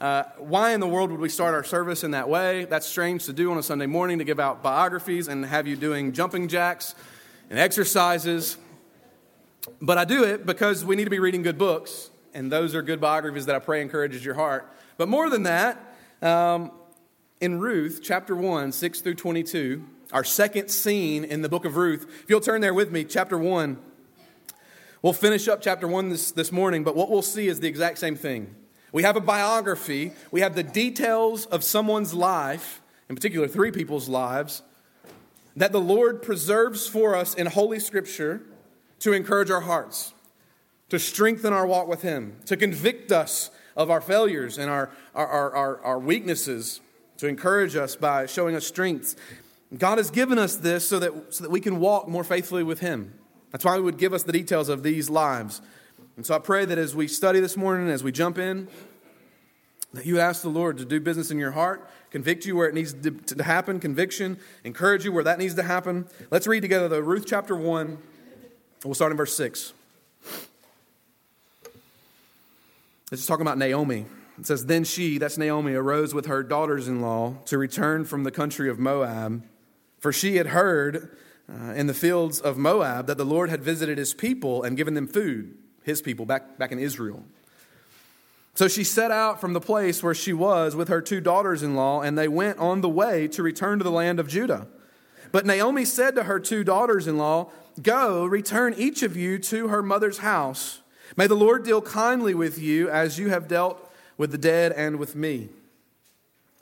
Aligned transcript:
Uh, 0.00 0.24
why 0.38 0.72
in 0.72 0.80
the 0.80 0.88
world 0.88 1.10
would 1.10 1.20
we 1.20 1.28
start 1.28 1.52
our 1.52 1.62
service 1.62 2.04
in 2.04 2.12
that 2.12 2.26
way? 2.26 2.64
That's 2.64 2.86
strange 2.86 3.26
to 3.26 3.34
do 3.34 3.50
on 3.50 3.58
a 3.58 3.62
Sunday 3.62 3.84
morning 3.84 4.16
to 4.18 4.24
give 4.24 4.40
out 4.40 4.62
biographies 4.62 5.28
and 5.28 5.44
have 5.44 5.66
you 5.66 5.76
doing 5.76 6.12
jumping 6.12 6.48
jacks 6.48 6.94
and 7.50 7.58
exercises. 7.58 8.56
But 9.82 9.98
I 9.98 10.06
do 10.06 10.24
it 10.24 10.46
because 10.46 10.86
we 10.86 10.96
need 10.96 11.04
to 11.04 11.10
be 11.10 11.18
reading 11.18 11.42
good 11.42 11.58
books, 11.58 12.08
and 12.32 12.50
those 12.50 12.74
are 12.74 12.80
good 12.80 12.98
biographies 12.98 13.44
that 13.44 13.54
I 13.54 13.58
pray 13.58 13.82
encourages 13.82 14.24
your 14.24 14.36
heart. 14.36 14.74
But 14.96 15.08
more 15.10 15.28
than 15.28 15.42
that, 15.42 15.78
um, 16.22 16.72
in 17.42 17.60
Ruth 17.60 18.00
chapter 18.02 18.34
1, 18.34 18.72
6 18.72 19.00
through 19.02 19.16
22, 19.16 19.84
our 20.14 20.24
second 20.24 20.70
scene 20.70 21.24
in 21.24 21.42
the 21.42 21.48
book 21.50 21.66
of 21.66 21.76
Ruth, 21.76 22.06
if 22.22 22.30
you'll 22.30 22.40
turn 22.40 22.62
there 22.62 22.72
with 22.72 22.90
me, 22.90 23.04
chapter 23.04 23.36
1. 23.36 23.78
We'll 25.02 25.12
finish 25.12 25.46
up 25.46 25.60
chapter 25.60 25.86
1 25.86 26.08
this, 26.08 26.32
this 26.32 26.50
morning, 26.50 26.84
but 26.84 26.96
what 26.96 27.10
we'll 27.10 27.20
see 27.20 27.48
is 27.48 27.60
the 27.60 27.68
exact 27.68 27.98
same 27.98 28.16
thing. 28.16 28.54
We 28.92 29.02
have 29.04 29.16
a 29.16 29.20
biography, 29.20 30.12
we 30.30 30.40
have 30.40 30.54
the 30.54 30.62
details 30.62 31.46
of 31.46 31.62
someone's 31.62 32.12
life, 32.12 32.80
in 33.08 33.14
particular, 33.14 33.46
three 33.46 33.70
people's 33.70 34.08
lives, 34.08 34.62
that 35.56 35.72
the 35.72 35.80
Lord 35.80 36.22
preserves 36.22 36.86
for 36.86 37.14
us 37.14 37.34
in 37.34 37.46
Holy 37.46 37.78
Scripture 37.78 38.42
to 39.00 39.12
encourage 39.12 39.50
our 39.50 39.60
hearts, 39.60 40.14
to 40.88 40.98
strengthen 40.98 41.52
our 41.52 41.66
walk 41.66 41.88
with 41.88 42.02
Him, 42.02 42.36
to 42.46 42.56
convict 42.56 43.12
us 43.12 43.50
of 43.76 43.90
our 43.90 44.00
failures 44.00 44.58
and 44.58 44.70
our, 44.70 44.90
our, 45.14 45.52
our, 45.52 45.80
our, 45.82 45.98
weaknesses, 45.98 46.80
to 47.16 47.26
encourage 47.26 47.76
us 47.76 47.96
by 47.96 48.26
showing 48.26 48.56
us 48.56 48.66
strengths. 48.66 49.16
God 49.76 49.98
has 49.98 50.10
given 50.10 50.38
us 50.38 50.56
this 50.56 50.88
so 50.88 50.98
that, 50.98 51.34
so 51.34 51.44
that 51.44 51.50
we 51.50 51.60
can 51.60 51.78
walk 51.78 52.08
more 52.08 52.24
faithfully 52.24 52.64
with 52.64 52.80
Him. 52.80 53.14
That's 53.52 53.64
why 53.64 53.76
He 53.76 53.80
would 53.80 53.98
give 53.98 54.12
us 54.12 54.22
the 54.22 54.32
details 54.32 54.68
of 54.68 54.82
these 54.82 55.08
lives. 55.08 55.62
And 56.20 56.26
so 56.26 56.34
I 56.34 56.38
pray 56.38 56.66
that 56.66 56.76
as 56.76 56.94
we 56.94 57.08
study 57.08 57.40
this 57.40 57.56
morning, 57.56 57.88
as 57.88 58.04
we 58.04 58.12
jump 58.12 58.36
in, 58.36 58.68
that 59.94 60.04
you 60.04 60.20
ask 60.20 60.42
the 60.42 60.50
Lord 60.50 60.76
to 60.76 60.84
do 60.84 61.00
business 61.00 61.30
in 61.30 61.38
your 61.38 61.52
heart, 61.52 61.88
convict 62.10 62.44
you 62.44 62.54
where 62.54 62.68
it 62.68 62.74
needs 62.74 62.92
to 62.92 63.42
happen, 63.42 63.80
conviction, 63.80 64.38
encourage 64.62 65.02
you 65.06 65.12
where 65.12 65.24
that 65.24 65.38
needs 65.38 65.54
to 65.54 65.62
happen. 65.62 66.06
Let's 66.30 66.46
read 66.46 66.60
together 66.60 66.88
the 66.88 67.02
Ruth 67.02 67.24
chapter 67.26 67.56
1. 67.56 67.96
We'll 68.84 68.92
start 68.92 69.12
in 69.12 69.16
verse 69.16 69.34
6. 69.34 69.72
This 73.08 73.20
is 73.20 73.24
talking 73.24 73.46
about 73.46 73.56
Naomi. 73.56 74.04
It 74.38 74.46
says, 74.46 74.66
Then 74.66 74.84
she, 74.84 75.16
that's 75.16 75.38
Naomi, 75.38 75.72
arose 75.72 76.12
with 76.12 76.26
her 76.26 76.42
daughters 76.42 76.86
in 76.86 77.00
law 77.00 77.36
to 77.46 77.56
return 77.56 78.04
from 78.04 78.24
the 78.24 78.30
country 78.30 78.68
of 78.68 78.78
Moab, 78.78 79.42
for 79.98 80.12
she 80.12 80.36
had 80.36 80.48
heard 80.48 81.16
uh, 81.48 81.72
in 81.72 81.86
the 81.86 81.94
fields 81.94 82.40
of 82.40 82.58
Moab 82.58 83.06
that 83.06 83.16
the 83.16 83.24
Lord 83.24 83.48
had 83.48 83.62
visited 83.62 83.96
his 83.96 84.12
people 84.12 84.62
and 84.62 84.76
given 84.76 84.92
them 84.92 85.06
food, 85.06 85.56
his 85.82 86.02
people, 86.02 86.26
back, 86.26 86.58
back 86.58 86.72
in 86.72 86.78
Israel. 86.78 87.22
So 88.54 88.68
she 88.68 88.84
set 88.84 89.10
out 89.10 89.40
from 89.40 89.52
the 89.52 89.60
place 89.60 90.02
where 90.02 90.14
she 90.14 90.32
was 90.32 90.76
with 90.76 90.88
her 90.88 91.00
two 91.00 91.20
daughters 91.20 91.62
in 91.62 91.74
law, 91.74 92.02
and 92.02 92.18
they 92.18 92.28
went 92.28 92.58
on 92.58 92.80
the 92.80 92.88
way 92.88 93.28
to 93.28 93.42
return 93.42 93.78
to 93.78 93.84
the 93.84 93.90
land 93.90 94.20
of 94.20 94.28
Judah. 94.28 94.66
But 95.32 95.46
Naomi 95.46 95.84
said 95.84 96.16
to 96.16 96.24
her 96.24 96.40
two 96.40 96.64
daughters 96.64 97.06
in 97.06 97.16
law, 97.16 97.50
Go, 97.80 98.26
return 98.26 98.74
each 98.76 99.02
of 99.02 99.16
you 99.16 99.38
to 99.38 99.68
her 99.68 99.82
mother's 99.82 100.18
house. 100.18 100.80
May 101.16 101.26
the 101.26 101.36
Lord 101.36 101.64
deal 101.64 101.80
kindly 101.80 102.34
with 102.34 102.58
you 102.58 102.90
as 102.90 103.18
you 103.18 103.30
have 103.30 103.48
dealt 103.48 103.90
with 104.18 104.32
the 104.32 104.38
dead 104.38 104.72
and 104.72 104.98
with 104.98 105.14
me. 105.16 105.48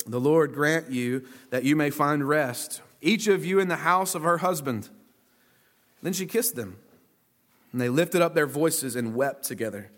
The 0.07 0.21
Lord 0.21 0.55
grant 0.55 0.91
you 0.91 1.25
that 1.51 1.65
you 1.65 1.77
may 1.77 1.91
find 1.91 2.27
rest, 2.27 2.83
each 3.01 3.27
of 3.27 3.45
you 3.45 3.59
in 3.59 3.69
the 3.69 3.77
house 3.77 4.15
of 4.15 4.23
her 4.23 4.39
husband. 4.39 4.89
Then 6.03 6.13
she 6.13 6.27
kissed 6.27 6.55
them, 6.55 6.79
and 7.73 7.81
they 7.81 7.89
lifted 7.89 8.23
up 8.23 8.35
their 8.35 8.47
voices 8.47 8.97
and 8.97 9.15
wept 9.15 9.45
together. 9.45 9.91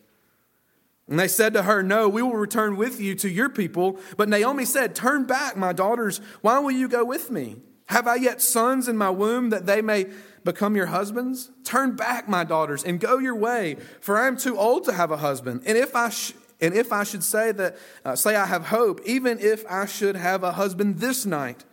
And 1.09 1.19
they 1.19 1.29
said 1.29 1.53
to 1.55 1.65
her, 1.65 1.83
No, 1.83 2.09
we 2.09 2.23
will 2.23 2.35
return 2.35 2.77
with 2.77 3.01
you 3.01 3.15
to 3.17 3.29
your 3.29 3.49
people. 3.49 3.99
But 4.17 4.29
Naomi 4.29 4.65
said, 4.65 4.95
Turn 4.95 5.25
back, 5.25 5.57
my 5.57 5.73
daughters. 5.73 6.21
Why 6.41 6.61
will 6.61 6.71
you 6.71 6.89
go 6.89 7.05
with 7.05 7.31
me? 7.31 7.57
Have 7.87 8.07
I 8.07 8.15
yet 8.15 8.41
sons 8.41 8.87
in 8.87 8.97
my 8.97 9.11
womb 9.11 9.51
that 9.51 9.67
they 9.67 9.83
may 9.83 10.07
become 10.45 10.77
your 10.77 10.87
husbands? 10.87 11.51
Turn 11.65 11.97
back, 11.97 12.29
my 12.29 12.45
daughters, 12.45 12.85
and 12.85 13.01
go 13.01 13.19
your 13.19 13.35
way, 13.35 13.77
for 14.01 14.17
I 14.17 14.29
am 14.29 14.37
too 14.37 14.57
old 14.57 14.85
to 14.85 14.93
have 14.93 15.11
a 15.11 15.17
husband. 15.17 15.63
And 15.67 15.77
if 15.77 15.97
I 15.97 16.11
sh- 16.11 16.35
and 16.61 16.75
if 16.75 16.93
I 16.93 17.03
should 17.03 17.25
say 17.25 17.51
that 17.53 17.77
uh, 18.05 18.15
say 18.15 18.37
I 18.37 18.47
have 18.47 18.67
hope, 18.67 19.01
even 19.05 19.41
if 19.41 19.65
I 19.69 19.87
should 19.87 20.15
have 20.15 20.45
a 20.45 20.53
husband 20.53 20.99
this 20.99 21.27
night 21.27 21.65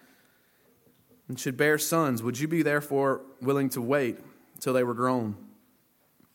and 1.28 1.40
should 1.40 1.58
bear 1.58 1.78
sons, 1.78 2.24
would 2.24 2.40
you 2.40 2.48
be 2.48 2.64
therefore 2.64 3.22
willing 3.40 3.70
to 3.70 3.82
wait 3.82 4.18
till 4.60 4.74
they 4.74 4.84
were 4.84 4.96
grown? 4.96 5.36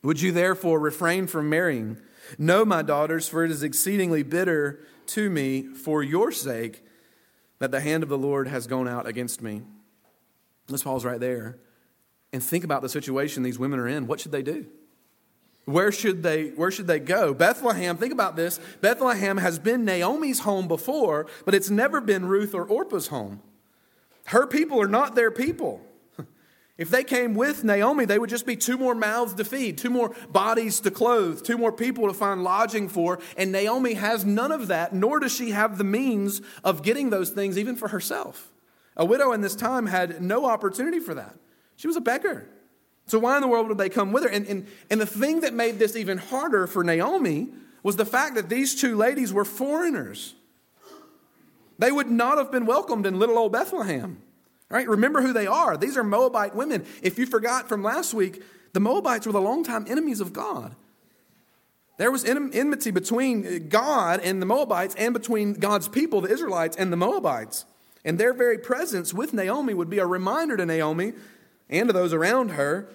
Would 0.03 0.21
you 0.21 0.33
therefore 0.33 0.81
refrain 0.81 1.27
from 1.27 1.49
marrying? 1.49 1.99
No, 2.39 2.65
my 2.65 2.83
daughters, 2.83 3.29
for 3.29 3.45
it 3.45 3.51
is 3.51 3.63
exceedingly 3.63 4.23
bitter 4.23 4.81
to 5.09 5.31
me 5.31 5.63
for 5.63 6.03
your 6.03 6.33
sake 6.33 6.85
that 7.59 7.71
the 7.71 7.81
hand 7.81 8.03
of 8.03 8.09
the 8.09 8.19
Lord 8.19 8.49
has 8.49 8.67
gone 8.67 8.89
out 8.89 9.07
against 9.07 9.43
me. 9.43 9.62
Let's 10.69 10.83
pause 10.83 11.05
right 11.05 11.21
there 11.21 11.59
and 12.33 12.43
think 12.43 12.65
about 12.65 12.83
the 12.83 12.89
situation 12.89 13.43
these 13.43 13.59
women 13.59 13.79
are 13.79 13.89
in. 13.89 14.07
What 14.07 14.21
should 14.21 14.33
they 14.33 14.43
do? 14.43 14.67
Where 15.65 15.93
should 15.93 16.25
they 16.25 16.49
where 16.49 16.73
should 16.73 16.89
they 16.89 16.99
go? 16.99 17.33
Bethlehem, 17.35 17.97
think 17.97 18.12
about 18.12 18.35
this. 18.35 18.59
Bethlehem 18.81 19.37
has 19.37 19.61
been 19.61 19.85
Naomi's 19.85 20.41
home 20.41 20.67
before, 20.67 21.27
but 21.45 21.55
it's 21.55 21.71
never 21.71 22.01
been 22.01 22.27
Ruth 22.27 22.53
or 22.53 22.65
Orpah's 22.65 23.09
home. 23.09 23.41
Her 24.27 24.47
people 24.47 24.81
are 24.81 24.89
not 24.89 25.15
their 25.15 25.31
people. 25.31 25.81
If 26.82 26.91
they 26.91 27.04
came 27.04 27.34
with 27.34 27.62
Naomi, 27.62 28.06
they 28.06 28.19
would 28.19 28.28
just 28.28 28.44
be 28.44 28.56
two 28.56 28.76
more 28.76 28.97
mouths 28.97 29.34
to 29.34 29.44
feed, 29.44 29.78
two 29.78 29.88
more 29.88 30.16
bodies 30.31 30.81
to 30.81 30.91
clothe, 30.91 31.44
two 31.44 31.56
more 31.56 31.70
people 31.70 32.09
to 32.09 32.12
find 32.12 32.43
lodging 32.43 32.88
for. 32.88 33.20
And 33.37 33.53
Naomi 33.53 33.94
has 33.94 34.25
none 34.25 34.50
of 34.50 34.66
that, 34.66 34.93
nor 34.93 35.20
does 35.20 35.32
she 35.32 35.53
have 35.53 35.78
the 35.78 35.84
means 35.84 36.43
of 36.65 36.82
getting 36.82 37.10
those 37.10 37.31
things 37.31 37.56
even 37.56 37.76
for 37.76 37.87
herself. 37.87 38.50
A 38.97 39.04
widow 39.04 39.31
in 39.31 39.43
this 39.43 39.54
time 39.54 39.87
had 39.87 40.20
no 40.20 40.44
opportunity 40.44 40.98
for 40.98 41.15
that. 41.15 41.37
She 41.76 41.87
was 41.87 41.94
a 41.94 42.00
beggar. 42.00 42.48
So, 43.06 43.20
why 43.20 43.37
in 43.37 43.43
the 43.43 43.49
world 43.49 43.69
would 43.69 43.78
they 43.78 43.88
come 43.88 44.10
with 44.10 44.25
her? 44.25 44.28
And, 44.28 44.44
and, 44.49 44.66
and 44.91 45.00
the 45.00 45.06
thing 45.06 45.43
that 45.43 45.54
made 45.54 45.78
this 45.78 45.94
even 45.94 46.19
harder 46.19 46.66
for 46.66 46.82
Naomi 46.82 47.50
was 47.84 47.94
the 47.94 48.04
fact 48.04 48.34
that 48.34 48.49
these 48.49 48.75
two 48.75 48.97
ladies 48.97 49.32
were 49.32 49.44
foreigners. 49.44 50.34
They 51.78 51.93
would 51.93 52.10
not 52.10 52.38
have 52.38 52.50
been 52.50 52.66
welcomed 52.66 53.06
in 53.06 53.20
little 53.20 53.38
old 53.38 53.53
Bethlehem. 53.53 54.20
Right? 54.72 54.88
Remember 54.88 55.21
who 55.21 55.34
they 55.34 55.47
are. 55.47 55.77
These 55.77 55.99
are 55.99 56.03
Moabite 56.03 56.55
women. 56.55 56.87
If 57.03 57.19
you 57.19 57.27
forgot 57.27 57.69
from 57.69 57.83
last 57.83 58.15
week, 58.15 58.43
the 58.72 58.81
Moabites 58.81 59.27
were 59.27 59.33
the 59.33 59.41
longtime 59.41 59.84
enemies 59.87 60.19
of 60.19 60.33
God. 60.33 60.75
There 61.99 62.10
was 62.10 62.25
enmity 62.25 62.91
between 62.91 63.47
uh, 63.47 63.59
God 63.69 64.21
and 64.21 64.41
the 64.41 64.47
Moabites 64.47 64.94
and 64.94 65.12
between 65.12 65.53
God's 65.53 65.88
people, 65.88 66.22
the 66.22 66.32
Israelites, 66.32 66.75
and 66.75 66.91
the 66.91 66.97
Moabites. 66.97 67.66
And 68.03 68.19
their 68.19 68.32
very 68.32 68.56
presence 68.56 69.12
with 69.12 69.34
Naomi 69.34 69.75
would 69.75 69.91
be 69.91 69.99
a 69.99 70.06
reminder 70.06 70.56
to 70.56 70.65
Naomi 70.65 71.12
and 71.69 71.91
to 71.91 71.93
those 71.93 72.15
around 72.15 72.53
her 72.53 72.88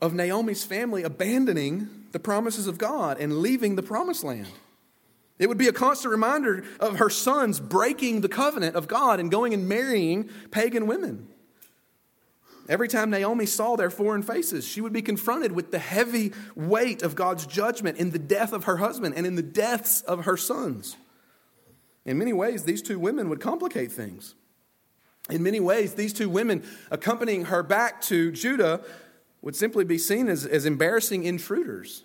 of 0.00 0.14
Naomi's 0.14 0.62
family 0.62 1.02
abandoning 1.02 2.06
the 2.12 2.20
promises 2.20 2.68
of 2.68 2.78
God 2.78 3.18
and 3.18 3.40
leaving 3.40 3.74
the 3.74 3.82
promised 3.82 4.22
land. 4.22 4.46
It 5.40 5.48
would 5.48 5.58
be 5.58 5.68
a 5.68 5.72
constant 5.72 6.12
reminder 6.12 6.64
of 6.78 6.98
her 6.98 7.08
sons 7.08 7.58
breaking 7.58 8.20
the 8.20 8.28
covenant 8.28 8.76
of 8.76 8.86
God 8.86 9.18
and 9.18 9.30
going 9.30 9.54
and 9.54 9.66
marrying 9.66 10.28
pagan 10.50 10.86
women. 10.86 11.28
Every 12.68 12.88
time 12.88 13.08
Naomi 13.08 13.46
saw 13.46 13.74
their 13.74 13.88
foreign 13.88 14.22
faces, 14.22 14.66
she 14.66 14.82
would 14.82 14.92
be 14.92 15.00
confronted 15.00 15.52
with 15.52 15.70
the 15.70 15.78
heavy 15.78 16.32
weight 16.54 17.02
of 17.02 17.14
God's 17.14 17.46
judgment 17.46 17.96
in 17.96 18.10
the 18.10 18.18
death 18.18 18.52
of 18.52 18.64
her 18.64 18.76
husband 18.76 19.14
and 19.16 19.26
in 19.26 19.34
the 19.34 19.42
deaths 19.42 20.02
of 20.02 20.26
her 20.26 20.36
sons. 20.36 20.98
In 22.04 22.18
many 22.18 22.34
ways, 22.34 22.64
these 22.64 22.82
two 22.82 22.98
women 22.98 23.30
would 23.30 23.40
complicate 23.40 23.90
things. 23.90 24.34
In 25.30 25.42
many 25.42 25.58
ways, 25.58 25.94
these 25.94 26.12
two 26.12 26.28
women 26.28 26.62
accompanying 26.90 27.46
her 27.46 27.62
back 27.62 28.02
to 28.02 28.30
Judah 28.30 28.82
would 29.40 29.56
simply 29.56 29.84
be 29.84 29.96
seen 29.96 30.28
as, 30.28 30.44
as 30.44 30.66
embarrassing 30.66 31.24
intruders. 31.24 32.04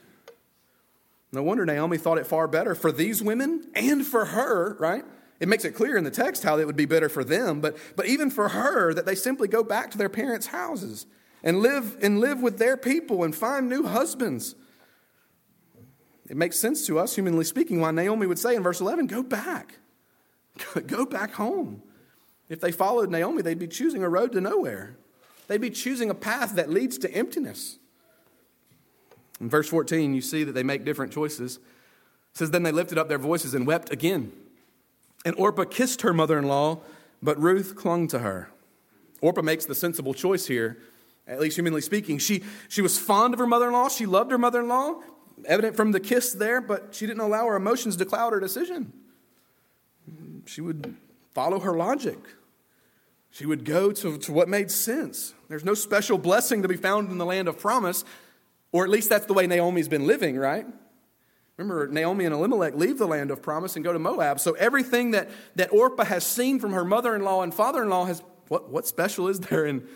No 1.35 1.43
wonder 1.43 1.65
Naomi 1.65 1.97
thought 1.97 2.17
it 2.17 2.25
far 2.25 2.47
better 2.47 2.73
for 2.73 2.91
these 2.91 3.21
women 3.21 3.69
and 3.75 4.05
for 4.05 4.25
her, 4.25 4.75
right? 4.79 5.03
It 5.39 5.49
makes 5.49 5.65
it 5.65 5.71
clear 5.71 5.97
in 5.97 6.05
the 6.05 6.11
text 6.11 6.43
how 6.43 6.57
it 6.57 6.65
would 6.65 6.77
be 6.77 6.85
better 6.85 7.09
for 7.09 7.25
them, 7.25 7.59
but, 7.59 7.77
but 7.97 8.05
even 8.05 8.29
for 8.29 8.49
her, 8.49 8.93
that 8.93 9.05
they 9.05 9.15
simply 9.15 9.49
go 9.49 9.61
back 9.61 9.91
to 9.91 9.97
their 9.97 10.07
parents' 10.07 10.47
houses 10.47 11.05
and 11.43 11.59
live, 11.59 11.97
and 12.01 12.21
live 12.21 12.41
with 12.41 12.57
their 12.57 12.77
people 12.77 13.23
and 13.25 13.35
find 13.35 13.67
new 13.67 13.83
husbands. 13.83 14.55
It 16.29 16.37
makes 16.37 16.57
sense 16.57 16.87
to 16.87 16.97
us, 16.97 17.15
humanly 17.15 17.43
speaking, 17.43 17.81
why 17.81 17.91
Naomi 17.91 18.27
would 18.27 18.39
say 18.39 18.55
in 18.55 18.63
verse 18.63 18.79
11, 18.79 19.07
Go 19.07 19.21
back. 19.21 19.75
Go 20.87 21.05
back 21.05 21.33
home. 21.33 21.83
If 22.47 22.61
they 22.61 22.71
followed 22.71 23.11
Naomi, 23.11 23.41
they'd 23.41 23.59
be 23.59 23.67
choosing 23.67 24.03
a 24.03 24.09
road 24.09 24.31
to 24.31 24.41
nowhere. 24.41 24.95
They'd 25.47 25.61
be 25.61 25.69
choosing 25.69 26.09
a 26.09 26.15
path 26.15 26.55
that 26.55 26.69
leads 26.69 26.97
to 26.99 27.13
emptiness. 27.13 27.77
In 29.39 29.49
verse 29.49 29.69
14, 29.69 30.13
you 30.13 30.21
see 30.21 30.43
that 30.43 30.53
they 30.53 30.63
make 30.63 30.85
different 30.85 31.11
choices. 31.11 31.57
It 31.57 32.37
says, 32.37 32.51
Then 32.51 32.63
they 32.63 32.71
lifted 32.71 32.97
up 32.97 33.09
their 33.09 33.17
voices 33.17 33.53
and 33.53 33.67
wept 33.67 33.91
again. 33.91 34.31
And 35.25 35.35
Orpah 35.37 35.65
kissed 35.65 36.03
her 36.03 36.13
mother 36.13 36.37
in 36.37 36.47
law, 36.47 36.79
but 37.21 37.39
Ruth 37.39 37.75
clung 37.75 38.07
to 38.09 38.19
her. 38.19 38.49
Orpah 39.21 39.41
makes 39.41 39.65
the 39.65 39.75
sensible 39.75 40.13
choice 40.13 40.45
here, 40.47 40.77
at 41.27 41.39
least 41.39 41.57
humanly 41.57 41.81
speaking. 41.81 42.19
She, 42.19 42.43
she 42.69 42.81
was 42.81 42.99
fond 42.99 43.33
of 43.33 43.39
her 43.39 43.47
mother 43.47 43.67
in 43.67 43.73
law, 43.73 43.89
she 43.89 44.05
loved 44.05 44.31
her 44.31 44.37
mother 44.37 44.61
in 44.61 44.67
law, 44.67 45.01
evident 45.45 45.75
from 45.75 45.91
the 45.91 45.99
kiss 45.99 46.33
there, 46.33 46.61
but 46.61 46.93
she 46.93 47.07
didn't 47.07 47.21
allow 47.21 47.47
her 47.47 47.55
emotions 47.55 47.97
to 47.97 48.05
cloud 48.05 48.33
her 48.33 48.39
decision. 48.39 48.93
she 50.45 50.61
would 50.61 50.95
follow 51.33 51.59
her 51.59 51.75
logic. 51.75 52.19
She 53.31 53.45
would 53.45 53.65
go 53.65 53.91
to, 53.91 54.17
to 54.17 54.31
what 54.31 54.47
made 54.47 54.71
sense. 54.71 55.33
There's 55.49 55.65
no 55.65 55.73
special 55.73 56.17
blessing 56.17 56.61
to 56.61 56.69
be 56.69 56.77
found 56.77 57.11
in 57.11 57.17
the 57.17 57.25
land 57.25 57.49
of 57.49 57.59
promise, 57.59 58.05
or 58.75 58.83
at 58.83 58.89
least 58.89 59.07
that's 59.07 59.25
the 59.25 59.33
way 59.33 59.47
Naomi's 59.47 59.87
been 59.87 60.05
living, 60.05 60.35
right? 60.35 60.65
Remember, 61.55 61.87
Naomi 61.87 62.25
and 62.25 62.35
Elimelech 62.35 62.75
leave 62.75 62.97
the 62.97 63.07
land 63.07 63.31
of 63.31 63.41
promise 63.41 63.77
and 63.77 63.85
go 63.85 63.93
to 63.93 63.99
Moab. 63.99 64.37
So 64.41 64.51
everything 64.55 65.11
that, 65.11 65.29
that 65.55 65.71
Orpah 65.71 66.03
has 66.03 66.25
seen 66.25 66.59
from 66.59 66.73
her 66.73 66.83
mother 66.83 67.15
in 67.15 67.23
law 67.23 67.41
and 67.41 67.53
father 67.53 67.83
in 67.83 67.89
law 67.89 68.03
has 68.03 68.21
what, 68.49 68.69
what 68.69 68.85
special 68.85 69.29
is 69.29 69.39
there 69.39 69.65
in, 69.65 69.87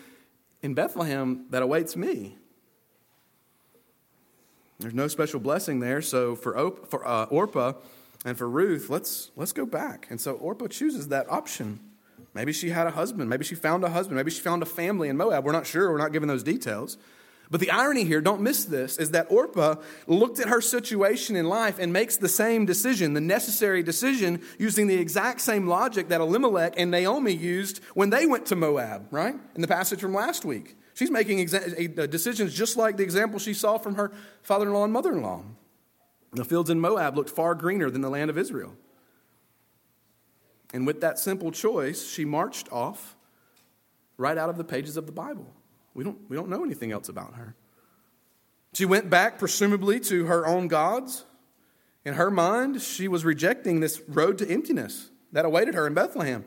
in 0.62 0.72
Bethlehem 0.72 1.44
that 1.50 1.60
awaits 1.60 1.94
me? 1.94 2.38
There's 4.78 4.94
no 4.94 5.08
special 5.08 5.40
blessing 5.40 5.80
there. 5.80 6.00
So 6.00 6.34
for, 6.34 6.56
Op, 6.56 6.88
for 6.88 7.06
uh, 7.06 7.24
Orpah 7.26 7.74
and 8.24 8.38
for 8.38 8.48
Ruth, 8.48 8.88
let's, 8.88 9.30
let's 9.36 9.52
go 9.52 9.66
back. 9.66 10.06
And 10.08 10.18
so 10.18 10.36
Orpah 10.36 10.68
chooses 10.68 11.08
that 11.08 11.30
option. 11.30 11.80
Maybe 12.32 12.54
she 12.54 12.70
had 12.70 12.86
a 12.86 12.92
husband. 12.92 13.28
Maybe 13.28 13.44
she 13.44 13.56
found 13.56 13.84
a 13.84 13.90
husband. 13.90 14.16
Maybe 14.16 14.30
she 14.30 14.40
found 14.40 14.62
a 14.62 14.66
family 14.66 15.10
in 15.10 15.18
Moab. 15.18 15.44
We're 15.44 15.52
not 15.52 15.66
sure. 15.66 15.92
We're 15.92 15.98
not 15.98 16.12
given 16.12 16.30
those 16.30 16.42
details. 16.42 16.96
But 17.50 17.60
the 17.60 17.72
irony 17.72 18.04
here, 18.04 18.20
don't 18.20 18.42
miss 18.42 18.64
this, 18.64 18.96
is 18.96 19.10
that 19.10 19.26
Orpah 19.28 19.76
looked 20.06 20.38
at 20.38 20.48
her 20.48 20.60
situation 20.60 21.34
in 21.34 21.48
life 21.48 21.80
and 21.80 21.92
makes 21.92 22.16
the 22.16 22.28
same 22.28 22.64
decision, 22.64 23.12
the 23.12 23.20
necessary 23.20 23.82
decision, 23.82 24.40
using 24.58 24.86
the 24.86 24.94
exact 24.94 25.40
same 25.40 25.66
logic 25.66 26.08
that 26.08 26.20
Elimelech 26.20 26.74
and 26.76 26.92
Naomi 26.92 27.32
used 27.32 27.82
when 27.94 28.10
they 28.10 28.24
went 28.24 28.46
to 28.46 28.56
Moab, 28.56 29.08
right? 29.10 29.34
In 29.56 29.62
the 29.62 29.68
passage 29.68 30.00
from 30.00 30.14
last 30.14 30.44
week. 30.44 30.76
She's 30.94 31.10
making 31.10 31.38
exa- 31.38 31.74
eh, 31.76 32.02
eh, 32.02 32.06
decisions 32.06 32.54
just 32.54 32.76
like 32.76 32.96
the 32.96 33.02
example 33.02 33.40
she 33.40 33.54
saw 33.54 33.78
from 33.78 33.96
her 33.96 34.12
father 34.42 34.66
in 34.66 34.72
law 34.72 34.84
and 34.84 34.92
mother 34.92 35.12
in 35.12 35.22
law. 35.22 35.42
The 36.32 36.44
fields 36.44 36.70
in 36.70 36.78
Moab 36.78 37.16
looked 37.16 37.30
far 37.30 37.56
greener 37.56 37.90
than 37.90 38.02
the 38.02 38.10
land 38.10 38.30
of 38.30 38.38
Israel. 38.38 38.76
And 40.72 40.86
with 40.86 41.00
that 41.00 41.18
simple 41.18 41.50
choice, 41.50 42.08
she 42.08 42.24
marched 42.24 42.70
off 42.70 43.16
right 44.16 44.38
out 44.38 44.50
of 44.50 44.56
the 44.56 44.62
pages 44.62 44.96
of 44.96 45.06
the 45.06 45.12
Bible. 45.12 45.52
We 46.00 46.04
don't, 46.04 46.18
we 46.30 46.36
don't 46.36 46.48
know 46.48 46.64
anything 46.64 46.92
else 46.92 47.10
about 47.10 47.34
her. 47.34 47.54
She 48.72 48.86
went 48.86 49.10
back, 49.10 49.38
presumably, 49.38 50.00
to 50.00 50.24
her 50.24 50.46
own 50.46 50.66
gods. 50.66 51.26
In 52.06 52.14
her 52.14 52.30
mind, 52.30 52.80
she 52.80 53.06
was 53.06 53.22
rejecting 53.22 53.80
this 53.80 54.00
road 54.08 54.38
to 54.38 54.50
emptiness 54.50 55.10
that 55.32 55.44
awaited 55.44 55.74
her 55.74 55.86
in 55.86 55.92
Bethlehem. 55.92 56.46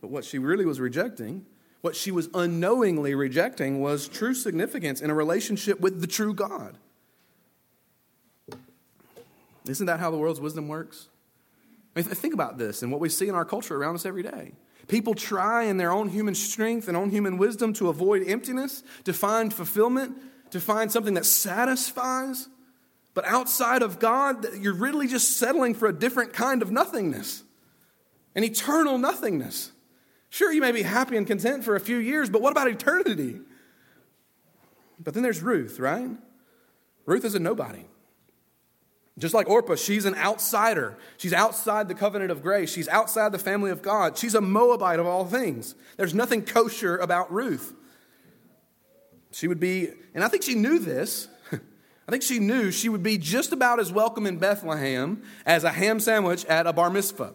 But 0.00 0.12
what 0.12 0.24
she 0.24 0.38
really 0.38 0.64
was 0.64 0.78
rejecting, 0.78 1.44
what 1.80 1.96
she 1.96 2.12
was 2.12 2.28
unknowingly 2.34 3.16
rejecting, 3.16 3.80
was 3.80 4.06
true 4.06 4.32
significance 4.32 5.00
in 5.00 5.10
a 5.10 5.14
relationship 5.14 5.80
with 5.80 6.00
the 6.00 6.06
true 6.06 6.34
God. 6.34 6.78
Isn't 9.66 9.86
that 9.86 9.98
how 9.98 10.12
the 10.12 10.18
world's 10.18 10.40
wisdom 10.40 10.68
works? 10.68 11.08
I 11.96 11.98
mean, 11.98 12.08
think 12.10 12.32
about 12.32 12.58
this 12.58 12.84
and 12.84 12.92
what 12.92 13.00
we 13.00 13.08
see 13.08 13.26
in 13.26 13.34
our 13.34 13.44
culture 13.44 13.74
around 13.74 13.96
us 13.96 14.06
every 14.06 14.22
day. 14.22 14.52
People 14.88 15.14
try 15.14 15.64
in 15.64 15.78
their 15.78 15.90
own 15.90 16.08
human 16.08 16.34
strength 16.34 16.86
and 16.86 16.96
own 16.96 17.10
human 17.10 17.38
wisdom 17.38 17.72
to 17.74 17.88
avoid 17.88 18.22
emptiness, 18.26 18.84
to 19.04 19.12
find 19.12 19.52
fulfillment, 19.52 20.16
to 20.50 20.60
find 20.60 20.92
something 20.92 21.14
that 21.14 21.26
satisfies. 21.26 22.48
But 23.14 23.24
outside 23.26 23.82
of 23.82 23.98
God, 23.98 24.46
you're 24.60 24.74
really 24.74 25.08
just 25.08 25.38
settling 25.38 25.74
for 25.74 25.88
a 25.88 25.92
different 25.92 26.32
kind 26.32 26.62
of 26.62 26.70
nothingness, 26.70 27.42
an 28.34 28.44
eternal 28.44 28.98
nothingness. 28.98 29.72
Sure, 30.28 30.52
you 30.52 30.60
may 30.60 30.72
be 30.72 30.82
happy 30.82 31.16
and 31.16 31.26
content 31.26 31.64
for 31.64 31.74
a 31.74 31.80
few 31.80 31.96
years, 31.96 32.30
but 32.30 32.42
what 32.42 32.52
about 32.52 32.68
eternity? 32.68 33.40
But 35.00 35.14
then 35.14 35.22
there's 35.22 35.42
Ruth, 35.42 35.80
right? 35.80 36.10
Ruth 37.06 37.24
is 37.24 37.34
a 37.34 37.38
nobody. 37.38 37.84
Just 39.18 39.32
like 39.32 39.48
Orpah, 39.48 39.76
she's 39.76 40.04
an 40.04 40.14
outsider. 40.14 40.98
She's 41.16 41.32
outside 41.32 41.88
the 41.88 41.94
covenant 41.94 42.30
of 42.30 42.42
grace. 42.42 42.70
She's 42.70 42.88
outside 42.88 43.32
the 43.32 43.38
family 43.38 43.70
of 43.70 43.80
God. 43.80 44.18
She's 44.18 44.34
a 44.34 44.42
Moabite 44.42 44.98
of 44.98 45.06
all 45.06 45.24
things. 45.24 45.74
There's 45.96 46.12
nothing 46.12 46.42
kosher 46.42 46.98
about 46.98 47.32
Ruth. 47.32 47.72
She 49.32 49.48
would 49.48 49.60
be, 49.60 49.88
and 50.14 50.22
I 50.22 50.28
think 50.28 50.42
she 50.42 50.54
knew 50.54 50.78
this. 50.78 51.28
I 51.52 52.10
think 52.10 52.22
she 52.22 52.38
knew 52.38 52.70
she 52.70 52.90
would 52.90 53.02
be 53.02 53.16
just 53.16 53.52
about 53.52 53.80
as 53.80 53.90
welcome 53.90 54.26
in 54.26 54.36
Bethlehem 54.36 55.22
as 55.46 55.64
a 55.64 55.72
ham 55.72 55.98
sandwich 55.98 56.44
at 56.44 56.66
a 56.66 56.72
bar 56.74 56.90
mitzvah. 56.90 57.32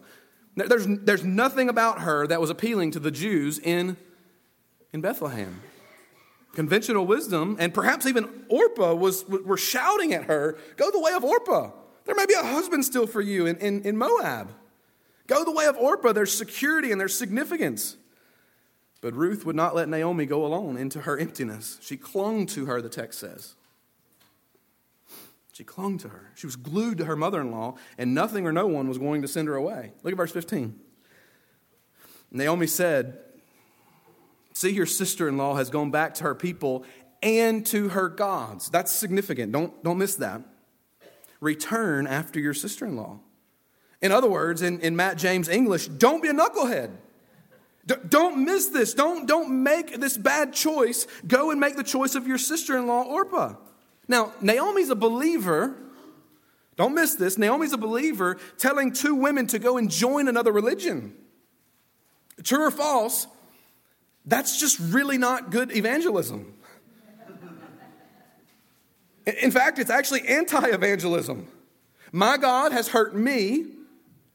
There's, 0.56 0.86
there's 0.86 1.24
nothing 1.24 1.68
about 1.68 2.02
her 2.02 2.28
that 2.28 2.40
was 2.40 2.52
appealing 2.52 2.92
to 2.92 3.00
the 3.00 3.12
Jews 3.12 3.58
in, 3.58 3.98
in 4.94 5.02
Bethlehem 5.02 5.62
conventional 6.54 7.06
wisdom, 7.06 7.56
and 7.60 7.74
perhaps 7.74 8.06
even 8.06 8.46
Orpah 8.50 8.94
was, 8.94 9.26
were 9.28 9.58
shouting 9.58 10.14
at 10.14 10.26
her, 10.26 10.58
Go 10.78 10.92
the 10.92 11.00
way 11.00 11.14
of 11.14 11.24
Orpah. 11.24 11.72
There 12.06 12.16
may 12.16 12.26
be 12.26 12.34
a 12.34 12.44
husband 12.44 12.84
still 12.86 13.08
for 13.08 13.22
you 13.22 13.46
in, 13.46 13.58
in, 13.58 13.84
in 13.84 13.98
Moab. 13.98 14.52
Go 15.28 15.46
the 15.46 15.52
way 15.52 15.66
of 15.66 15.78
Orpah. 15.78 16.12
There's 16.12 16.36
security 16.36 16.92
and 16.92 17.00
there's 17.00 17.18
significance. 17.18 17.96
But 19.02 19.16
Ruth 19.16 19.46
would 19.46 19.56
not 19.56 19.76
let 19.76 19.90
Naomi 19.90 20.26
go 20.26 20.46
alone 20.46 20.78
into 20.78 21.02
her 21.02 21.18
emptiness. 21.18 21.78
She 21.82 21.98
clung 21.98 22.46
to 22.48 22.66
her, 22.66 22.82
the 22.82 22.90
text 22.90 23.20
says. 23.20 23.56
She 25.54 25.64
clung 25.64 25.98
to 26.00 26.10
her. 26.10 26.32
She 26.36 26.48
was 26.48 26.56
glued 26.56 26.98
to 27.00 27.06
her 27.06 27.16
mother 27.16 27.42
in 27.42 27.52
law, 27.52 27.76
and 27.98 28.14
nothing 28.14 28.46
or 28.46 28.52
no 28.52 28.68
one 28.68 28.88
was 28.88 28.98
going 28.98 29.22
to 29.22 29.28
send 29.28 29.48
her 29.48 29.56
away. 29.56 29.94
Look 30.04 30.12
at 30.12 30.18
verse 30.18 30.32
15. 30.32 30.80
Naomi 32.32 32.68
said, 32.68 33.20
See, 34.62 34.70
your 34.70 34.86
sister 34.86 35.28
in 35.28 35.38
law 35.38 35.56
has 35.56 35.72
gone 35.72 35.90
back 35.90 36.14
to 36.14 36.24
her 36.24 36.36
people 36.36 36.86
and 37.24 37.66
to 37.66 37.90
her 37.90 38.08
gods. 38.08 38.70
That's 38.70 38.92
significant. 38.92 39.52
Don't, 39.52 39.84
don't 39.84 39.98
miss 39.98 40.18
that. 40.18 40.40
Return 41.40 42.06
after 42.06 42.40
your 42.40 42.54
sister 42.54 42.86
in 42.86 42.96
law. 42.96 43.22
In 44.04 44.12
other 44.12 44.30
words, 44.30 44.62
in, 44.62 44.80
in 44.82 44.96
Matt 44.96 45.18
James 45.18 45.50
English, 45.50 45.88
don't 45.88 46.22
be 46.22 46.28
a 46.28 46.34
knucklehead. 46.34 46.92
D- 47.88 47.96
don't 48.08 48.46
miss 48.46 48.68
this. 48.68 48.94
Don't, 48.94 49.28
don't 49.28 49.64
make 49.64 50.00
this 50.00 50.16
bad 50.16 50.54
choice. 50.54 51.08
Go 51.26 51.50
and 51.50 51.60
make 51.60 51.76
the 51.76 51.84
choice 51.84 52.14
of 52.14 52.28
your 52.28 52.38
sister 52.38 52.78
in 52.78 52.86
law, 52.86 53.02
Orpah. 53.02 53.56
Now, 54.08 54.32
Naomi's 54.42 54.92
a 54.92 54.96
believer. 54.96 55.76
Don't 56.76 56.94
miss 56.94 57.16
this. 57.16 57.36
Naomi's 57.36 57.74
a 57.74 57.80
believer 57.80 58.38
telling 58.60 58.94
two 58.94 59.16
women 59.16 59.48
to 59.48 59.58
go 59.58 59.80
and 59.80 59.90
join 59.90 60.28
another 60.28 60.52
religion. 60.52 61.16
True 62.44 62.68
or 62.68 62.70
false, 62.70 63.26
that's 64.26 64.60
just 64.60 64.80
really 64.80 65.18
not 65.18 65.52
good 65.52 65.76
evangelism. 65.76 66.54
In 69.26 69.52
fact, 69.52 69.80
it's 69.80 69.90
actually 69.90 70.28
anti 70.28 70.68
evangelism. 70.68 71.48
My 72.12 72.38
God 72.38 72.72
has 72.72 72.90
hurt 72.90 73.16
me, 73.16 73.66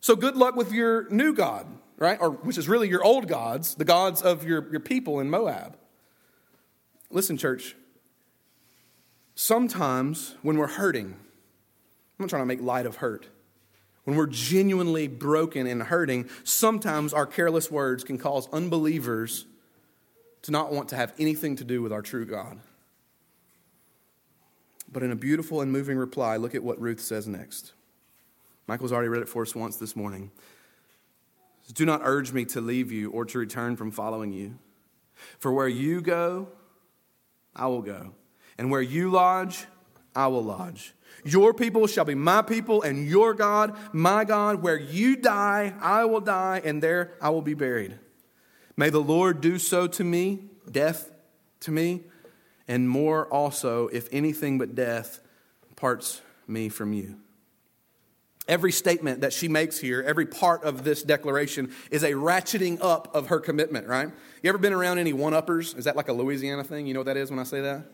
so 0.00 0.16
good 0.16 0.36
luck 0.36 0.56
with 0.56 0.72
your 0.72 1.10
new 1.10 1.34
God, 1.34 1.66
right? 1.98 2.18
Or 2.20 2.30
which 2.30 2.56
is 2.56 2.68
really 2.68 2.88
your 2.88 3.04
old 3.04 3.28
gods, 3.28 3.74
the 3.74 3.84
gods 3.84 4.22
of 4.22 4.44
your, 4.44 4.68
your 4.70 4.80
people 4.80 5.20
in 5.20 5.28
Moab. 5.28 5.76
Listen, 7.10 7.36
church, 7.36 7.76
sometimes 9.34 10.36
when 10.42 10.56
we're 10.56 10.66
hurting, 10.66 11.06
I'm 11.06 12.24
not 12.24 12.30
trying 12.30 12.42
to 12.42 12.46
make 12.46 12.62
light 12.62 12.86
of 12.86 12.96
hurt. 12.96 13.26
When 14.04 14.16
we're 14.16 14.28
genuinely 14.28 15.08
broken 15.08 15.66
and 15.66 15.82
hurting, 15.82 16.28
sometimes 16.44 17.12
our 17.12 17.26
careless 17.26 17.70
words 17.70 18.04
can 18.04 18.18
cause 18.18 18.48
unbelievers 18.52 19.46
to 20.46 20.52
not 20.52 20.72
want 20.72 20.88
to 20.90 20.96
have 20.96 21.12
anything 21.18 21.56
to 21.56 21.64
do 21.64 21.82
with 21.82 21.92
our 21.92 22.02
true 22.02 22.24
God. 22.24 22.60
But 24.90 25.02
in 25.02 25.10
a 25.10 25.16
beautiful 25.16 25.60
and 25.60 25.72
moving 25.72 25.98
reply, 25.98 26.36
look 26.36 26.54
at 26.54 26.62
what 26.62 26.80
Ruth 26.80 27.00
says 27.00 27.26
next. 27.26 27.72
Michael's 28.68 28.92
already 28.92 29.08
read 29.08 29.22
it 29.22 29.28
for 29.28 29.42
us 29.42 29.56
once 29.56 29.76
this 29.76 29.96
morning. 29.96 30.30
Do 31.74 31.84
not 31.84 32.00
urge 32.04 32.32
me 32.32 32.44
to 32.46 32.60
leave 32.60 32.92
you 32.92 33.10
or 33.10 33.24
to 33.24 33.38
return 33.40 33.74
from 33.74 33.90
following 33.90 34.32
you. 34.32 34.56
For 35.40 35.52
where 35.52 35.66
you 35.66 36.00
go, 36.00 36.46
I 37.56 37.66
will 37.66 37.82
go. 37.82 38.12
And 38.56 38.70
where 38.70 38.82
you 38.82 39.10
lodge, 39.10 39.66
I 40.14 40.28
will 40.28 40.44
lodge. 40.44 40.94
Your 41.24 41.54
people 41.54 41.88
shall 41.88 42.04
be 42.04 42.14
my 42.14 42.42
people, 42.42 42.82
and 42.82 43.08
your 43.08 43.34
God, 43.34 43.76
my 43.92 44.22
God. 44.24 44.62
Where 44.62 44.78
you 44.78 45.16
die, 45.16 45.74
I 45.80 46.04
will 46.04 46.20
die, 46.20 46.62
and 46.64 46.80
there 46.80 47.14
I 47.20 47.30
will 47.30 47.42
be 47.42 47.54
buried. 47.54 47.98
May 48.76 48.90
the 48.90 49.00
Lord 49.00 49.40
do 49.40 49.58
so 49.58 49.86
to 49.86 50.04
me, 50.04 50.44
death 50.70 51.10
to 51.60 51.70
me, 51.70 52.02
and 52.68 52.88
more 52.88 53.26
also, 53.26 53.88
if 53.88 54.08
anything 54.12 54.58
but 54.58 54.74
death 54.74 55.20
parts 55.76 56.20
me 56.46 56.68
from 56.68 56.92
you. 56.92 57.16
Every 58.48 58.70
statement 58.70 59.22
that 59.22 59.32
she 59.32 59.48
makes 59.48 59.78
here, 59.78 60.04
every 60.06 60.26
part 60.26 60.62
of 60.62 60.84
this 60.84 61.02
declaration 61.02 61.72
is 61.90 62.04
a 62.04 62.12
ratcheting 62.12 62.78
up 62.80 63.12
of 63.14 63.28
her 63.28 63.40
commitment, 63.40 63.88
right? 63.88 64.08
You 64.42 64.48
ever 64.48 64.58
been 64.58 64.72
around 64.72 64.98
any 64.98 65.12
one 65.12 65.34
uppers? 65.34 65.74
Is 65.74 65.86
that 65.86 65.96
like 65.96 66.08
a 66.08 66.12
Louisiana 66.12 66.62
thing? 66.62 66.86
You 66.86 66.94
know 66.94 67.00
what 67.00 67.06
that 67.06 67.16
is 67.16 67.30
when 67.30 67.40
I 67.40 67.44
say 67.44 67.62
that? 67.62 67.86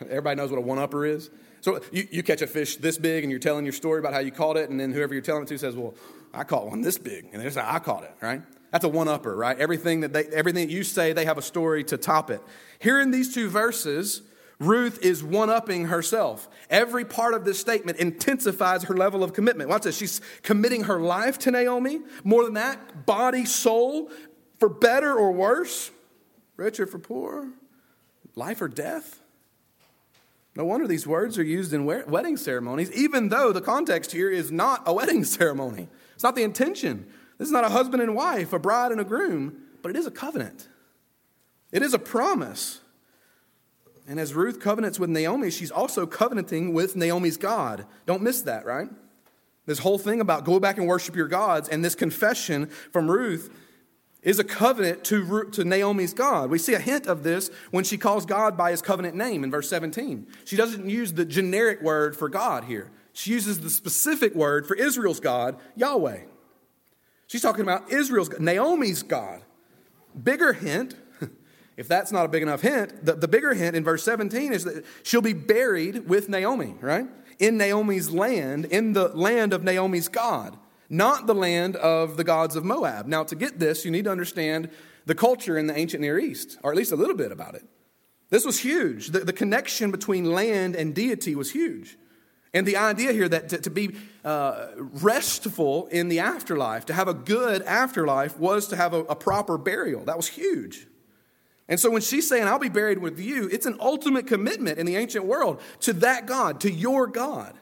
Everybody 0.00 0.36
knows 0.36 0.50
what 0.50 0.58
a 0.58 0.62
one 0.62 0.78
upper 0.78 1.04
is? 1.06 1.30
So 1.60 1.80
you, 1.92 2.08
you 2.10 2.22
catch 2.22 2.42
a 2.42 2.46
fish 2.46 2.76
this 2.76 2.98
big 2.98 3.22
and 3.22 3.30
you're 3.30 3.38
telling 3.38 3.64
your 3.64 3.72
story 3.72 4.00
about 4.00 4.14
how 4.14 4.20
you 4.20 4.32
caught 4.32 4.56
it, 4.56 4.70
and 4.70 4.80
then 4.80 4.92
whoever 4.92 5.14
you're 5.14 5.22
telling 5.22 5.42
it 5.42 5.48
to 5.48 5.58
says, 5.58 5.76
Well, 5.76 5.94
I 6.32 6.42
caught 6.42 6.66
one 6.66 6.80
this 6.80 6.98
big. 6.98 7.28
And 7.32 7.42
they 7.42 7.50
say, 7.50 7.62
I 7.64 7.78
caught 7.78 8.04
it, 8.04 8.14
right? 8.20 8.42
That's 8.70 8.84
a 8.84 8.88
one 8.88 9.08
upper, 9.08 9.34
right? 9.34 9.58
Everything 9.58 10.00
that, 10.00 10.12
they, 10.12 10.24
everything 10.26 10.68
that 10.68 10.72
you 10.72 10.84
say, 10.84 11.12
they 11.12 11.24
have 11.24 11.38
a 11.38 11.42
story 11.42 11.82
to 11.84 11.96
top 11.96 12.30
it. 12.30 12.40
Here 12.78 13.00
in 13.00 13.10
these 13.10 13.34
two 13.34 13.48
verses, 13.48 14.22
Ruth 14.60 15.02
is 15.02 15.24
one 15.24 15.50
upping 15.50 15.86
herself. 15.86 16.48
Every 16.68 17.04
part 17.04 17.34
of 17.34 17.44
this 17.44 17.58
statement 17.58 17.98
intensifies 17.98 18.84
her 18.84 18.96
level 18.96 19.24
of 19.24 19.32
commitment. 19.32 19.70
Watch 19.70 19.82
this. 19.82 19.96
She's 19.96 20.20
committing 20.42 20.84
her 20.84 21.00
life 21.00 21.38
to 21.40 21.50
Naomi. 21.50 22.00
More 22.24 22.44
than 22.44 22.54
that, 22.54 23.06
body, 23.06 23.46
soul, 23.46 24.10
for 24.58 24.68
better 24.68 25.12
or 25.14 25.32
worse, 25.32 25.90
rich 26.56 26.78
or 26.78 26.86
for 26.86 26.98
poor, 26.98 27.48
life 28.36 28.60
or 28.60 28.68
death. 28.68 29.20
No 30.54 30.64
wonder 30.66 30.86
these 30.86 31.06
words 31.06 31.38
are 31.38 31.42
used 31.42 31.72
in 31.72 31.86
wedding 31.86 32.36
ceremonies, 32.36 32.92
even 32.92 33.30
though 33.30 33.52
the 33.52 33.62
context 33.62 34.12
here 34.12 34.30
is 34.30 34.52
not 34.52 34.82
a 34.84 34.92
wedding 34.92 35.24
ceremony. 35.38 35.88
It's 36.14 36.22
not 36.22 36.36
the 36.36 36.42
intention. 36.42 37.10
This 37.40 37.48
is 37.48 37.52
not 37.52 37.64
a 37.64 37.70
husband 37.70 38.02
and 38.02 38.14
wife, 38.14 38.52
a 38.52 38.58
bride 38.58 38.92
and 38.92 39.00
a 39.00 39.04
groom, 39.04 39.62
but 39.80 39.88
it 39.88 39.96
is 39.96 40.06
a 40.06 40.10
covenant. 40.10 40.68
It 41.72 41.80
is 41.80 41.94
a 41.94 41.98
promise. 41.98 42.80
And 44.06 44.20
as 44.20 44.34
Ruth 44.34 44.60
covenants 44.60 45.00
with 45.00 45.08
Naomi, 45.08 45.50
she's 45.50 45.70
also 45.70 46.06
covenanting 46.06 46.74
with 46.74 46.96
Naomi's 46.96 47.38
God. 47.38 47.86
Don't 48.04 48.20
miss 48.20 48.42
that, 48.42 48.66
right? 48.66 48.90
This 49.64 49.78
whole 49.78 49.96
thing 49.96 50.20
about 50.20 50.44
go 50.44 50.60
back 50.60 50.76
and 50.76 50.86
worship 50.86 51.16
your 51.16 51.28
gods 51.28 51.66
and 51.70 51.82
this 51.82 51.94
confession 51.94 52.66
from 52.92 53.10
Ruth 53.10 53.48
is 54.22 54.38
a 54.38 54.44
covenant 54.44 55.02
to, 55.04 55.48
to 55.52 55.64
Naomi's 55.64 56.12
God. 56.12 56.50
We 56.50 56.58
see 56.58 56.74
a 56.74 56.78
hint 56.78 57.06
of 57.06 57.22
this 57.22 57.50
when 57.70 57.84
she 57.84 57.96
calls 57.96 58.26
God 58.26 58.54
by 58.54 58.70
his 58.70 58.82
covenant 58.82 59.16
name 59.16 59.44
in 59.44 59.50
verse 59.50 59.70
17. 59.70 60.26
She 60.44 60.56
doesn't 60.56 60.90
use 60.90 61.14
the 61.14 61.24
generic 61.24 61.80
word 61.80 62.14
for 62.14 62.28
God 62.28 62.64
here, 62.64 62.90
she 63.14 63.30
uses 63.30 63.60
the 63.60 63.70
specific 63.70 64.34
word 64.34 64.66
for 64.66 64.76
Israel's 64.76 65.20
God, 65.20 65.58
Yahweh. 65.74 66.24
She's 67.30 67.42
talking 67.42 67.62
about 67.62 67.92
Israel's 67.92 68.28
Naomi's 68.40 69.04
God. 69.04 69.42
Bigger 70.20 70.52
hint 70.52 70.96
if 71.76 71.86
that's 71.86 72.10
not 72.10 72.24
a 72.24 72.28
big 72.28 72.42
enough 72.42 72.60
hint, 72.60 73.06
the, 73.06 73.14
the 73.14 73.28
bigger 73.28 73.54
hint 73.54 73.76
in 73.76 73.84
verse 73.84 74.02
17 74.02 74.52
is 74.52 74.64
that 74.64 74.84
she'll 75.04 75.20
be 75.20 75.32
buried 75.32 76.08
with 76.08 76.28
Naomi, 76.28 76.74
right? 76.80 77.06
In 77.38 77.56
Naomi's 77.56 78.10
land, 78.10 78.64
in 78.64 78.94
the 78.94 79.10
land 79.10 79.52
of 79.52 79.62
Naomi's 79.62 80.08
God, 80.08 80.56
not 80.88 81.28
the 81.28 81.34
land 81.34 81.76
of 81.76 82.16
the 82.16 82.24
gods 82.24 82.56
of 82.56 82.64
Moab. 82.64 83.06
Now, 83.06 83.22
to 83.22 83.36
get 83.36 83.60
this, 83.60 83.84
you 83.84 83.92
need 83.92 84.06
to 84.06 84.10
understand 84.10 84.68
the 85.06 85.14
culture 85.14 85.56
in 85.56 85.68
the 85.68 85.78
ancient 85.78 86.00
Near 86.00 86.18
East, 86.18 86.58
or 86.64 86.72
at 86.72 86.76
least 86.76 86.90
a 86.90 86.96
little 86.96 87.16
bit 87.16 87.30
about 87.30 87.54
it. 87.54 87.62
This 88.30 88.44
was 88.44 88.58
huge. 88.58 89.10
The, 89.10 89.20
the 89.20 89.32
connection 89.32 89.92
between 89.92 90.24
land 90.24 90.74
and 90.74 90.96
deity 90.96 91.36
was 91.36 91.52
huge. 91.52 91.96
And 92.52 92.66
the 92.66 92.76
idea 92.76 93.12
here 93.12 93.28
that 93.28 93.48
to, 93.50 93.58
to 93.58 93.70
be 93.70 93.94
uh, 94.24 94.68
restful 94.76 95.86
in 95.86 96.08
the 96.08 96.18
afterlife, 96.18 96.86
to 96.86 96.92
have 96.92 97.06
a 97.06 97.14
good 97.14 97.62
afterlife, 97.62 98.38
was 98.38 98.68
to 98.68 98.76
have 98.76 98.92
a, 98.92 99.00
a 99.04 99.14
proper 99.14 99.56
burial. 99.56 100.04
That 100.04 100.16
was 100.16 100.26
huge. 100.28 100.86
And 101.68 101.78
so 101.78 101.88
when 101.88 102.02
she's 102.02 102.28
saying, 102.28 102.48
I'll 102.48 102.58
be 102.58 102.68
buried 102.68 102.98
with 102.98 103.20
you, 103.20 103.48
it's 103.52 103.66
an 103.66 103.76
ultimate 103.78 104.26
commitment 104.26 104.78
in 104.78 104.86
the 104.86 104.96
ancient 104.96 105.24
world 105.24 105.60
to 105.80 105.92
that 105.94 106.26
God, 106.26 106.60
to 106.62 106.72
your 106.72 107.06
God. 107.06 107.54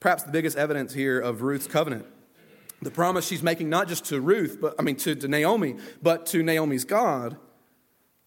Perhaps 0.00 0.24
the 0.24 0.32
biggest 0.32 0.58
evidence 0.58 0.92
here 0.92 1.20
of 1.20 1.42
Ruth's 1.42 1.68
covenant, 1.68 2.04
the 2.82 2.90
promise 2.90 3.26
she's 3.26 3.42
making 3.42 3.70
not 3.70 3.86
just 3.86 4.06
to 4.06 4.20
Ruth, 4.20 4.58
but 4.60 4.74
I 4.78 4.82
mean 4.82 4.96
to, 4.96 5.14
to 5.14 5.28
Naomi, 5.28 5.76
but 6.02 6.26
to 6.26 6.42
Naomi's 6.42 6.84
God, 6.84 7.36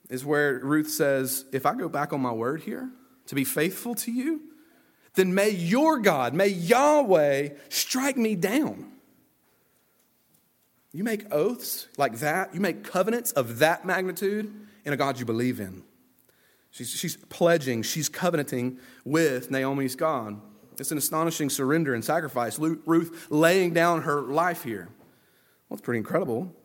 is 0.10 0.24
where 0.24 0.60
Ruth 0.60 0.90
says, 0.90 1.44
If 1.52 1.66
I 1.66 1.76
go 1.76 1.90
back 1.90 2.14
on 2.14 2.22
my 2.22 2.32
word 2.32 2.62
here 2.62 2.90
to 3.28 3.36
be 3.36 3.44
faithful 3.44 3.94
to 3.96 4.12
you, 4.12 4.42
then 5.18 5.34
may 5.34 5.50
your 5.50 6.00
God, 6.00 6.34
may 6.34 6.48
Yahweh 6.48 7.50
strike 7.70 8.18
me 8.18 8.36
down. 8.36 8.92
You 10.94 11.04
make 11.04 11.32
oaths 11.34 11.88
like 11.98 12.20
that, 12.20 12.54
you 12.54 12.62
make 12.62 12.84
covenants 12.84 13.32
of 13.34 13.60
that 13.60 13.84
magnitude 13.84 14.54
in 14.86 14.94
a 14.94 14.98
God 14.98 15.20
you 15.20 15.26
believe 15.26 15.60
in. 15.60 15.84
She's, 16.72 16.92
she's 16.92 17.18
pledging, 17.18 17.82
she's 17.82 18.08
covenanting 18.08 18.78
with 19.04 19.50
Naomi's 19.50 19.96
God. 19.96 20.40
It's 20.80 20.92
an 20.92 21.00
astonishing 21.00 21.50
surrender 21.50 21.96
and 21.96 22.06
sacrifice. 22.06 22.60
Ruth 22.60 23.28
laying 23.32 23.74
down 23.74 24.04
her 24.04 24.22
life 24.22 24.64
here. 24.64 24.90
Well, 25.68 25.78
it's 25.78 25.82
pretty 25.82 25.98
incredible. 25.98 26.56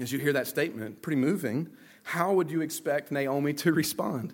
As 0.00 0.10
you 0.10 0.18
hear 0.18 0.32
that 0.32 0.46
statement, 0.46 1.02
pretty 1.02 1.20
moving. 1.20 1.68
How 2.02 2.32
would 2.32 2.50
you 2.50 2.62
expect 2.62 3.12
Naomi 3.12 3.52
to 3.54 3.72
respond? 3.74 4.32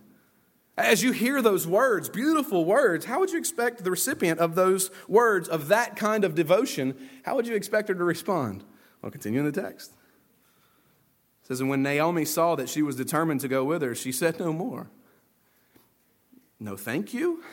As 0.76 1.02
you 1.04 1.12
hear 1.12 1.40
those 1.40 1.66
words, 1.66 2.08
beautiful 2.08 2.64
words, 2.64 3.04
how 3.04 3.20
would 3.20 3.30
you 3.30 3.38
expect 3.38 3.84
the 3.84 3.90
recipient 3.90 4.40
of 4.40 4.56
those 4.56 4.90
words, 5.06 5.48
of 5.48 5.68
that 5.68 5.94
kind 5.94 6.24
of 6.24 6.34
devotion, 6.34 6.96
how 7.24 7.36
would 7.36 7.46
you 7.46 7.54
expect 7.54 7.88
her 7.88 7.94
to 7.94 8.04
respond? 8.04 8.64
I'll 9.02 9.10
continue 9.10 9.38
in 9.38 9.46
the 9.46 9.52
text. 9.52 9.92
It 11.42 11.48
says, 11.48 11.60
And 11.60 11.68
when 11.68 11.82
Naomi 11.82 12.24
saw 12.24 12.56
that 12.56 12.68
she 12.68 12.82
was 12.82 12.96
determined 12.96 13.40
to 13.42 13.48
go 13.48 13.64
with 13.64 13.82
her, 13.82 13.94
she 13.94 14.10
said 14.10 14.40
no 14.40 14.52
more. 14.52 14.90
No, 16.58 16.76
thank 16.76 17.14
you. 17.14 17.44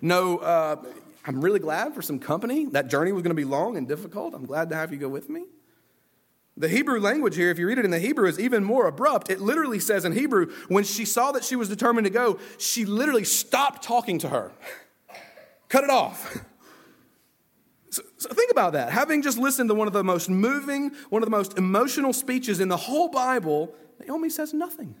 No, 0.00 0.38
uh, 0.38 0.76
I'm 1.26 1.42
really 1.42 1.60
glad 1.60 1.94
for 1.94 2.00
some 2.00 2.18
company. 2.18 2.66
That 2.66 2.88
journey 2.88 3.12
was 3.12 3.22
going 3.22 3.36
to 3.36 3.40
be 3.40 3.44
long 3.44 3.76
and 3.76 3.86
difficult. 3.86 4.34
I'm 4.34 4.46
glad 4.46 4.70
to 4.70 4.76
have 4.76 4.92
you 4.92 4.98
go 4.98 5.08
with 5.08 5.28
me. 5.28 5.44
The 6.58 6.68
Hebrew 6.68 6.98
language 6.98 7.36
here, 7.36 7.50
if 7.50 7.58
you 7.58 7.68
read 7.68 7.78
it 7.78 7.84
in 7.84 7.92
the 7.92 8.00
Hebrew, 8.00 8.28
is 8.28 8.40
even 8.40 8.64
more 8.64 8.88
abrupt. 8.88 9.30
It 9.30 9.40
literally 9.40 9.78
says 9.78 10.04
in 10.04 10.10
Hebrew, 10.10 10.52
when 10.66 10.82
she 10.82 11.04
saw 11.04 11.30
that 11.32 11.44
she 11.44 11.54
was 11.54 11.68
determined 11.68 12.06
to 12.06 12.10
go, 12.10 12.40
she 12.58 12.84
literally 12.84 13.22
stopped 13.22 13.84
talking 13.84 14.18
to 14.18 14.28
her, 14.28 14.52
cut 15.68 15.84
it 15.84 15.90
off. 15.90 16.44
So, 17.90 18.02
so, 18.18 18.28
think 18.28 18.50
about 18.50 18.74
that. 18.74 18.92
Having 18.92 19.22
just 19.22 19.38
listened 19.38 19.70
to 19.70 19.74
one 19.74 19.86
of 19.86 19.94
the 19.94 20.04
most 20.04 20.28
moving, 20.28 20.90
one 21.08 21.22
of 21.22 21.26
the 21.26 21.34
most 21.34 21.56
emotional 21.56 22.12
speeches 22.12 22.60
in 22.60 22.68
the 22.68 22.76
whole 22.76 23.08
Bible, 23.08 23.74
Naomi 23.98 24.28
says 24.28 24.52
nothing. 24.52 24.94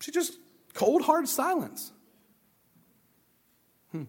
She 0.00 0.10
just 0.10 0.38
cold, 0.72 1.02
hard 1.02 1.28
silence. 1.28 1.92
Hmm. 3.90 4.04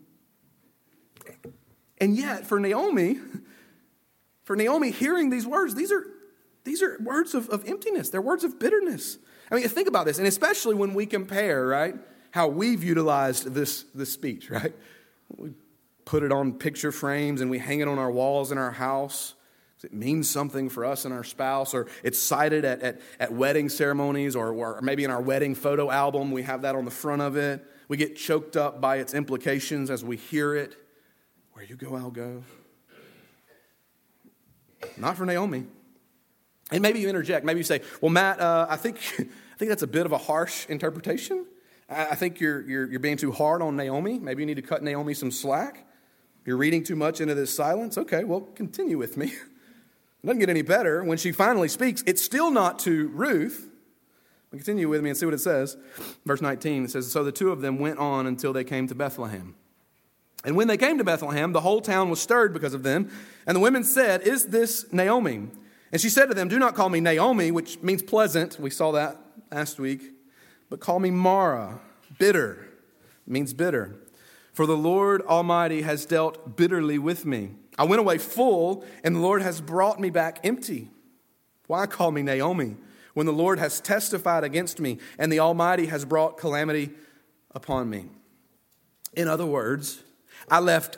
And 1.99 2.15
yet, 2.15 2.47
for 2.47 2.61
Naomi, 2.61 3.19
for 4.43 4.55
Naomi, 4.55 4.91
hearing 4.91 5.29
these 5.29 5.47
words, 5.47 5.75
these 5.75 5.91
are, 5.91 6.05
these 6.63 6.81
are 6.81 6.97
words 6.99 7.33
of, 7.33 7.49
of 7.49 7.67
emptiness. 7.67 8.09
They're 8.09 8.21
words 8.21 8.43
of 8.43 8.59
bitterness. 8.59 9.17
I 9.49 9.55
mean, 9.55 9.67
think 9.67 9.87
about 9.87 10.05
this, 10.05 10.17
and 10.17 10.27
especially 10.27 10.75
when 10.75 10.93
we 10.93 11.05
compare, 11.05 11.65
right, 11.67 11.95
how 12.31 12.47
we've 12.47 12.83
utilized 12.83 13.53
this, 13.53 13.83
this 13.95 14.11
speech, 14.11 14.49
right? 14.49 14.73
We 15.35 15.51
put 16.05 16.23
it 16.23 16.31
on 16.31 16.53
picture 16.53 16.91
frames 16.91 17.41
and 17.41 17.49
we 17.49 17.59
hang 17.59 17.79
it 17.79 17.87
on 17.87 17.97
our 17.97 18.11
walls 18.11 18.51
in 18.51 18.57
our 18.57 18.71
house. 18.71 19.35
It 19.83 19.93
means 19.93 20.29
something 20.29 20.69
for 20.69 20.85
us 20.85 21.03
and 21.03 21.13
our 21.13 21.25
spouse, 21.25 21.73
or 21.73 21.87
it's 22.03 22.17
cited 22.17 22.63
at, 22.63 22.81
at, 22.81 23.01
at 23.19 23.33
wedding 23.33 23.67
ceremonies, 23.67 24.33
or, 24.33 24.53
or 24.53 24.81
maybe 24.81 25.03
in 25.03 25.11
our 25.11 25.21
wedding 25.21 25.55
photo 25.55 25.91
album, 25.91 26.31
we 26.31 26.43
have 26.43 26.61
that 26.61 26.75
on 26.75 26.85
the 26.85 26.91
front 26.91 27.21
of 27.21 27.35
it. 27.35 27.65
We 27.89 27.97
get 27.97 28.15
choked 28.15 28.55
up 28.55 28.79
by 28.79 28.97
its 28.97 29.13
implications 29.13 29.91
as 29.91 30.01
we 30.01 30.15
hear 30.15 30.55
it. 30.55 30.77
Where 31.51 31.65
you 31.65 31.75
go, 31.75 31.95
I'll 31.95 32.11
go. 32.11 32.43
Not 34.97 35.17
for 35.17 35.25
Naomi. 35.25 35.65
And 36.71 36.81
maybe 36.81 36.99
you 36.99 37.09
interject. 37.09 37.45
Maybe 37.45 37.59
you 37.59 37.63
say, 37.63 37.81
well, 38.01 38.11
Matt, 38.11 38.39
uh, 38.39 38.67
I, 38.69 38.77
think, 38.77 38.97
I 39.19 39.57
think 39.57 39.69
that's 39.69 39.83
a 39.83 39.87
bit 39.87 40.05
of 40.05 40.11
a 40.11 40.17
harsh 40.17 40.65
interpretation. 40.67 41.45
I, 41.89 42.07
I 42.07 42.15
think 42.15 42.39
you're, 42.39 42.61
you're, 42.67 42.89
you're 42.89 42.99
being 42.99 43.17
too 43.17 43.31
hard 43.31 43.61
on 43.61 43.75
Naomi. 43.75 44.19
Maybe 44.19 44.41
you 44.41 44.45
need 44.45 44.55
to 44.55 44.61
cut 44.61 44.83
Naomi 44.83 45.13
some 45.13 45.31
slack. 45.31 45.85
You're 46.45 46.57
reading 46.57 46.83
too 46.83 46.95
much 46.95 47.21
into 47.21 47.35
this 47.35 47.55
silence? 47.55 47.97
Okay, 47.97 48.23
well, 48.23 48.41
continue 48.41 48.97
with 48.97 49.17
me. 49.17 49.33
It 50.23 50.27
doesn't 50.27 50.39
get 50.39 50.49
any 50.49 50.61
better. 50.61 51.03
When 51.03 51.17
she 51.17 51.33
finally 51.33 51.67
speaks, 51.67 52.01
it's 52.07 52.23
still 52.23 52.49
not 52.49 52.79
to 52.79 53.09
Ruth. 53.09 53.69
Continue 54.51 54.87
with 54.87 55.01
me 55.01 55.09
and 55.09 55.19
see 55.19 55.25
what 55.25 55.33
it 55.33 55.41
says. 55.41 55.75
Verse 56.25 56.39
19 56.39 56.85
it 56.85 56.91
says, 56.91 57.11
So 57.11 57.25
the 57.25 57.31
two 57.33 57.51
of 57.51 57.59
them 57.59 57.77
went 57.77 57.99
on 57.99 58.25
until 58.25 58.53
they 58.53 58.63
came 58.63 58.87
to 58.87 58.95
Bethlehem. 58.95 59.55
And 60.43 60.55
when 60.55 60.67
they 60.67 60.77
came 60.77 60.97
to 60.97 61.03
Bethlehem, 61.03 61.53
the 61.53 61.61
whole 61.61 61.81
town 61.81 62.09
was 62.09 62.21
stirred 62.21 62.53
because 62.53 62.73
of 62.73 62.83
them. 62.83 63.09
And 63.47 63.55
the 63.55 63.61
women 63.61 63.83
said, 63.83 64.21
Is 64.21 64.47
this 64.47 64.91
Naomi? 64.91 65.47
And 65.91 66.01
she 66.01 66.09
said 66.09 66.25
to 66.27 66.33
them, 66.33 66.47
Do 66.47 66.59
not 66.59 66.75
call 66.75 66.89
me 66.89 66.99
Naomi, 66.99 67.51
which 67.51 67.81
means 67.81 68.01
pleasant. 68.01 68.59
We 68.59 68.69
saw 68.69 68.91
that 68.91 69.17
last 69.51 69.79
week. 69.79 70.01
But 70.69 70.79
call 70.79 70.99
me 70.99 71.11
Mara, 71.11 71.79
bitter. 72.17 72.67
It 73.25 73.31
means 73.31 73.53
bitter. 73.53 73.95
For 74.53 74.65
the 74.65 74.77
Lord 74.77 75.21
Almighty 75.21 75.83
has 75.83 76.05
dealt 76.05 76.57
bitterly 76.57 76.99
with 76.99 77.25
me. 77.25 77.51
I 77.77 77.85
went 77.85 77.99
away 77.99 78.17
full, 78.17 78.85
and 79.03 79.15
the 79.15 79.19
Lord 79.19 79.41
has 79.41 79.61
brought 79.61 79.99
me 79.99 80.09
back 80.09 80.39
empty. 80.43 80.89
Why 81.67 81.87
call 81.87 82.11
me 82.11 82.21
Naomi 82.21 82.75
when 83.13 83.25
the 83.25 83.31
Lord 83.31 83.59
has 83.59 83.79
testified 83.79 84.43
against 84.43 84.79
me, 84.79 84.99
and 85.17 85.31
the 85.31 85.39
Almighty 85.39 85.87
has 85.87 86.05
brought 86.05 86.37
calamity 86.37 86.91
upon 87.51 87.89
me? 87.89 88.05
In 89.13 89.27
other 89.27 89.45
words, 89.45 90.03
I 90.53 90.59
left 90.59 90.97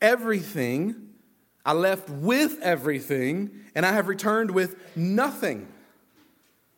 everything, 0.00 1.08
I 1.66 1.72
left 1.72 2.08
with 2.08 2.60
everything, 2.62 3.50
and 3.74 3.84
I 3.84 3.90
have 3.90 4.06
returned 4.06 4.52
with 4.52 4.76
nothing. 4.96 5.66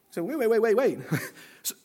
So, 0.09 0.25
wait, 0.25 0.39
wait, 0.39 0.49
wait, 0.49 0.61
wait, 0.61 0.75
wait. 0.75 0.99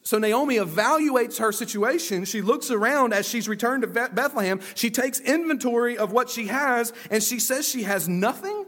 So 0.04 0.20
Naomi 0.20 0.58
evaluates 0.58 1.40
her 1.40 1.52
situation. 1.52 2.24
She 2.26 2.44
looks 2.44 2.70
around 2.70 3.16
as 3.16 3.28
she's 3.28 3.50
returned 3.50 3.82
to 3.82 3.88
Bethlehem. 3.88 4.60
She 4.76 4.92
takes 4.92 5.20
inventory 5.20 5.98
of 5.98 6.12
what 6.12 6.30
she 6.30 6.46
has 6.48 6.94
and 7.10 7.24
she 7.24 7.40
says 7.40 7.68
she 7.68 7.82
has 7.82 8.08
nothing. 8.08 8.68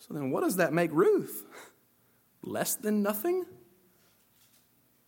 So 0.00 0.12
then, 0.12 0.30
what 0.30 0.42
does 0.42 0.56
that 0.56 0.74
make 0.74 0.90
Ruth? 0.92 1.46
Less 2.42 2.74
than 2.74 3.02
nothing? 3.02 3.46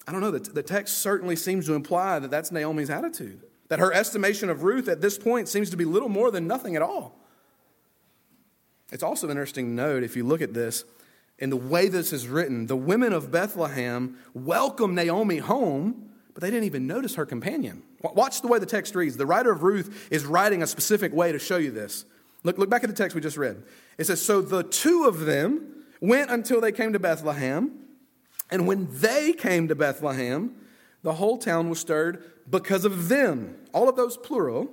I 0.08 0.12
don't 0.12 0.22
know, 0.22 0.30
the, 0.30 0.62
text 0.62 0.98
certainly 0.98 1.36
seems 1.36 1.66
to 1.66 1.74
imply 1.74 2.18
that 2.18 2.30
that's 2.30 2.50
Naomi's 2.50 2.88
attitude. 2.88 3.42
That 3.72 3.78
her 3.78 3.90
estimation 3.90 4.50
of 4.50 4.64
Ruth 4.64 4.86
at 4.86 5.00
this 5.00 5.16
point 5.16 5.48
seems 5.48 5.70
to 5.70 5.78
be 5.78 5.86
little 5.86 6.10
more 6.10 6.30
than 6.30 6.46
nothing 6.46 6.76
at 6.76 6.82
all. 6.82 7.18
It's 8.90 9.02
also 9.02 9.28
an 9.28 9.30
interesting 9.30 9.68
to 9.68 9.72
note, 9.72 10.02
if 10.02 10.14
you 10.14 10.26
look 10.26 10.42
at 10.42 10.52
this, 10.52 10.84
in 11.38 11.48
the 11.48 11.56
way 11.56 11.88
this 11.88 12.12
is 12.12 12.28
written, 12.28 12.66
the 12.66 12.76
women 12.76 13.14
of 13.14 13.30
Bethlehem 13.30 14.18
welcome 14.34 14.94
Naomi 14.94 15.38
home, 15.38 16.10
but 16.34 16.42
they 16.42 16.50
didn't 16.50 16.64
even 16.64 16.86
notice 16.86 17.14
her 17.14 17.24
companion. 17.24 17.82
Watch 18.02 18.42
the 18.42 18.48
way 18.48 18.58
the 18.58 18.66
text 18.66 18.94
reads. 18.94 19.16
The 19.16 19.24
writer 19.24 19.50
of 19.50 19.62
Ruth 19.62 20.08
is 20.12 20.26
writing 20.26 20.62
a 20.62 20.66
specific 20.66 21.14
way 21.14 21.32
to 21.32 21.38
show 21.38 21.56
you 21.56 21.70
this. 21.70 22.04
Look, 22.42 22.58
look 22.58 22.68
back 22.68 22.84
at 22.84 22.90
the 22.90 22.94
text 22.94 23.14
we 23.14 23.22
just 23.22 23.38
read. 23.38 23.62
It 23.96 24.04
says, 24.04 24.20
So 24.20 24.42
the 24.42 24.64
two 24.64 25.06
of 25.06 25.20
them 25.20 25.86
went 25.98 26.30
until 26.30 26.60
they 26.60 26.72
came 26.72 26.92
to 26.92 26.98
Bethlehem. 26.98 27.72
And 28.50 28.66
when 28.66 28.88
they 28.90 29.32
came 29.32 29.68
to 29.68 29.74
Bethlehem, 29.74 30.56
the 31.02 31.14
whole 31.14 31.38
town 31.38 31.70
was 31.70 31.80
stirred 31.80 32.31
because 32.48 32.84
of 32.84 33.08
them. 33.08 33.56
All 33.72 33.88
of 33.88 33.96
those 33.96 34.16
plural. 34.16 34.70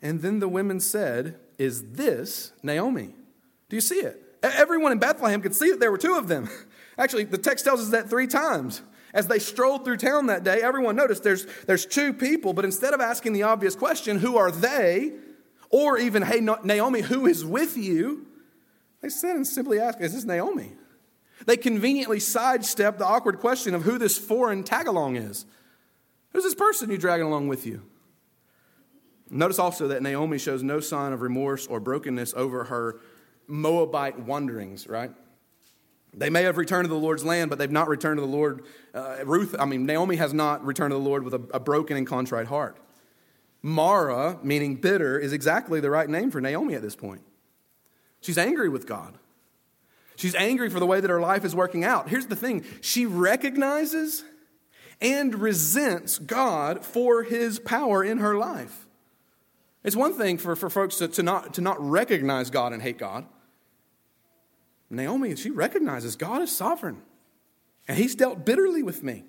And 0.00 0.22
then 0.22 0.38
the 0.38 0.48
women 0.48 0.80
said, 0.80 1.38
Is 1.58 1.92
this 1.92 2.52
Naomi? 2.62 3.14
Do 3.68 3.76
you 3.76 3.80
see 3.80 3.96
it? 3.96 4.22
Everyone 4.42 4.92
in 4.92 4.98
Bethlehem 4.98 5.42
could 5.42 5.54
see 5.54 5.70
that 5.70 5.80
there 5.80 5.90
were 5.90 5.98
two 5.98 6.14
of 6.14 6.28
them. 6.28 6.48
Actually, 6.98 7.24
the 7.24 7.38
text 7.38 7.64
tells 7.64 7.80
us 7.80 7.90
that 7.90 8.08
three 8.08 8.26
times. 8.26 8.82
As 9.14 9.26
they 9.26 9.38
strolled 9.38 9.84
through 9.84 9.96
town 9.96 10.26
that 10.26 10.44
day, 10.44 10.60
everyone 10.60 10.94
noticed 10.94 11.22
there's, 11.22 11.46
there's 11.66 11.86
two 11.86 12.12
people, 12.12 12.52
but 12.52 12.64
instead 12.64 12.92
of 12.92 13.00
asking 13.00 13.32
the 13.32 13.44
obvious 13.44 13.74
question, 13.74 14.18
who 14.18 14.36
are 14.36 14.50
they? 14.50 15.12
Or 15.70 15.98
even, 15.98 16.22
hey, 16.22 16.40
Naomi, 16.40 17.00
who 17.00 17.26
is 17.26 17.44
with 17.44 17.76
you? 17.76 18.26
They 19.00 19.08
said 19.08 19.36
and 19.36 19.46
simply 19.46 19.80
asked, 19.80 20.00
is 20.00 20.14
this 20.14 20.24
Naomi? 20.24 20.72
They 21.46 21.56
conveniently 21.56 22.20
sidestepped 22.20 22.98
the 22.98 23.06
awkward 23.06 23.38
question 23.38 23.74
of 23.74 23.82
who 23.82 23.98
this 23.98 24.18
foreign 24.18 24.64
tagalong 24.64 25.16
is. 25.16 25.46
Who's 26.32 26.44
this 26.44 26.54
person 26.54 26.90
you're 26.90 26.98
dragging 26.98 27.26
along 27.26 27.48
with 27.48 27.66
you? 27.66 27.82
Notice 29.30 29.58
also 29.58 29.88
that 29.88 30.02
Naomi 30.02 30.38
shows 30.38 30.62
no 30.62 30.80
sign 30.80 31.12
of 31.12 31.20
remorse 31.20 31.66
or 31.66 31.80
brokenness 31.80 32.34
over 32.34 32.64
her 32.64 33.00
Moabite 33.46 34.18
wanderings, 34.20 34.86
right? 34.86 35.10
They 36.14 36.30
may 36.30 36.42
have 36.44 36.56
returned 36.56 36.84
to 36.84 36.88
the 36.88 36.98
Lord's 36.98 37.24
land, 37.24 37.50
but 37.50 37.58
they've 37.58 37.70
not 37.70 37.88
returned 37.88 38.18
to 38.18 38.22
the 38.22 38.26
Lord. 38.26 38.64
Uh, 38.94 39.18
Ruth, 39.24 39.54
I 39.58 39.66
mean, 39.66 39.84
Naomi 39.84 40.16
has 40.16 40.32
not 40.32 40.64
returned 40.64 40.92
to 40.92 40.96
the 40.96 41.02
Lord 41.02 41.22
with 41.22 41.34
a, 41.34 41.42
a 41.54 41.60
broken 41.60 41.96
and 41.96 42.06
contrite 42.06 42.46
heart. 42.46 42.78
Mara, 43.62 44.38
meaning 44.42 44.76
bitter, 44.76 45.18
is 45.18 45.32
exactly 45.32 45.80
the 45.80 45.90
right 45.90 46.08
name 46.08 46.30
for 46.30 46.40
Naomi 46.40 46.74
at 46.74 46.82
this 46.82 46.96
point. 46.96 47.22
She's 48.20 48.38
angry 48.38 48.68
with 48.68 48.86
God. 48.86 49.18
She's 50.16 50.34
angry 50.34 50.70
for 50.70 50.80
the 50.80 50.86
way 50.86 51.00
that 51.00 51.10
her 51.10 51.20
life 51.20 51.44
is 51.44 51.54
working 51.54 51.84
out. 51.84 52.08
Here's 52.08 52.26
the 52.26 52.36
thing 52.36 52.64
she 52.80 53.06
recognizes 53.06 54.24
and 55.00 55.34
resents 55.34 56.18
God 56.18 56.84
for 56.84 57.22
his 57.22 57.58
power 57.58 58.02
in 58.02 58.18
her 58.18 58.36
life. 58.36 58.86
It's 59.84 59.96
one 59.96 60.14
thing 60.14 60.38
for, 60.38 60.56
for 60.56 60.68
folks 60.68 60.96
to, 60.96 61.08
to, 61.08 61.22
not, 61.22 61.54
to 61.54 61.60
not 61.60 61.80
recognize 61.80 62.50
God 62.50 62.72
and 62.72 62.82
hate 62.82 62.98
God. 62.98 63.26
Naomi, 64.90 65.36
she 65.36 65.50
recognizes 65.50 66.16
God 66.16 66.42
is 66.42 66.54
sovereign. 66.54 67.02
And 67.86 67.96
he's 67.96 68.14
dealt 68.14 68.44
bitterly 68.44 68.82
with 68.82 69.02
me. 69.02 69.24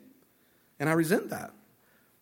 And 0.80 0.90
I 0.90 0.94
resent 0.94 1.30
that. 1.30 1.52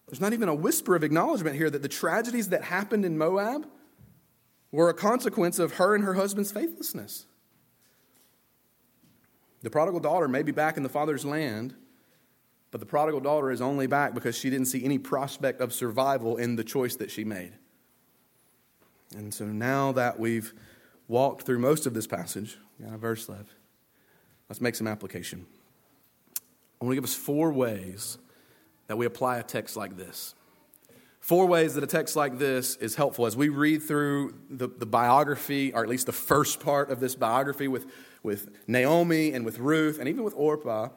There's 0.07 0.21
not 0.21 0.33
even 0.33 0.49
a 0.49 0.55
whisper 0.55 0.95
of 0.95 1.03
acknowledgement 1.03 1.55
here 1.55 1.69
that 1.69 1.81
the 1.81 1.89
tragedies 1.89 2.49
that 2.49 2.63
happened 2.63 3.05
in 3.05 3.17
Moab 3.17 3.67
were 4.71 4.89
a 4.89 4.93
consequence 4.93 5.59
of 5.59 5.73
her 5.73 5.95
and 5.95 6.03
her 6.03 6.13
husband's 6.13 6.51
faithlessness. 6.51 7.25
The 9.63 9.69
prodigal 9.69 9.99
daughter 9.99 10.27
may 10.27 10.43
be 10.43 10.51
back 10.51 10.77
in 10.77 10.83
the 10.83 10.89
father's 10.89 11.25
land, 11.25 11.73
but 12.71 12.79
the 12.79 12.85
prodigal 12.85 13.21
daughter 13.21 13.51
is 13.51 13.61
only 13.61 13.87
back 13.87 14.13
because 14.13 14.37
she 14.37 14.49
didn't 14.49 14.67
see 14.67 14.83
any 14.83 14.97
prospect 14.97 15.61
of 15.61 15.73
survival 15.73 16.37
in 16.37 16.55
the 16.55 16.63
choice 16.63 16.95
that 16.97 17.09
she 17.09 17.23
made. 17.23 17.53
And 19.15 19.33
so 19.33 19.45
now 19.45 19.93
that 19.93 20.19
we've 20.19 20.53
walked 21.07 21.45
through 21.45 21.59
most 21.59 21.85
of 21.85 21.93
this 21.93 22.07
passage, 22.07 22.57
got 22.83 22.93
a 22.93 22.97
verse 22.97 23.29
left, 23.29 23.49
let's 24.49 24.59
make 24.59 24.75
some 24.75 24.87
application. 24.87 25.45
I 26.81 26.85
want 26.85 26.91
to 26.91 26.95
give 26.95 27.03
us 27.03 27.15
four 27.15 27.51
ways 27.51 28.17
that 28.87 28.97
we 28.97 29.05
apply 29.05 29.37
a 29.37 29.43
text 29.43 29.75
like 29.77 29.97
this. 29.97 30.35
Four 31.19 31.47
ways 31.47 31.73
that 31.73 31.83
a 31.83 31.87
text 31.87 32.15
like 32.15 32.37
this 32.37 32.75
is 32.77 32.95
helpful 32.95 33.25
as 33.25 33.35
we 33.35 33.49
read 33.49 33.81
through 33.83 34.35
the, 34.49 34.67
the 34.67 34.85
biography, 34.85 35.73
or 35.73 35.83
at 35.83 35.89
least 35.89 36.05
the 36.05 36.11
first 36.13 36.59
part 36.59 36.89
of 36.89 36.99
this 36.99 37.15
biography 37.15 37.67
with, 37.67 37.85
with 38.23 38.49
Naomi 38.67 39.33
and 39.33 39.43
with 39.43 39.59
Ruth 39.59 39.99
and 39.99 40.07
even 40.07 40.23
with 40.23 40.33
Orpah. 40.37 40.89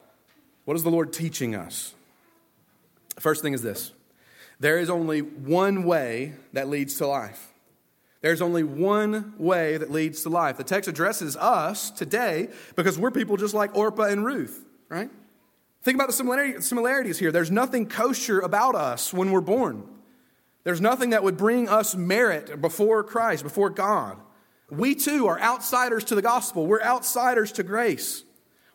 What 0.65 0.77
is 0.77 0.83
the 0.83 0.91
Lord 0.91 1.13
teaching 1.13 1.55
us? 1.55 1.95
First 3.19 3.43
thing 3.43 3.53
is 3.53 3.63
this 3.63 3.93
there 4.61 4.79
is 4.79 4.91
only 4.91 5.21
one 5.21 5.85
way 5.85 6.35
that 6.53 6.69
leads 6.69 6.97
to 6.97 7.07
life. 7.07 7.49
There's 8.21 8.43
only 8.43 8.63
one 8.63 9.33
way 9.39 9.79
that 9.79 9.91
leads 9.91 10.23
to 10.25 10.29
life. 10.29 10.59
The 10.59 10.65
text 10.65 10.89
addresses 10.89 11.37
us 11.37 11.91
today 11.91 12.49
because 12.77 12.99
we're 12.99 13.11
people 13.11 13.39
just 13.39 13.55
like 13.55 13.75
Orpah 13.75 14.05
and 14.05 14.25
Ruth, 14.25 14.63
right? 14.91 15.11
Think 15.83 15.95
about 15.95 16.09
the 16.09 16.61
similarities 16.61 17.19
here. 17.19 17.33
There's 17.33 17.51
nothing 17.51 17.87
kosher 17.87 18.41
about 18.41 18.75
us 18.75 19.15
when 19.15 19.33
we're 19.33 19.41
born. 19.41 19.89
There's 20.65 20.83
nothing 20.83 21.11
that 21.11 21.23
would 21.23 21.39
bring 21.39 21.71
us 21.71 21.95
merit 21.95 22.61
before 22.61 23.03
Christ, 23.03 23.43
before 23.43 23.71
God. 23.71 24.19
We 24.69 24.95
too 24.95 25.27
are 25.29 25.41
outsiders 25.41 26.05
to 26.05 26.15
the 26.15 26.23
gospel. 26.23 26.67
We're 26.67 26.83
outsiders 26.83 27.53
to 27.53 27.63
grace. 27.63 28.25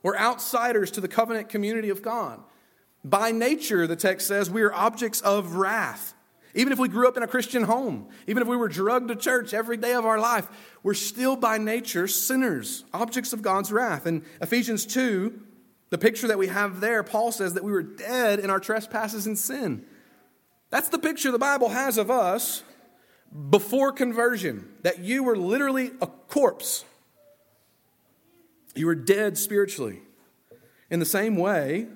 We're 0.05 0.15
outsiders 0.15 0.91
to 0.91 1.01
the 1.01 1.07
covenant 1.07 1.49
community 1.49 1.89
of 1.89 2.03
God. 2.03 2.39
By 3.03 3.31
nature, 3.31 3.87
the 3.87 3.95
text 3.95 4.27
says, 4.27 4.51
we 4.51 4.61
are 4.61 4.71
objects 4.71 5.19
of 5.21 5.55
wrath. 5.55 6.13
Even 6.53 6.71
if 6.71 6.77
we 6.77 6.87
grew 6.89 7.07
up 7.07 7.17
in 7.17 7.23
a 7.23 7.27
Christian 7.27 7.63
home, 7.63 8.09
even 8.27 8.43
if 8.43 8.47
we 8.47 8.55
were 8.55 8.67
drugged 8.67 9.07
to 9.07 9.15
church 9.15 9.51
every 9.51 9.77
day 9.77 9.93
of 9.93 10.05
our 10.05 10.19
life, 10.19 10.47
we're 10.83 10.93
still 10.93 11.35
by 11.35 11.57
nature 11.57 12.07
sinners, 12.07 12.85
objects 12.93 13.33
of 13.33 13.41
God's 13.41 13.71
wrath. 13.71 14.05
In 14.05 14.23
Ephesians 14.41 14.85
2, 14.85 15.41
the 15.89 15.97
picture 15.97 16.27
that 16.27 16.37
we 16.37 16.49
have 16.49 16.81
there, 16.81 17.01
Paul 17.01 17.31
says 17.31 17.55
that 17.55 17.63
we 17.63 17.71
were 17.71 17.81
dead 17.81 18.37
in 18.37 18.51
our 18.51 18.59
trespasses 18.59 19.25
and 19.25 19.35
sin. 19.35 19.85
That's 20.69 20.89
the 20.89 20.99
picture 20.99 21.31
the 21.31 21.39
Bible 21.39 21.69
has 21.69 21.97
of 21.97 22.11
us 22.11 22.61
before 23.49 23.91
conversion, 23.91 24.69
that 24.83 24.99
you 24.99 25.23
were 25.23 25.35
literally 25.35 25.93
a 25.99 26.05
corpse. 26.05 26.85
You 28.75 28.85
were 28.85 28.95
dead 28.95 29.37
spiritually. 29.37 30.01
In 30.89 30.99
the 30.99 31.05
same 31.05 31.37
way, 31.37 31.87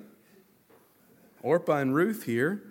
Orpah 1.42 1.78
and 1.78 1.94
Ruth 1.94 2.24
here 2.24 2.62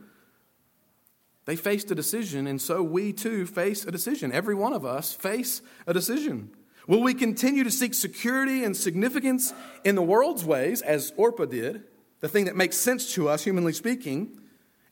they 1.49 1.55
faced 1.55 1.89
a 1.89 1.95
decision, 1.95 2.45
and 2.45 2.61
so 2.61 2.83
we 2.83 3.11
too 3.11 3.47
face 3.47 3.83
a 3.83 3.89
decision. 3.89 4.31
Every 4.31 4.53
one 4.53 4.71
of 4.71 4.85
us 4.85 5.13
face 5.13 5.63
a 5.87 5.95
decision. 5.95 6.51
Will 6.87 7.01
we 7.01 7.15
continue 7.15 7.63
to 7.63 7.71
seek 7.71 7.95
security 7.95 8.63
and 8.63 8.77
significance 8.77 9.51
in 9.83 9.95
the 9.95 10.03
world's 10.03 10.45
ways, 10.45 10.83
as 10.83 11.11
Orpah 11.17 11.45
did, 11.45 11.85
the 12.19 12.27
thing 12.27 12.45
that 12.45 12.55
makes 12.55 12.77
sense 12.77 13.15
to 13.15 13.29
us, 13.29 13.45
humanly 13.45 13.73
speaking? 13.73 14.39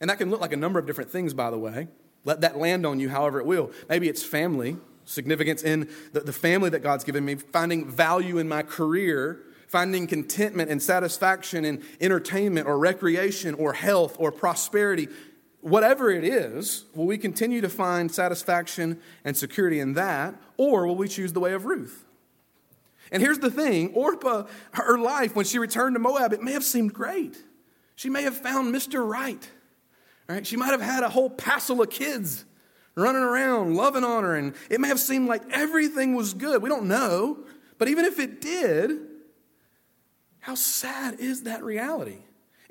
And 0.00 0.10
that 0.10 0.18
can 0.18 0.30
look 0.30 0.40
like 0.40 0.52
a 0.52 0.56
number 0.56 0.80
of 0.80 0.86
different 0.86 1.12
things, 1.12 1.32
by 1.32 1.48
the 1.48 1.58
way. 1.58 1.86
Let 2.24 2.40
that 2.40 2.58
land 2.58 2.84
on 2.84 2.98
you 2.98 3.08
however 3.08 3.38
it 3.38 3.46
will. 3.46 3.70
Maybe 3.88 4.08
it's 4.08 4.24
family, 4.24 4.78
significance 5.08 5.62
in 5.62 5.88
the, 6.12 6.20
the 6.20 6.32
family 6.32 6.70
that 6.70 6.82
God's 6.82 7.04
given 7.04 7.24
me, 7.24 7.36
finding 7.36 7.90
value 7.90 8.38
in 8.38 8.48
my 8.48 8.62
career, 8.62 9.40
finding 9.66 10.06
contentment 10.06 10.70
and 10.70 10.82
satisfaction 10.82 11.64
in 11.64 11.82
entertainment 12.00 12.66
or 12.66 12.78
recreation 12.78 13.54
or 13.54 13.72
health 13.72 14.16
or 14.18 14.32
prosperity 14.32 15.08
whatever 15.60 16.10
it 16.10 16.24
is, 16.24 16.84
will 16.94 17.06
we 17.06 17.18
continue 17.18 17.60
to 17.60 17.68
find 17.68 18.12
satisfaction 18.12 19.00
and 19.24 19.36
security 19.36 19.80
in 19.80 19.94
that, 19.94 20.34
or 20.56 20.86
will 20.86 20.96
we 20.96 21.08
choose 21.08 21.32
the 21.32 21.40
way 21.40 21.52
of 21.52 21.64
Ruth? 21.64 22.04
And 23.10 23.22
here's 23.22 23.38
the 23.38 23.50
thing 23.50 23.92
Orpah, 23.94 24.46
her 24.72 24.98
life, 24.98 25.34
when 25.34 25.44
she 25.44 25.58
returned 25.58 25.96
to 25.96 26.00
Moab, 26.00 26.32
it 26.32 26.42
may 26.42 26.52
have 26.52 26.64
seemed 26.64 26.92
great. 26.92 27.36
She 27.96 28.10
may 28.10 28.22
have 28.22 28.36
found 28.36 28.74
Mr. 28.74 29.06
Right. 29.06 29.48
Right? 30.28 30.46
She 30.46 30.56
might 30.56 30.70
have 30.70 30.82
had 30.82 31.02
a 31.02 31.08
whole 31.08 31.30
passel 31.30 31.80
of 31.80 31.90
kids 31.90 32.44
running 32.98 33.22
around, 33.22 33.74
loving 33.74 34.04
on 34.04 34.24
her, 34.24 34.36
and 34.36 34.54
it 34.70 34.80
may 34.80 34.88
have 34.88 35.00
seemed 35.00 35.28
like 35.28 35.42
everything 35.50 36.14
was 36.14 36.34
good. 36.34 36.62
We 36.62 36.68
don't 36.68 36.88
know. 36.88 37.38
But 37.78 37.88
even 37.88 38.04
if 38.04 38.18
it 38.18 38.40
did, 38.40 38.98
how 40.40 40.54
sad 40.54 41.20
is 41.20 41.44
that 41.44 41.62
reality? 41.62 42.18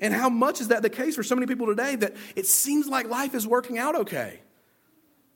And 0.00 0.14
how 0.14 0.28
much 0.28 0.60
is 0.60 0.68
that 0.68 0.82
the 0.82 0.90
case 0.90 1.16
for 1.16 1.22
so 1.22 1.34
many 1.34 1.46
people 1.46 1.66
today 1.66 1.96
that 1.96 2.14
it 2.36 2.46
seems 2.46 2.86
like 2.86 3.08
life 3.08 3.34
is 3.34 3.46
working 3.46 3.78
out 3.78 3.96
okay? 3.96 4.40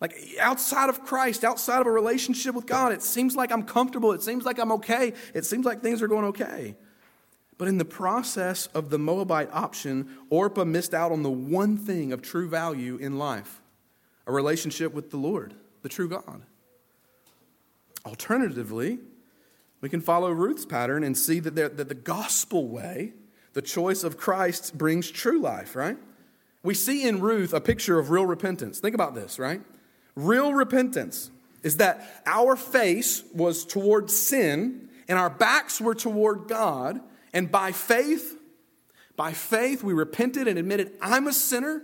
Like 0.00 0.14
outside 0.40 0.88
of 0.88 1.04
Christ, 1.04 1.44
outside 1.44 1.80
of 1.80 1.86
a 1.86 1.90
relationship 1.90 2.54
with 2.54 2.66
God, 2.66 2.92
it 2.92 3.02
seems 3.02 3.34
like 3.34 3.50
I'm 3.50 3.62
comfortable. 3.62 4.12
It 4.12 4.22
seems 4.22 4.44
like 4.44 4.58
I'm 4.58 4.72
okay. 4.72 5.14
It 5.34 5.44
seems 5.46 5.64
like 5.64 5.80
things 5.80 6.02
are 6.02 6.08
going 6.08 6.26
okay. 6.26 6.76
But 7.56 7.68
in 7.68 7.78
the 7.78 7.84
process 7.84 8.66
of 8.68 8.90
the 8.90 8.98
Moabite 8.98 9.48
option, 9.52 10.10
Orpah 10.28 10.64
missed 10.64 10.94
out 10.94 11.12
on 11.12 11.22
the 11.22 11.30
one 11.30 11.76
thing 11.76 12.12
of 12.12 12.20
true 12.20 12.48
value 12.48 12.96
in 12.96 13.18
life 13.18 13.61
a 14.26 14.32
relationship 14.32 14.92
with 14.94 15.10
the 15.10 15.16
Lord, 15.16 15.54
the 15.82 15.88
true 15.88 16.08
God. 16.08 16.42
Alternatively, 18.04 18.98
we 19.80 19.88
can 19.88 20.00
follow 20.00 20.30
Ruth's 20.30 20.64
pattern 20.64 21.04
and 21.04 21.16
see 21.16 21.40
that, 21.40 21.54
that 21.54 21.88
the 21.88 21.94
gospel 21.94 22.68
way 22.68 23.12
The 23.52 23.62
choice 23.62 24.02
of 24.02 24.16
Christ 24.16 24.76
brings 24.78 25.10
true 25.10 25.40
life, 25.40 25.76
right? 25.76 25.98
We 26.62 26.74
see 26.74 27.06
in 27.06 27.20
Ruth 27.20 27.52
a 27.52 27.60
picture 27.60 27.98
of 27.98 28.10
real 28.10 28.26
repentance. 28.26 28.80
Think 28.80 28.94
about 28.94 29.14
this, 29.14 29.38
right? 29.38 29.60
Real 30.14 30.54
repentance 30.54 31.30
is 31.62 31.76
that 31.76 32.22
our 32.26 32.56
face 32.56 33.24
was 33.34 33.64
toward 33.64 34.10
sin 34.10 34.88
and 35.08 35.18
our 35.18 35.30
backs 35.30 35.80
were 35.80 35.94
toward 35.94 36.48
God, 36.48 37.00
and 37.34 37.50
by 37.50 37.72
faith, 37.72 38.38
by 39.16 39.32
faith, 39.32 39.82
we 39.82 39.92
repented 39.92 40.48
and 40.48 40.58
admitted, 40.58 40.92
I'm 41.02 41.26
a 41.26 41.32
sinner. 41.32 41.82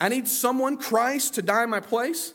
I 0.00 0.08
need 0.08 0.26
someone, 0.26 0.76
Christ, 0.76 1.34
to 1.34 1.42
die 1.42 1.64
in 1.64 1.70
my 1.70 1.80
place. 1.80 2.32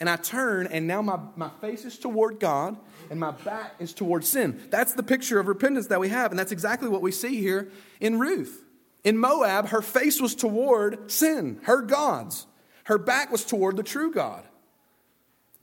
And 0.00 0.08
I 0.08 0.16
turn, 0.16 0.68
and 0.68 0.86
now 0.86 1.02
my, 1.02 1.18
my 1.34 1.50
face 1.60 1.84
is 1.84 1.98
toward 1.98 2.38
God, 2.38 2.76
and 3.10 3.18
my 3.18 3.32
back 3.32 3.74
is 3.80 3.92
toward 3.92 4.24
sin. 4.24 4.60
That's 4.70 4.92
the 4.92 5.02
picture 5.02 5.40
of 5.40 5.48
repentance 5.48 5.88
that 5.88 5.98
we 5.98 6.08
have, 6.08 6.30
and 6.30 6.38
that's 6.38 6.52
exactly 6.52 6.88
what 6.88 7.02
we 7.02 7.10
see 7.10 7.40
here 7.40 7.68
in 7.98 8.20
Ruth. 8.20 8.64
In 9.02 9.18
Moab, 9.18 9.68
her 9.68 9.82
face 9.82 10.20
was 10.20 10.36
toward 10.36 11.10
sin, 11.10 11.58
her 11.64 11.82
gods. 11.82 12.46
Her 12.84 12.98
back 12.98 13.32
was 13.32 13.44
toward 13.44 13.76
the 13.76 13.82
true 13.82 14.12
God. 14.12 14.44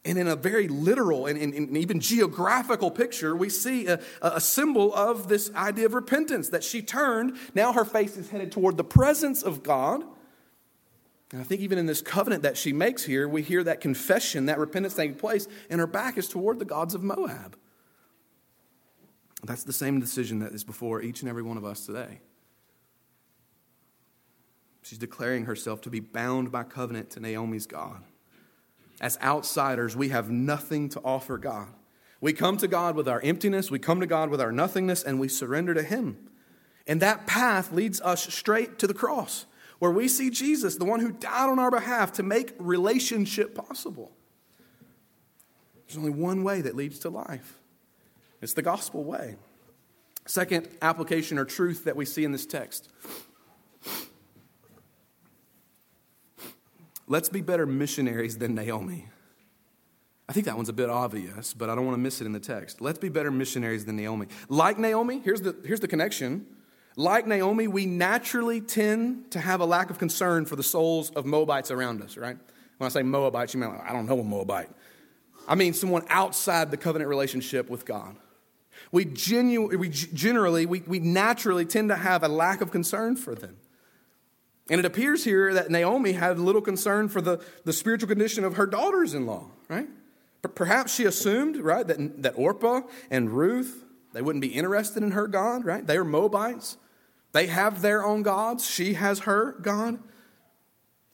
And 0.03 0.17
in 0.17 0.27
a 0.27 0.36
very 0.36 0.67
literal 0.67 1.25
and, 1.25 1.39
and, 1.39 1.53
and 1.53 1.77
even 1.77 1.99
geographical 1.99 2.91
picture, 2.91 3.36
we 3.36 3.49
see 3.49 3.88
a, 3.88 3.99
a, 4.21 4.39
symbol 4.39 4.93
of 4.93 5.27
this 5.27 5.51
idea 5.55 5.88
of 5.88 5.95
repentance 5.95 6.49
that 6.49 6.63
she 6.63 6.84
turned. 6.84 7.38
Now 7.55 7.73
her 7.73 7.86
face 7.86 8.15
is 8.15 8.29
headed 8.29 8.51
toward 8.51 8.77
the 8.77 8.84
presence 8.84 9.41
of 9.41 9.63
God. 9.63 10.03
And 11.31 11.41
I 11.41 11.43
think 11.43 11.61
even 11.61 11.77
in 11.77 11.85
this 11.85 12.01
covenant 12.01 12.43
that 12.43 12.57
she 12.57 12.71
makes 12.71 13.03
here, 13.03 13.27
we 13.27 13.41
hear 13.41 13.63
that 13.63 13.81
confession, 13.81 14.45
that 14.45 14.59
repentance 14.59 14.93
taking 14.93 15.15
place, 15.15 15.47
and 15.69 15.79
her 15.79 15.88
back 15.88 16.17
is 16.17 16.27
toward 16.27 16.59
the 16.59 16.65
gods 16.65 16.93
of 16.93 17.03
Moab. 17.03 17.57
That's 19.43 19.63
the 19.63 19.73
same 19.73 19.99
decision 19.99 20.39
that 20.39 20.53
is 20.53 20.63
before 20.63 21.01
each 21.01 21.21
and 21.21 21.29
every 21.29 21.43
one 21.43 21.57
of 21.57 21.65
us 21.65 21.85
today. 21.85 22.21
She's 24.81 24.99
declaring 24.99 25.45
herself 25.45 25.81
to 25.81 25.89
be 25.89 25.99
bound 25.99 26.51
by 26.51 26.63
covenant 26.63 27.09
to 27.11 27.19
Naomi's 27.19 27.65
God. 27.65 28.03
As 29.01 29.17
outsiders, 29.21 29.95
we 29.95 30.09
have 30.09 30.29
nothing 30.29 30.89
to 30.89 31.01
offer 31.03 31.38
God. 31.38 31.69
We 32.21 32.33
come 32.33 32.57
to 32.57 32.67
God 32.67 32.95
with 32.95 33.07
our 33.07 33.19
emptiness, 33.21 33.69
we 33.69 33.79
come 33.79 33.99
to 33.99 34.07
God 34.07 34.29
with 34.29 34.39
our 34.39 34.51
nothingness, 34.51 35.03
and 35.03 35.19
we 35.19 35.27
surrender 35.27 35.73
to 35.73 35.83
Him. 35.83 36.29
And 36.88 37.01
that 37.01 37.27
path 37.27 37.71
leads 37.71 37.99
us 38.01 38.31
straight 38.33 38.79
to 38.79 38.88
the 38.88 38.93
cross, 38.93 39.45
where 39.86 39.93
we 39.93 40.08
see 40.08 40.32
Jesus, 40.32 40.78
the 40.78 40.86
one 40.86 41.00
who 41.00 41.12
died 41.12 41.48
on 41.48 41.60
our 41.60 41.69
behalf 41.69 42.13
to 42.13 42.24
make 42.24 42.56
relationship 42.58 43.54
possible. 43.54 44.12
There's 45.86 45.95
only 45.95 46.10
one 46.10 46.43
way 46.43 46.62
that 46.62 46.76
leads 46.76 46.98
to 47.00 47.10
life 47.10 47.60
it's 48.41 48.54
the 48.54 48.63
gospel 48.63 49.04
way. 49.04 49.36
Second 50.26 50.69
application 50.82 51.38
or 51.38 51.45
truth 51.45 51.84
that 51.84 51.95
we 51.95 52.04
see 52.04 52.24
in 52.24 52.32
this 52.32 52.48
text 52.48 52.89
Let's 57.08 57.30
be 57.30 57.41
better 57.41 57.67
missionaries 57.67 58.39
than 58.39 58.56
Naomi. 58.56 59.08
I 60.28 60.34
think 60.34 60.48
that 60.48 60.58
one's 60.58 60.69
a 60.69 60.74
bit 60.74 60.89
obvious, 60.89 61.54
but 61.54 61.69
I 61.69 61.76
don't 61.76 61.86
want 61.86 61.93
to 61.95 62.02
miss 62.02 62.21
it 62.21 62.26
in 62.26 62.32
the 62.32 62.39
text. 62.39 62.82
Let's 62.82 62.98
be 62.98 63.10
better 63.10 63.30
missionaries 63.30 63.86
than 63.86 63.98
Naomi. 63.98 64.26
Like 64.50 64.80
Naomi, 64.80 65.19
here's 65.24 65.41
the, 65.41 65.56
here's 65.63 65.80
the 65.80 65.88
connection. 65.88 66.48
Like 66.97 67.27
Naomi, 67.27 67.67
we 67.67 67.86
naturally 67.86 68.62
tend 68.62 69.31
to 69.31 69.39
have 69.39 69.60
a 69.60 69.65
lack 69.65 69.89
of 69.89 69.99
concern 69.99 70.45
for 70.45 70.55
the 70.55 70.63
souls 70.63 71.10
of 71.12 71.25
Moabites 71.25 71.69
around 71.69 72.01
us, 72.01 72.15
right? 72.15 72.38
When 72.77 72.86
I 72.86 72.89
say 72.89 73.03
Moabites, 73.03 73.53
you 73.53 73.60
mean, 73.60 73.69
like, 73.69 73.89
I 73.89 73.91
don't 73.91 74.05
know 74.05 74.19
a 74.19 74.23
Moabite. 74.23 74.69
I 75.47 75.55
mean 75.55 75.73
someone 75.73 76.05
outside 76.10 76.71
the 76.71 76.77
covenant 76.77 77.10
relationship 77.10 77.69
with 77.69 77.86
God. 77.86 78.15
We, 78.91 79.05
genu- 79.05 79.77
we 79.77 79.89
generally, 79.89 80.65
we, 80.65 80.81
we 80.81 80.99
naturally 80.99 81.65
tend 81.65 81.89
to 81.89 81.95
have 81.95 82.23
a 82.23 82.27
lack 82.27 82.62
of 82.62 82.71
concern 82.71 83.15
for 83.17 83.36
them. 83.36 83.58
And 84.69 84.79
it 84.79 84.86
appears 84.86 85.23
here 85.23 85.53
that 85.53 85.69
Naomi 85.69 86.13
had 86.13 86.39
little 86.39 86.62
concern 86.62 87.10
for 87.10 87.21
the, 87.21 87.43
the 87.65 87.73
spiritual 87.73 88.08
condition 88.08 88.43
of 88.43 88.55
her 88.55 88.65
daughters 88.65 89.13
in 89.13 89.25
law, 89.25 89.47
right? 89.67 89.88
Perhaps 90.55 90.95
she 90.95 91.05
assumed, 91.05 91.58
right, 91.58 91.86
that, 91.86 92.23
that 92.23 92.34
Orpah 92.38 92.81
and 93.12 93.31
Ruth, 93.31 93.84
they 94.13 94.21
wouldn't 94.21 94.41
be 94.41 94.47
interested 94.47 95.03
in 95.03 95.12
her 95.12 95.27
God, 95.27 95.65
right? 95.65 95.86
They 95.86 95.97
are 95.97 96.05
Moabites. 96.05 96.77
They 97.36 97.48
have 97.48 97.82
their 97.82 98.06
own 98.06 98.24
gods. 98.24 98.65
She 98.65 98.93
has 98.93 99.19
her 99.19 99.58
God. 99.62 100.00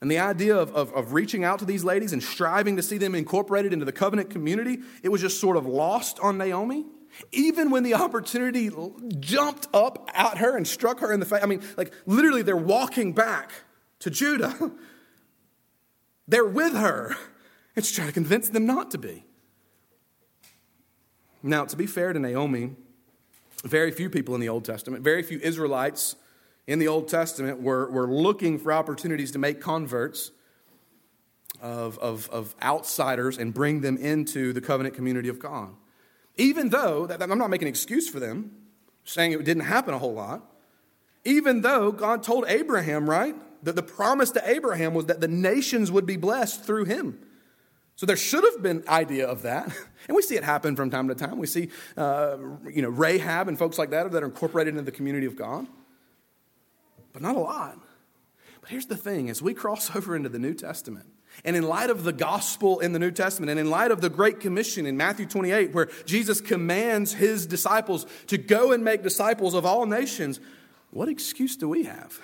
And 0.00 0.08
the 0.08 0.20
idea 0.20 0.56
of, 0.56 0.72
of, 0.72 0.92
of, 0.92 1.14
reaching 1.14 1.42
out 1.42 1.58
to 1.58 1.64
these 1.64 1.82
ladies 1.82 2.12
and 2.12 2.22
striving 2.22 2.76
to 2.76 2.82
see 2.82 2.96
them 2.96 3.16
incorporated 3.16 3.72
into 3.72 3.84
the 3.84 3.90
covenant 3.90 4.30
community, 4.30 4.78
it 5.02 5.08
was 5.08 5.20
just 5.20 5.40
sort 5.40 5.56
of 5.56 5.66
lost 5.66 6.20
on 6.20 6.38
Naomi. 6.38 6.84
Even 7.32 7.70
when 7.70 7.82
the 7.82 7.94
opportunity 7.94 8.70
jumped 9.18 9.66
up 9.74 10.08
at 10.14 10.38
her 10.38 10.56
and 10.56 10.64
struck 10.64 11.00
her 11.00 11.12
in 11.12 11.18
the 11.18 11.26
face, 11.26 11.42
I 11.42 11.46
mean, 11.46 11.60
like 11.76 11.92
literally, 12.06 12.42
they're 12.42 12.56
walking 12.56 13.14
back 13.14 13.50
to 13.98 14.08
Judah. 14.08 14.70
They're 16.28 16.44
with 16.44 16.74
her. 16.74 17.08
And 17.74 17.84
It's 17.84 17.90
trying 17.90 18.06
to 18.06 18.14
convince 18.14 18.48
them 18.48 18.64
not 18.64 18.92
to 18.92 18.98
be. 18.98 19.24
Now, 21.42 21.64
to 21.64 21.76
be 21.76 21.88
fair 21.88 22.12
to 22.12 22.20
Naomi, 22.20 22.76
very 23.62 23.90
few 23.90 24.10
people 24.10 24.34
in 24.34 24.40
the 24.40 24.48
Old 24.48 24.64
Testament, 24.64 25.04
very 25.04 25.22
few 25.22 25.38
Israelites 25.38 26.16
in 26.66 26.78
the 26.78 26.88
Old 26.88 27.08
Testament 27.08 27.60
were, 27.60 27.90
were 27.90 28.06
looking 28.06 28.58
for 28.58 28.72
opportunities 28.72 29.32
to 29.32 29.38
make 29.38 29.60
converts 29.60 30.30
of, 31.60 31.98
of, 31.98 32.28
of 32.30 32.54
outsiders 32.62 33.38
and 33.38 33.52
bring 33.54 33.80
them 33.80 33.96
into 33.96 34.52
the 34.52 34.60
covenant 34.60 34.94
community 34.94 35.28
of 35.28 35.38
God. 35.38 35.70
Even 36.36 36.70
though, 36.70 37.08
I'm 37.08 37.38
not 37.38 37.50
making 37.50 37.68
an 37.68 37.70
excuse 37.70 38.08
for 38.08 38.20
them, 38.20 38.52
saying 39.04 39.32
it 39.32 39.44
didn't 39.44 39.64
happen 39.64 39.94
a 39.94 39.98
whole 39.98 40.14
lot. 40.14 40.42
Even 41.24 41.60
though 41.60 41.92
God 41.92 42.22
told 42.22 42.44
Abraham, 42.48 43.08
right, 43.08 43.34
that 43.62 43.76
the 43.76 43.82
promise 43.82 44.30
to 44.32 44.48
Abraham 44.48 44.94
was 44.94 45.06
that 45.06 45.20
the 45.20 45.28
nations 45.28 45.92
would 45.92 46.06
be 46.06 46.16
blessed 46.16 46.64
through 46.64 46.84
him. 46.84 47.18
So 47.96 48.06
there 48.06 48.16
should 48.16 48.44
have 48.44 48.62
been 48.62 48.84
idea 48.88 49.26
of 49.26 49.42
that, 49.42 49.66
and 50.08 50.16
we 50.16 50.22
see 50.22 50.36
it 50.36 50.44
happen 50.44 50.76
from 50.76 50.90
time 50.90 51.08
to 51.08 51.14
time. 51.14 51.38
We 51.38 51.46
see, 51.46 51.70
uh, 51.96 52.36
you 52.70 52.82
know, 52.82 52.88
Rahab 52.88 53.48
and 53.48 53.58
folks 53.58 53.78
like 53.78 53.90
that 53.90 54.10
that 54.10 54.22
are 54.22 54.26
incorporated 54.26 54.72
into 54.72 54.82
the 54.82 54.92
community 54.92 55.26
of 55.26 55.36
God, 55.36 55.66
but 57.12 57.22
not 57.22 57.36
a 57.36 57.40
lot. 57.40 57.78
But 58.60 58.70
here's 58.70 58.86
the 58.86 58.96
thing: 58.96 59.30
as 59.30 59.42
we 59.42 59.54
cross 59.54 59.94
over 59.96 60.16
into 60.16 60.28
the 60.28 60.38
New 60.38 60.54
Testament, 60.54 61.06
and 61.44 61.56
in 61.56 61.62
light 61.64 61.90
of 61.90 62.04
the 62.04 62.12
gospel 62.12 62.80
in 62.80 62.92
the 62.92 62.98
New 62.98 63.10
Testament, 63.10 63.50
and 63.50 63.60
in 63.60 63.70
light 63.70 63.90
of 63.90 64.00
the 64.00 64.10
Great 64.10 64.40
Commission 64.40 64.86
in 64.86 64.96
Matthew 64.96 65.26
28, 65.26 65.72
where 65.72 65.90
Jesus 66.04 66.40
commands 66.40 67.12
his 67.12 67.46
disciples 67.46 68.06
to 68.28 68.38
go 68.38 68.72
and 68.72 68.84
make 68.84 69.02
disciples 69.02 69.54
of 69.54 69.66
all 69.66 69.86
nations, 69.86 70.40
what 70.90 71.08
excuse 71.08 71.56
do 71.56 71.68
we 71.68 71.84
have? 71.84 72.20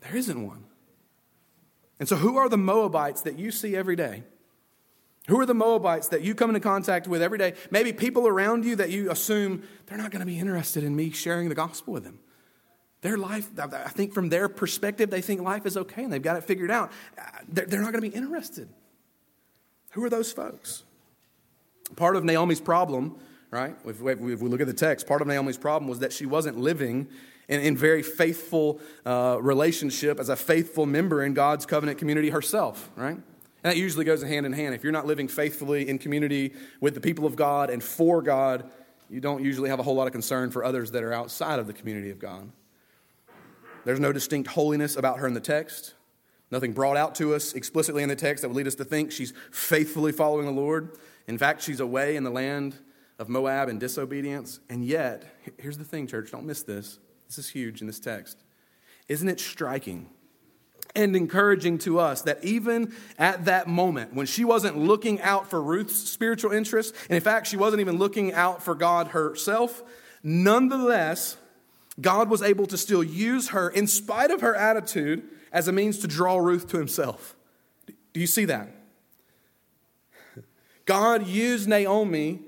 There 0.00 0.16
isn't 0.16 0.46
one. 0.46 0.65
And 1.98 2.08
so, 2.08 2.16
who 2.16 2.36
are 2.36 2.48
the 2.48 2.58
Moabites 2.58 3.22
that 3.22 3.38
you 3.38 3.50
see 3.50 3.74
every 3.74 3.96
day? 3.96 4.22
Who 5.28 5.40
are 5.40 5.46
the 5.46 5.54
Moabites 5.54 6.08
that 6.08 6.22
you 6.22 6.34
come 6.34 6.50
into 6.50 6.60
contact 6.60 7.08
with 7.08 7.20
every 7.20 7.38
day? 7.38 7.54
Maybe 7.70 7.92
people 7.92 8.28
around 8.28 8.64
you 8.64 8.76
that 8.76 8.90
you 8.90 9.10
assume 9.10 9.62
they're 9.86 9.98
not 9.98 10.10
going 10.10 10.20
to 10.20 10.26
be 10.26 10.38
interested 10.38 10.84
in 10.84 10.94
me 10.94 11.10
sharing 11.10 11.48
the 11.48 11.54
gospel 11.54 11.94
with 11.94 12.04
them. 12.04 12.20
Their 13.00 13.16
life, 13.16 13.48
I 13.58 13.88
think 13.88 14.12
from 14.12 14.28
their 14.28 14.48
perspective, 14.48 15.10
they 15.10 15.20
think 15.20 15.40
life 15.40 15.66
is 15.66 15.76
okay 15.76 16.04
and 16.04 16.12
they've 16.12 16.22
got 16.22 16.36
it 16.36 16.44
figured 16.44 16.70
out. 16.70 16.92
They're, 17.48 17.80
not 17.80 17.92
going 17.92 18.02
to 18.04 18.08
be 18.10 18.16
interested. 18.16 18.68
Who 19.92 20.04
are 20.04 20.10
those 20.10 20.32
folks? 20.32 20.84
Part 21.94 22.16
of 22.16 22.24
Naomi's 22.24 22.60
problem, 22.60 23.18
right? 23.56 23.74
If 23.86 24.00
we, 24.00 24.34
look 24.36 24.60
at 24.60 24.66
the 24.66 24.74
text, 24.74 25.06
part 25.06 25.22
of 25.22 25.26
Naomi's 25.26 25.56
problem 25.56 25.88
was 25.88 26.00
that 26.00 26.12
she 26.12 26.26
wasn't 26.26 26.58
living 26.58 27.08
in, 27.48 27.60
in 27.60 27.76
very 27.76 28.02
faithful 28.02 28.80
uh, 29.06 29.38
relationship 29.40 30.20
as 30.20 30.28
a 30.28 30.36
faithful 30.36 30.84
member 30.84 31.22
in 31.22 31.32
God's 31.32 31.64
covenant 31.64 31.98
community 31.98 32.30
herself, 32.30 32.90
right? 32.96 33.14
And 33.16 33.24
that 33.62 33.78
usually 33.78 34.04
goes 34.04 34.22
hand 34.22 34.44
in 34.44 34.52
hand. 34.52 34.74
If 34.74 34.84
you're 34.84 34.92
not 34.92 35.06
living 35.06 35.26
faithfully 35.26 35.88
in 35.88 35.98
community 35.98 36.52
with 36.80 36.94
the 36.94 37.00
people 37.00 37.24
of 37.24 37.34
God 37.34 37.70
and 37.70 37.82
for 37.82 38.20
God, 38.20 38.70
you 39.08 39.20
don't 39.20 39.42
usually 39.42 39.70
have 39.70 39.80
a 39.80 39.82
whole 39.82 39.94
lot 39.94 40.06
of 40.06 40.12
concern 40.12 40.50
for 40.50 40.62
others 40.62 40.90
that 40.90 41.02
are 41.02 41.12
outside 41.12 41.58
of 41.58 41.66
the 41.66 41.72
community 41.72 42.10
of 42.10 42.18
God. 42.18 42.50
There's 43.84 44.00
no 44.00 44.12
distinct 44.12 44.50
holiness 44.50 44.96
about 44.96 45.18
her 45.20 45.26
in 45.26 45.34
the 45.34 45.40
text. 45.40 45.94
Nothing 46.50 46.72
brought 46.72 46.96
out 46.96 47.14
to 47.16 47.34
us 47.34 47.54
explicitly 47.54 48.02
in 48.02 48.08
the 48.08 48.16
text 48.16 48.42
that 48.42 48.48
would 48.48 48.56
lead 48.56 48.66
us 48.66 48.74
to 48.76 48.84
think 48.84 49.12
she's 49.12 49.32
faithfully 49.50 50.12
following 50.12 50.44
the 50.44 50.52
Lord. 50.52 50.98
In 51.26 51.38
fact, 51.38 51.62
she's 51.62 51.80
away 51.80 52.16
in 52.16 52.22
the 52.22 52.30
land 52.30 52.76
of 53.18 53.28
Moab 53.28 53.68
and 53.68 53.80
disobedience. 53.80 54.60
And 54.68 54.84
yet, 54.84 55.24
here's 55.58 55.78
the 55.78 55.84
thing, 55.84 56.06
church, 56.06 56.30
don't 56.30 56.44
miss 56.44 56.62
this. 56.62 56.98
This 57.28 57.38
is 57.38 57.48
huge 57.48 57.80
in 57.80 57.86
this 57.86 58.00
text. 58.00 58.38
Isn't 59.08 59.28
it 59.28 59.40
striking 59.40 60.08
and 60.94 61.14
encouraging 61.14 61.78
to 61.78 61.98
us 61.98 62.22
that 62.22 62.44
even 62.44 62.92
at 63.18 63.44
that 63.46 63.68
moment, 63.68 64.14
when 64.14 64.26
she 64.26 64.44
wasn't 64.44 64.78
looking 64.78 65.20
out 65.20 65.48
for 65.48 65.62
Ruth's 65.62 65.96
spiritual 65.96 66.52
interests, 66.52 66.96
and 67.08 67.16
in 67.16 67.22
fact, 67.22 67.46
she 67.46 67.56
wasn't 67.56 67.80
even 67.80 67.98
looking 67.98 68.32
out 68.32 68.62
for 68.62 68.74
God 68.74 69.08
herself, 69.08 69.82
nonetheless, 70.22 71.36
God 72.00 72.28
was 72.28 72.42
able 72.42 72.66
to 72.66 72.76
still 72.76 73.02
use 73.02 73.50
her, 73.50 73.68
in 73.68 73.86
spite 73.86 74.30
of 74.30 74.40
her 74.40 74.54
attitude, 74.54 75.22
as 75.52 75.68
a 75.68 75.72
means 75.72 75.98
to 76.00 76.06
draw 76.06 76.36
Ruth 76.36 76.68
to 76.68 76.78
himself. 76.78 77.36
Do 78.12 78.20
you 78.20 78.26
see 78.26 78.44
that? 78.46 78.68
God 80.84 81.26
used 81.26 81.68
Naomi 81.68 82.40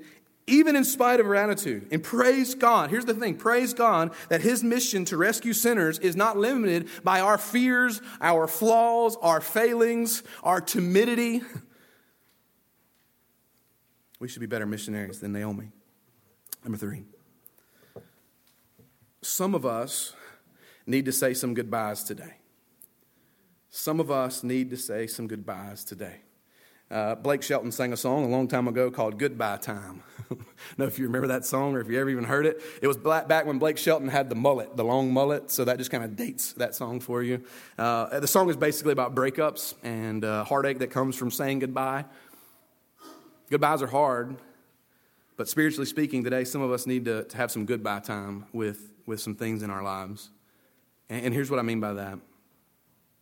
even 0.49 0.75
in 0.75 0.83
spite 0.83 1.19
of 1.19 1.25
her 1.25 1.35
attitude. 1.35 1.87
And 1.91 2.03
praise 2.03 2.55
God. 2.55 2.89
Here's 2.89 3.05
the 3.05 3.13
thing 3.13 3.35
praise 3.35 3.73
God 3.73 4.11
that 4.29 4.41
his 4.41 4.63
mission 4.63 5.05
to 5.05 5.17
rescue 5.17 5.53
sinners 5.53 5.99
is 5.99 6.15
not 6.15 6.37
limited 6.37 6.89
by 7.03 7.21
our 7.21 7.37
fears, 7.37 8.01
our 8.19 8.47
flaws, 8.47 9.15
our 9.21 9.41
failings, 9.41 10.23
our 10.43 10.61
timidity. 10.61 11.41
We 14.19 14.27
should 14.27 14.41
be 14.41 14.47
better 14.47 14.65
missionaries 14.65 15.21
than 15.21 15.31
Naomi. 15.31 15.71
Number 16.63 16.77
three. 16.77 17.05
Some 19.21 19.55
of 19.55 19.65
us 19.65 20.13
need 20.85 21.05
to 21.05 21.11
say 21.11 21.33
some 21.33 21.53
goodbyes 21.53 22.03
today. 22.03 22.35
Some 23.69 23.99
of 23.99 24.11
us 24.11 24.43
need 24.43 24.71
to 24.71 24.77
say 24.77 25.07
some 25.07 25.27
goodbyes 25.27 25.83
today. 25.83 26.17
Uh, 26.91 27.13
Blake 27.13 27.43
Shelton 27.43 27.71
sang 27.71 27.93
a 27.93 27.97
song 27.97 28.25
a 28.25 28.27
long 28.27 28.47
time 28.47 28.67
ago 28.67 28.89
called 28.89 29.19
Goodbye 29.19 29.57
Time. 29.57 30.01
I 30.17 30.17
don't 30.29 30.79
know 30.79 30.85
if 30.85 30.97
you 30.97 31.05
remember 31.05 31.27
that 31.27 31.45
song 31.45 31.75
or 31.75 31.81
if 31.81 31.87
you 31.87 31.99
ever 31.99 32.09
even 32.09 32.23
heard 32.23 32.47
it. 32.47 32.61
It 32.81 32.87
was 32.87 32.97
back 32.97 33.45
when 33.45 33.59
Blake 33.59 33.77
Shelton 33.77 34.07
had 34.07 34.27
the 34.27 34.35
mullet, 34.35 34.75
the 34.75 34.83
long 34.83 35.13
mullet, 35.13 35.51
so 35.51 35.65
that 35.65 35.77
just 35.77 35.91
kind 35.91 36.03
of 36.03 36.15
dates 36.15 36.53
that 36.53 36.73
song 36.73 36.99
for 36.99 37.21
you. 37.21 37.43
Uh, 37.77 38.19
the 38.19 38.27
song 38.27 38.49
is 38.49 38.57
basically 38.57 38.91
about 38.91 39.13
breakups 39.13 39.75
and 39.83 40.25
uh, 40.25 40.43
heartache 40.43 40.79
that 40.79 40.89
comes 40.89 41.15
from 41.15 41.29
saying 41.29 41.59
goodbye. 41.59 42.05
Goodbyes 43.51 43.83
are 43.83 43.87
hard, 43.87 44.37
but 45.37 45.47
spiritually 45.47 45.85
speaking, 45.85 46.23
today 46.23 46.43
some 46.43 46.61
of 46.61 46.71
us 46.71 46.87
need 46.87 47.05
to, 47.05 47.23
to 47.23 47.37
have 47.37 47.51
some 47.51 47.65
goodbye 47.65 47.99
time 47.99 48.45
with, 48.51 48.91
with 49.05 49.21
some 49.21 49.35
things 49.35 49.61
in 49.61 49.69
our 49.69 49.83
lives. 49.83 50.31
And, 51.07 51.25
and 51.25 51.33
here's 51.35 51.51
what 51.51 51.59
I 51.59 51.63
mean 51.63 51.79
by 51.79 51.93
that. 51.93 52.17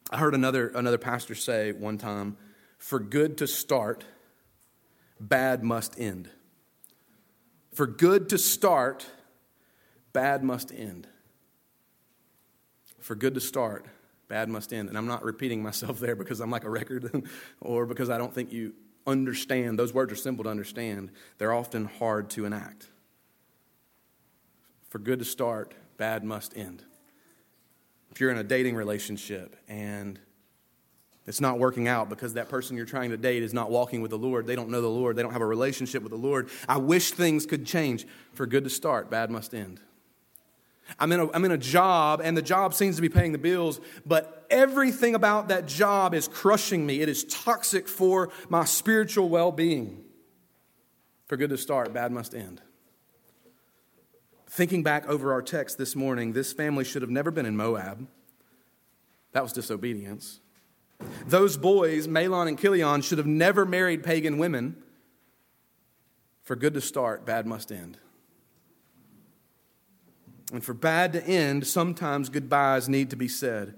I 0.09 0.17
heard 0.17 0.35
another, 0.35 0.69
another 0.69 0.97
pastor 0.97 1.35
say 1.35 1.73
one 1.73 1.97
time, 1.97 2.37
for 2.77 2.99
good 2.99 3.37
to 3.39 3.47
start, 3.47 4.05
bad 5.19 5.63
must 5.63 5.99
end. 5.99 6.29
For 7.73 7.85
good 7.85 8.29
to 8.29 8.37
start, 8.37 9.05
bad 10.13 10.43
must 10.43 10.71
end. 10.71 11.07
For 12.99 13.15
good 13.15 13.35
to 13.35 13.39
start, 13.39 13.85
bad 14.27 14.49
must 14.49 14.73
end. 14.73 14.89
And 14.89 14.97
I'm 14.97 15.07
not 15.07 15.23
repeating 15.23 15.61
myself 15.61 15.99
there 15.99 16.15
because 16.15 16.39
I'm 16.39 16.51
like 16.51 16.63
a 16.63 16.69
record 16.69 17.27
or 17.61 17.85
because 17.85 18.09
I 18.09 18.17
don't 18.17 18.33
think 18.33 18.51
you 18.51 18.73
understand. 19.05 19.79
Those 19.79 19.93
words 19.93 20.11
are 20.11 20.17
simple 20.17 20.43
to 20.43 20.49
understand, 20.49 21.11
they're 21.37 21.53
often 21.53 21.85
hard 21.85 22.29
to 22.31 22.45
enact. 22.45 22.89
For 24.89 24.99
good 24.99 25.19
to 25.19 25.25
start, 25.25 25.73
bad 25.97 26.23
must 26.23 26.55
end. 26.57 26.83
If 28.11 28.21
you're 28.21 28.31
in 28.31 28.37
a 28.37 28.43
dating 28.43 28.75
relationship 28.75 29.55
and 29.67 30.19
it's 31.27 31.41
not 31.41 31.59
working 31.59 31.89
out 31.89 32.07
because 32.09 32.35
that 32.35 32.47
person 32.47 32.77
you're 32.77 32.85
trying 32.85 33.09
to 33.09 33.17
date 33.17 33.43
is 33.43 33.53
not 33.53 33.69
walking 33.69 34.01
with 34.01 34.11
the 34.11 34.17
Lord. 34.17 34.47
They 34.47 34.55
don't 34.55 34.69
know 34.69 34.81
the 34.81 34.87
Lord. 34.87 35.17
They 35.17 35.21
don't 35.21 35.33
have 35.33 35.41
a 35.41 35.45
relationship 35.45 36.01
with 36.01 36.11
the 36.11 36.17
Lord. 36.17 36.49
I 36.69 36.77
wish 36.77 37.11
things 37.11 37.45
could 37.45 37.65
change. 37.65 38.07
For 38.33 38.47
good 38.47 38.63
to 38.63 38.69
start, 38.69 39.09
bad 39.09 39.29
must 39.29 39.53
end. 39.53 39.81
I'm 40.97 41.11
in, 41.11 41.19
a, 41.19 41.31
I'm 41.33 41.43
in 41.43 41.51
a 41.51 41.57
job, 41.57 42.21
and 42.23 42.37
the 42.37 42.41
job 42.41 42.73
seems 42.73 42.95
to 42.95 43.01
be 43.01 43.09
paying 43.09 43.33
the 43.33 43.37
bills, 43.37 43.81
but 44.05 44.47
everything 44.49 45.15
about 45.15 45.49
that 45.49 45.65
job 45.65 46.13
is 46.13 46.29
crushing 46.29 46.85
me. 46.85 47.01
It 47.01 47.09
is 47.09 47.25
toxic 47.25 47.89
for 47.89 48.29
my 48.47 48.63
spiritual 48.63 49.27
well 49.27 49.51
being. 49.51 50.05
For 51.25 51.35
good 51.35 51.49
to 51.49 51.57
start, 51.57 51.91
bad 51.91 52.13
must 52.13 52.33
end. 52.33 52.61
Thinking 54.49 54.81
back 54.81 55.05
over 55.07 55.33
our 55.33 55.41
text 55.41 55.77
this 55.77 55.93
morning, 55.93 56.31
this 56.31 56.53
family 56.53 56.85
should 56.85 57.01
have 57.01 57.11
never 57.11 57.31
been 57.31 57.45
in 57.45 57.57
Moab. 57.57 58.07
That 59.33 59.43
was 59.43 59.51
disobedience. 59.51 60.39
Those 61.27 61.57
boys, 61.57 62.07
Mahlon 62.07 62.47
and 62.47 62.57
Chilion, 62.57 63.01
should 63.01 63.17
have 63.17 63.27
never 63.27 63.65
married 63.65 64.03
pagan 64.03 64.37
women. 64.37 64.75
For 66.43 66.55
good 66.55 66.73
to 66.75 66.81
start, 66.81 67.25
bad 67.25 67.45
must 67.45 67.71
end. 67.71 67.97
And 70.53 70.63
for 70.63 70.73
bad 70.73 71.13
to 71.13 71.23
end, 71.25 71.67
sometimes 71.67 72.29
goodbyes 72.29 72.87
need 72.87 73.09
to 73.09 73.17
be 73.17 73.27
said. 73.27 73.75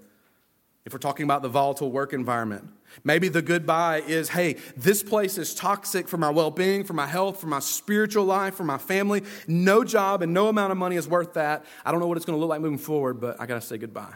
If 0.85 0.93
we're 0.93 0.99
talking 0.99 1.23
about 1.23 1.41
the 1.41 1.49
volatile 1.49 1.91
work 1.91 2.13
environment, 2.13 2.69
maybe 3.03 3.27
the 3.27 3.41
goodbye 3.41 4.01
is 4.07 4.29
hey, 4.29 4.57
this 4.77 5.03
place 5.03 5.37
is 5.37 5.53
toxic 5.53 6.07
for 6.07 6.17
my 6.17 6.29
well 6.29 6.51
being, 6.51 6.83
for 6.83 6.93
my 6.93 7.07
health, 7.07 7.41
for 7.41 7.47
my 7.47 7.59
spiritual 7.59 8.25
life, 8.25 8.55
for 8.55 8.63
my 8.63 8.77
family. 8.77 9.23
No 9.47 9.83
job 9.83 10.21
and 10.21 10.33
no 10.33 10.47
amount 10.47 10.71
of 10.71 10.77
money 10.77 10.95
is 10.95 11.07
worth 11.07 11.33
that. 11.33 11.65
I 11.83 11.91
don't 11.91 11.99
know 11.99 12.07
what 12.07 12.17
it's 12.17 12.25
going 12.25 12.37
to 12.37 12.39
look 12.39 12.49
like 12.49 12.61
moving 12.61 12.77
forward, 12.77 13.19
but 13.19 13.41
I 13.41 13.45
got 13.45 13.55
to 13.55 13.61
say 13.61 13.77
goodbye. 13.77 14.15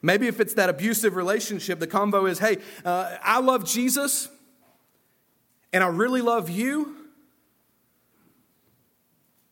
Maybe 0.00 0.26
if 0.26 0.40
it's 0.40 0.54
that 0.54 0.68
abusive 0.68 1.16
relationship, 1.16 1.78
the 1.78 1.86
convo 1.86 2.28
is 2.28 2.38
hey, 2.38 2.58
uh, 2.84 3.16
I 3.22 3.40
love 3.40 3.64
Jesus 3.64 4.28
and 5.72 5.82
I 5.82 5.88
really 5.88 6.20
love 6.20 6.50
you, 6.50 6.96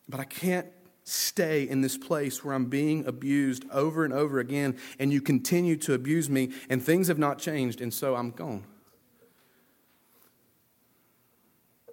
but 0.07 0.19
I 0.19 0.25
can't 0.25 0.67
stay 1.03 1.67
in 1.67 1.81
this 1.81 1.97
place 1.97 2.43
where 2.43 2.53
I'm 2.53 2.65
being 2.65 3.05
abused 3.05 3.65
over 3.71 4.05
and 4.05 4.13
over 4.13 4.39
again, 4.39 4.77
and 4.99 5.11
you 5.11 5.19
continue 5.19 5.75
to 5.77 5.93
abuse 5.93 6.29
me, 6.29 6.51
and 6.69 6.81
things 6.81 7.07
have 7.07 7.17
not 7.17 7.39
changed, 7.39 7.81
and 7.81 7.93
so 7.93 8.15
I'm 8.15 8.31
gone. 8.31 8.63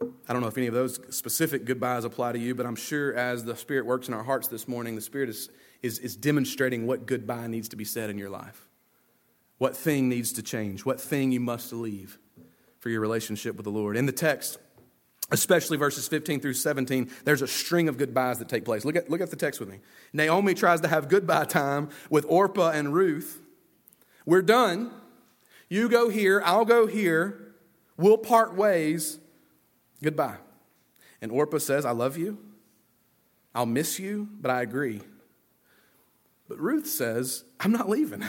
I 0.01 0.33
don't 0.33 0.43
know 0.43 0.49
if 0.49 0.59
any 0.59 0.67
of 0.67 0.75
those 0.75 1.01
specific 1.15 1.65
goodbyes 1.65 2.05
apply 2.05 2.33
to 2.33 2.39
you, 2.39 2.55
but 2.55 2.67
I'm 2.67 2.77
sure 2.77 3.15
as 3.15 3.45
the 3.45 3.57
Spirit 3.57 3.87
works 3.87 4.09
in 4.09 4.15
our 4.15 4.23
hearts 4.23 4.47
this 4.47 4.69
morning, 4.69 4.95
the 4.95 5.01
Spirit 5.01 5.31
is, 5.31 5.49
is, 5.83 5.99
is 5.99 6.17
demonstrating 6.17 6.87
what 6.87 7.07
goodbye 7.07 7.47
needs 7.47 7.69
to 7.69 7.77
be 7.77 7.85
said 7.85 8.11
in 8.11 8.19
your 8.19 8.31
life. 8.31 8.69
What 9.59 9.77
thing 9.77 10.09
needs 10.09 10.33
to 10.35 10.43
change? 10.43 10.85
What 10.85 11.01
thing 11.01 11.33
you 11.33 11.41
must 11.41 11.73
leave 11.73 12.19
for 12.81 12.91
your 12.91 13.01
relationship 13.01 13.57
with 13.57 13.65
the 13.65 13.71
Lord? 13.71 13.97
In 13.97 14.07
the 14.07 14.13
text, 14.13 14.59
especially 15.31 15.77
verses 15.77 16.09
15 16.09 16.41
through 16.41 16.55
17, 16.55 17.11
there's 17.25 17.43
a 17.43 17.49
string 17.49 17.89
of 17.89 17.99
goodbyes 17.99 18.39
that 18.39 18.49
take 18.49 18.65
place. 18.65 18.85
Look 18.85 18.97
at, 18.97 19.11
look 19.11 19.21
at 19.21 19.31
the 19.31 19.37
text 19.37 19.61
with 19.61 19.69
me. 19.69 19.81
Naomi 20.13 20.55
tries 20.55 20.81
to 20.83 20.89
have 20.89 21.09
goodbye 21.09 21.45
time 21.45 21.91
with 22.09 22.25
Orpah 22.29 22.71
and 22.71 22.95
Ruth. 22.95 23.41
We're 24.25 24.43
done. 24.43 24.91
You 25.69 25.89
go 25.89 26.09
here, 26.09 26.41
I'll 26.45 26.65
go 26.65 26.87
here. 26.87 27.55
We'll 27.97 28.17
part 28.17 28.55
ways. 28.55 29.19
Goodbye. 30.03 30.37
And 31.21 31.33
Orpah 31.33 31.59
says, 31.59 31.85
I 31.85 31.91
love 31.91 32.17
you. 32.17 32.39
I'll 33.55 33.67
miss 33.67 33.99
you, 33.99 34.29
but 34.41 34.51
I 34.51 34.63
agree. 34.63 35.01
But 36.49 36.59
Ruth 36.59 36.87
says, 36.87 37.45
I'm 37.61 37.73
not 37.73 37.89
leaving. 37.89 38.25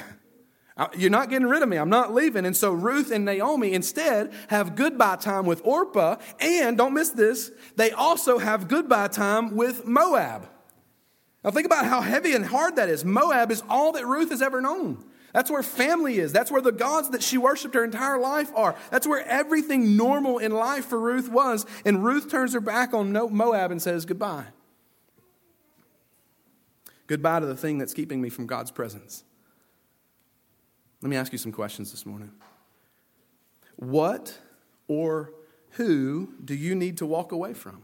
You're 0.98 1.10
not 1.10 1.30
getting 1.30 1.48
rid 1.48 1.62
of 1.62 1.68
me. 1.68 1.78
I'm 1.78 1.90
not 1.90 2.14
leaving. 2.14 2.46
And 2.46 2.56
so 2.56 2.72
Ruth 2.72 3.12
and 3.12 3.26
Naomi 3.26 3.74
instead 3.74 4.32
have 4.48 4.76
goodbye 4.76 5.18
time 5.18 5.46
with 5.46 5.62
Orpah. 5.66 6.18
And 6.40 6.78
don't 6.78 6.94
miss 6.94 7.10
this, 7.10 7.52
they 7.76 7.92
also 7.92 8.38
have 8.38 8.68
goodbye 8.68 9.10
time 9.10 9.56
with 9.56 9.86
Moab. 9.86 10.48
Now 11.44 11.52
think 11.52 11.66
about 11.66 11.86
how 11.86 12.02
heavy 12.02 12.34
and 12.34 12.46
hard 12.46 12.78
that 12.78 12.90
is. 12.90 13.04
Moab 13.04 13.52
is 13.52 13.64
all 13.70 13.92
that 13.94 14.06
Ruth 14.06 14.30
has 14.30 14.42
ever 14.42 14.62
known. 14.62 15.04
That's 15.34 15.52
where 15.52 15.64
family 15.64 16.18
is. 16.18 16.34
That's 16.34 16.50
where 16.50 16.62
the 16.62 16.72
gods 16.72 17.12
that 17.12 17.24
she 17.24 17.38
worshiped 17.38 17.76
her 17.76 17.84
entire 17.84 18.20
life 18.20 18.52
are. 18.56 18.76
That's 18.90 19.06
where 19.06 19.26
everything 19.28 19.96
normal 19.96 20.40
in 20.40 20.52
life 20.52 20.86
for 20.86 21.00
Ruth 21.00 21.30
was. 21.30 21.66
And 21.86 22.04
Ruth 22.04 22.32
turns 22.32 22.54
her 22.54 22.60
back 22.60 22.94
on 22.94 23.12
Moab 23.12 23.72
and 23.72 23.82
says 23.82 24.06
goodbye. 24.06 24.46
Goodbye 27.10 27.40
to 27.40 27.48
the 27.48 27.56
thing 27.56 27.80
that's 27.80 27.96
keeping 27.96 28.22
me 28.22 28.30
from 28.30 28.46
God's 28.46 28.70
presence. 28.70 29.24
Let 31.02 31.10
me 31.10 31.16
ask 31.16 31.32
you 31.32 31.40
some 31.40 31.52
questions 31.52 31.90
this 31.90 32.06
morning. 32.06 32.30
What 33.78 34.38
or 34.88 35.34
who 35.72 36.36
do 36.46 36.54
you 36.54 36.76
need 36.76 36.98
to 36.98 37.08
walk 37.08 37.32
away 37.32 37.56
from? 37.56 37.82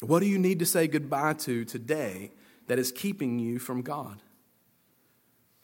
What 0.00 0.20
do 0.20 0.26
you 0.26 0.38
need 0.38 0.60
to 0.60 0.66
say 0.66 0.86
goodbye 0.88 1.34
to 1.34 1.66
today 1.66 2.32
that 2.66 2.78
is 2.78 2.92
keeping 2.92 3.38
you 3.38 3.58
from 3.58 3.82
God? 3.82 4.22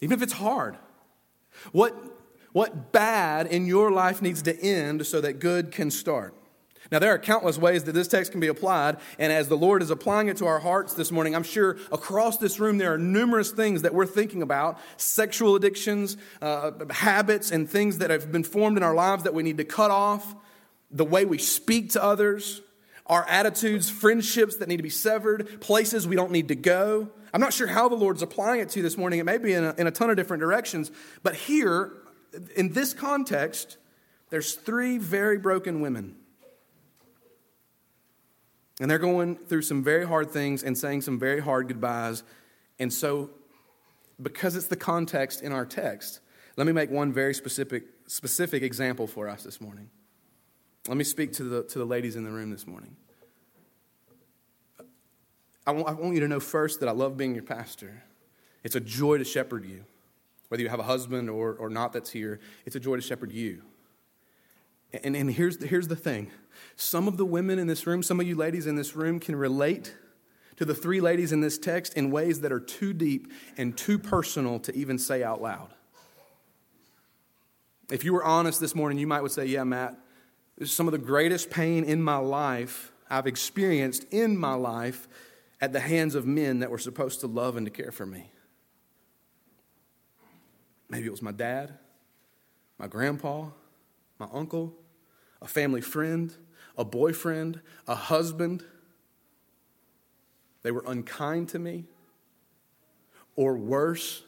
Even 0.03 0.19
if 0.19 0.23
it's 0.23 0.35
hard. 0.35 0.77
What, 1.73 1.97
what 2.53 2.93
bad 2.93 3.47
in 3.47 3.65
your 3.65 3.91
life 3.91 4.21
needs 4.21 4.43
to 4.43 4.61
end 4.61 5.07
so 5.07 5.23
that 5.23 5.39
good 5.39 5.73
can 5.73 5.91
start? 5.91 6.35
Now, 6.91 6.99
there 6.99 7.13
are 7.13 7.19
countless 7.19 7.59
ways 7.59 7.85
that 7.85 7.93
this 7.93 8.09
text 8.09 8.33
can 8.33 8.41
be 8.41 8.47
applied, 8.47 8.97
and 9.19 9.31
as 9.31 9.49
the 9.49 9.57
Lord 9.57 9.83
is 9.83 9.91
applying 9.91 10.29
it 10.29 10.39
to 10.39 10.47
our 10.47 10.59
hearts 10.59 10.95
this 10.95 11.13
morning, 11.13 11.35
I'm 11.37 11.43
sure 11.43 11.77
across 11.93 12.39
this 12.39 12.59
room 12.59 12.79
there 12.79 12.95
are 12.95 12.99
numerous 12.99 13.51
things 13.51 13.83
that 13.83 13.93
we're 13.93 14.07
thinking 14.07 14.41
about 14.41 14.79
sexual 14.97 15.55
addictions, 15.55 16.17
uh, 16.41 16.71
habits, 16.89 17.51
and 17.51 17.69
things 17.69 17.99
that 17.99 18.09
have 18.09 18.33
been 18.33 18.43
formed 18.43 18.79
in 18.79 18.83
our 18.83 18.95
lives 18.95 19.25
that 19.25 19.35
we 19.35 19.43
need 19.43 19.59
to 19.59 19.65
cut 19.65 19.91
off, 19.91 20.35
the 20.91 21.05
way 21.05 21.27
we 21.27 21.37
speak 21.37 21.91
to 21.91 22.03
others, 22.03 22.63
our 23.05 23.27
attitudes, 23.29 23.91
friendships 23.91 24.57
that 24.57 24.69
need 24.69 24.79
to 24.79 24.83
be 24.83 24.89
severed, 24.89 25.61
places 25.61 26.07
we 26.07 26.17
don't 26.17 26.33
need 26.33 26.49
to 26.49 26.55
go. 26.55 27.11
I'm 27.35 27.41
not 27.41 27.53
sure 27.53 27.67
how 27.67 27.91
the 27.91 27.97
Lord's 27.97 28.23
applying 28.23 28.61
it 28.61 28.71
to 28.71 28.79
you 28.79 28.83
this 28.83 28.97
morning. 28.97 29.19
It 29.19 29.25
may 29.25 29.37
be 29.37 29.53
in 29.53 29.65
a, 29.65 29.75
in 29.77 29.87
a 29.87 29.91
ton 29.91 30.09
of 30.09 30.17
different 30.17 30.41
directions, 30.41 30.91
but 31.23 31.35
here, 31.35 31.93
in 32.57 32.73
this 32.73 32.95
context, 32.95 33.77
there's 34.31 34.55
three 34.55 34.97
very 34.97 35.37
broken 35.37 35.83
women 35.83 36.17
and 38.81 38.91
they're 38.91 38.99
going 38.99 39.37
through 39.37 39.63
some 39.63 39.83
very 39.83 40.07
hard 40.07 40.31
things 40.31 40.63
and 40.63 40.77
saying 40.77 41.03
some 41.03 41.19
very 41.19 41.41
hard 41.41 41.69
goodbyes. 41.69 42.23
And 42.79 42.93
so, 42.93 43.31
because 44.21 44.57
it's 44.57 44.67
the 44.67 44.77
context 44.77 45.43
in 45.43 45.53
our 45.53 45.67
text, 45.67 46.21
let 46.57 46.67
me 46.67 46.73
make 46.73 46.91
one 46.91 47.13
very 47.13 47.35
specific, 47.35 47.85
specific 48.07 48.63
example 48.63 49.07
for 49.07 49.29
us 49.29 49.43
this 49.43 49.61
morning. 49.61 49.91
Let 50.87 50.97
me 50.97 51.05
speak 51.05 51.33
to 51.35 51.45
the, 51.45 51.63
to 51.65 51.79
the 51.79 51.85
ladies 51.85 52.17
in 52.17 52.25
the 52.25 52.31
room 52.31 52.51
this 52.51 52.67
morning. 52.67 52.97
I 55.67 55.73
want, 55.73 55.89
I 55.89 55.93
want 55.93 56.15
you 56.15 56.21
to 56.21 56.29
know 56.29 56.41
first 56.41 56.81
that 56.81 56.89
I 56.89 56.93
love 56.93 57.17
being 57.17 57.35
your 57.35 57.45
pastor. 57.45 58.03
It's 58.65 58.75
a 58.75 58.81
joy 58.81 59.19
to 59.19 59.25
shepherd 59.25 59.65
you. 59.65 59.85
Whether 60.49 60.63
you 60.63 60.71
have 60.71 60.81
a 60.81 60.85
husband 60.85 61.29
or, 61.29 61.55
or 61.55 61.69
not 61.69 61.93
that's 61.93 62.11
here, 62.11 62.41
it's 62.65 62.75
a 62.75 62.81
joy 62.81 62.97
to 62.97 63.03
shepherd 63.03 63.33
you. 63.33 63.63
And, 65.05 65.15
and 65.15 65.31
here's, 65.31 65.63
here's 65.63 65.89
the 65.89 65.97
thing 65.97 66.31
some 66.81 67.09
of 67.09 67.17
the 67.17 67.25
women 67.25 67.59
in 67.59 67.67
this 67.67 67.89
room, 67.89 68.05
some 68.05 68.21
of 68.21 68.27
you 68.27 68.37
ladies 68.37 68.69
in 68.69 68.77
this 68.77 68.95
room 68.95 69.19
can 69.19 69.35
relate 69.35 69.97
to 70.57 70.65
the 70.65 70.75
three 70.75 71.01
ladies 71.01 71.33
in 71.33 71.41
this 71.41 71.59
text 71.59 71.95
in 71.95 72.13
ways 72.13 72.41
that 72.43 72.53
are 72.53 72.61
too 72.61 72.93
deep 72.93 73.33
and 73.57 73.77
too 73.77 73.99
personal 73.99 74.61
to 74.61 74.75
even 74.77 74.97
say 74.97 75.25
out 75.25 75.43
loud. 75.43 75.75
If 77.91 78.05
you 78.05 78.13
were 78.13 78.23
honest 78.23 78.61
this 78.61 78.77
morning, 78.77 78.99
you 78.99 79.09
might 79.09 79.23
would 79.23 79.33
say, 79.33 79.47
Yeah, 79.47 79.65
Matt, 79.65 79.99
some 80.65 80.87
of 80.87 80.93
the 80.93 80.99
greatest 80.99 81.51
pain 81.51 81.83
in 81.83 82.01
my 82.01 82.17
life 82.17 82.93
I've 83.11 83.27
experienced 83.27 84.05
in 84.13 84.37
my 84.37 84.55
life 84.55 85.09
at 85.61 85.73
the 85.73 85.81
hands 85.81 86.15
of 86.15 86.27
men 86.27 86.61
that 86.61 86.71
were 86.71 86.79
supposed 86.79 87.21
to 87.21 87.27
love 87.27 87.57
and 87.57 87.67
to 87.67 87.73
care 87.73 87.91
for 87.91 88.07
me. 88.07 88.31
Maybe 90.89 91.07
it 91.07 91.11
was 91.11 91.23
my 91.23 91.33
dad, 91.33 91.77
my 92.79 92.87
grandpa, 92.87 93.47
my 94.21 94.29
uncle, 94.33 94.75
a 95.43 95.49
family 95.49 95.81
friend, 95.81 96.33
a 96.79 96.85
boyfriend, 96.85 97.61
a 97.87 97.95
husband. 97.95 98.65
They 100.63 100.71
were 100.71 100.85
unkind 100.87 101.51
to 101.51 101.59
me, 101.59 101.85
or 103.37 103.57
worse, 103.57 104.23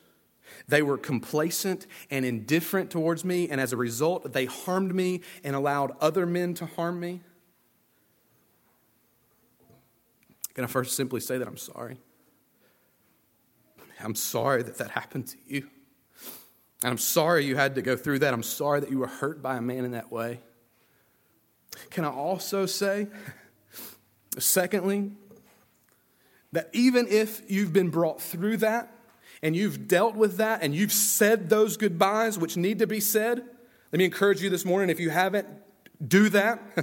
they 0.69 0.83
were 0.83 0.99
complacent 0.99 1.87
and 2.11 2.25
indifferent 2.25 2.91
towards 2.91 3.25
me, 3.25 3.49
and 3.49 3.61
as 3.61 3.73
a 3.73 3.77
result, 3.77 4.33
they 4.33 4.47
harmed 4.47 4.95
me 4.95 5.23
and 5.45 5.57
allowed 5.57 5.93
other 6.01 6.27
men 6.27 6.55
to 6.55 6.67
harm 6.67 7.01
me. 7.01 7.21
Can 10.55 10.65
I 10.65 10.67
first 10.67 10.97
simply 10.97 11.21
say 11.21 11.39
that 11.39 11.47
I'm 11.47 11.57
sorry? 11.57 11.99
I'm 14.03 14.15
sorry 14.15 14.63
that 14.63 14.79
that 14.79 14.91
happened 14.91 15.29
to 15.29 15.37
you. 15.47 15.69
And 16.83 16.91
I'm 16.91 16.99
sorry 16.99 17.45
you 17.45 17.57
had 17.57 17.75
to 17.75 17.83
go 17.83 17.97
through 17.97 18.21
that. 18.21 18.33
I'm 18.33 18.43
sorry 18.43 18.81
that 18.81 18.91
you 18.91 18.99
were 18.99 19.07
hurt 19.07 19.43
by 19.43 19.57
a 19.57 19.61
man 19.61 19.85
in 19.85 19.93
that 19.93 20.11
way. 20.11 20.41
Can 21.91 22.05
I 22.05 22.11
also 22.11 22.67
say, 22.67 23.09
secondly, 24.39 25.13
that 26.53 26.69
even 26.73 27.07
if 27.09 27.43
you've 27.49 27.73
been 27.73 27.91
brought 27.91 28.21
through 28.21 28.59
that 28.59 28.93
and 29.43 29.55
you've 29.55 29.87
dealt 29.89 30.17
with 30.17 30.37
that 30.39 30.63
and 30.63 30.75
you've 30.75 30.93
said 30.93 31.49
those 31.49 31.77
goodbyes 31.77 32.39
which 32.39 32.57
need 32.57 32.81
to 32.81 32.87
be 32.87 33.01
said, 33.01 33.45
let 33.93 33.99
me 33.99 34.05
encourage 34.05 34.43
you 34.43 34.51
this 34.51 34.65
morning 34.65 34.91
if 34.91 35.01
you 35.01 35.11
haven't, 35.11 35.49
do 36.07 36.29
that. 36.31 36.61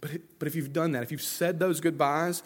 but, 0.00 0.10
but 0.38 0.48
if 0.48 0.54
you've 0.54 0.72
done 0.72 0.92
that, 0.92 1.02
if 1.02 1.10
you've 1.10 1.22
said 1.22 1.58
those 1.58 1.80
goodbyes, 1.80 2.42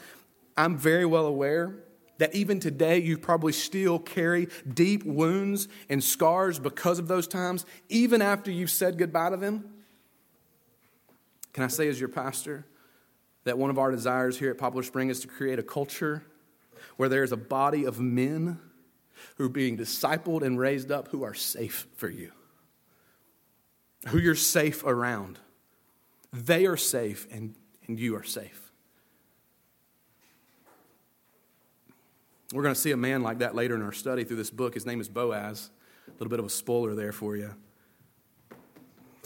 I'm 0.57 0.77
very 0.77 1.07
well 1.07 1.27
aware 1.27 1.75
that 2.19 2.35
even 2.35 2.61
today 2.61 2.99
you 2.99 3.19
probably 3.19 3.53
still 3.53 3.99
carry 3.99 4.49
deep 4.73 5.03
wounds 5.05 5.67
and 5.89 6.05
scars 6.05 6.59
because 6.59 6.99
of 6.99 7.09
those 7.09 7.27
times, 7.27 7.67
even 7.89 8.23
after 8.23 8.51
you've 8.51 8.71
said 8.71 8.97
goodbye 8.99 9.31
to 9.31 9.37
them? 9.37 9.82
Can 11.53 11.65
I 11.65 11.69
say, 11.69 11.89
as 11.89 12.01
your 12.01 12.09
pastor, 12.09 12.67
that 13.45 13.59
one 13.59 13.71
of 13.71 13.79
our 13.79 13.91
desires 13.91 14.39
here 14.39 14.51
at 14.51 14.59
Poplar 14.59 14.83
Spring 14.83 15.11
is 15.11 15.21
to 15.21 15.29
create 15.29 15.59
a 15.59 15.63
culture 15.63 16.25
where 16.97 17.09
there's 17.09 17.33
a 17.33 17.37
body 17.37 17.85
of 17.85 18.01
men 18.01 18.59
who 19.37 19.45
are 19.45 19.51
being 19.51 19.77
discipled 19.77 20.43
and 20.43 20.59
raised 20.59 20.91
up 20.91 21.09
who 21.09 21.23
are 21.23 21.35
safe 21.35 21.87
for 21.95 22.09
you, 22.09 22.33
who 24.09 24.19
you're 24.19 24.35
safe 24.35 24.85
around. 24.85 25.39
They 26.33 26.67
are 26.67 26.77
safe, 26.77 27.27
and, 27.31 27.55
and 27.87 27.99
you 27.99 28.17
are 28.17 28.25
safe. 28.25 28.73
We're 32.53 32.63
going 32.63 32.75
to 32.75 32.81
see 32.81 32.91
a 32.91 32.97
man 32.97 33.23
like 33.23 33.39
that 33.39 33.55
later 33.55 33.75
in 33.75 33.83
our 33.83 33.93
study 33.93 34.25
through 34.25 34.37
this 34.37 34.51
book. 34.51 34.75
His 34.75 34.85
name 34.85 35.01
is 35.01 35.09
Boaz. 35.09 35.71
A 36.07 36.11
little 36.13 36.29
bit 36.29 36.39
of 36.39 36.45
a 36.45 36.51
spoiler 36.51 36.95
there 36.95 37.13
for 37.13 37.37
you. 37.37 37.55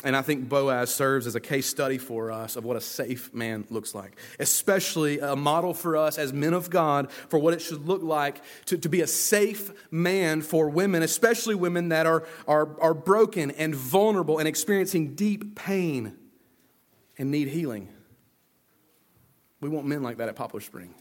And 0.06 0.14
I 0.14 0.22
think 0.22 0.48
Boaz 0.48 0.94
serves 0.94 1.26
as 1.26 1.34
a 1.34 1.40
case 1.40 1.66
study 1.66 1.98
for 1.98 2.30
us 2.30 2.54
of 2.54 2.64
what 2.64 2.76
a 2.76 2.80
safe 2.80 3.34
man 3.34 3.64
looks 3.70 3.92
like, 3.92 4.16
especially 4.38 5.18
a 5.18 5.34
model 5.34 5.74
for 5.74 5.96
us 5.96 6.16
as 6.16 6.32
men 6.32 6.54
of 6.54 6.70
God 6.70 7.10
for 7.10 7.40
what 7.40 7.52
it 7.54 7.60
should 7.60 7.88
look 7.88 8.04
like 8.04 8.40
to, 8.66 8.78
to 8.78 8.88
be 8.88 9.00
a 9.00 9.06
safe 9.08 9.72
man 9.90 10.42
for 10.42 10.70
women, 10.70 11.02
especially 11.02 11.56
women 11.56 11.88
that 11.88 12.06
are, 12.06 12.24
are, 12.46 12.80
are 12.80 12.94
broken 12.94 13.50
and 13.50 13.74
vulnerable 13.74 14.38
and 14.38 14.46
experiencing 14.46 15.16
deep 15.16 15.56
pain 15.56 16.16
and 17.18 17.32
need 17.32 17.48
healing. 17.48 17.88
We 19.60 19.68
want 19.68 19.88
men 19.88 20.04
like 20.04 20.18
that 20.18 20.28
at 20.28 20.36
Poplar 20.36 20.60
Spring. 20.60 20.94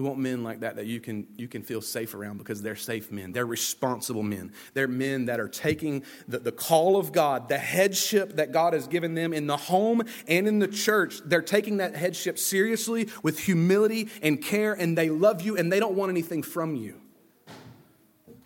We 0.00 0.06
want 0.06 0.18
men 0.18 0.42
like 0.42 0.60
that 0.60 0.76
that 0.76 0.86
you 0.86 0.98
can, 0.98 1.26
you 1.36 1.46
can 1.46 1.62
feel 1.62 1.82
safe 1.82 2.14
around 2.14 2.38
because 2.38 2.62
they're 2.62 2.74
safe 2.74 3.12
men. 3.12 3.32
They're 3.32 3.44
responsible 3.44 4.22
men. 4.22 4.54
They're 4.72 4.88
men 4.88 5.26
that 5.26 5.38
are 5.38 5.46
taking 5.46 6.04
the, 6.26 6.38
the 6.38 6.52
call 6.52 6.96
of 6.96 7.12
God, 7.12 7.50
the 7.50 7.58
headship 7.58 8.36
that 8.36 8.50
God 8.50 8.72
has 8.72 8.86
given 8.86 9.12
them 9.12 9.34
in 9.34 9.46
the 9.46 9.58
home 9.58 10.00
and 10.26 10.48
in 10.48 10.58
the 10.58 10.68
church. 10.68 11.20
They're 11.22 11.42
taking 11.42 11.76
that 11.76 11.96
headship 11.96 12.38
seriously 12.38 13.10
with 13.22 13.40
humility 13.40 14.08
and 14.22 14.42
care, 14.42 14.72
and 14.72 14.96
they 14.96 15.10
love 15.10 15.42
you 15.42 15.58
and 15.58 15.70
they 15.70 15.78
don't 15.78 15.96
want 15.96 16.08
anything 16.08 16.42
from 16.42 16.76
you. 16.76 16.98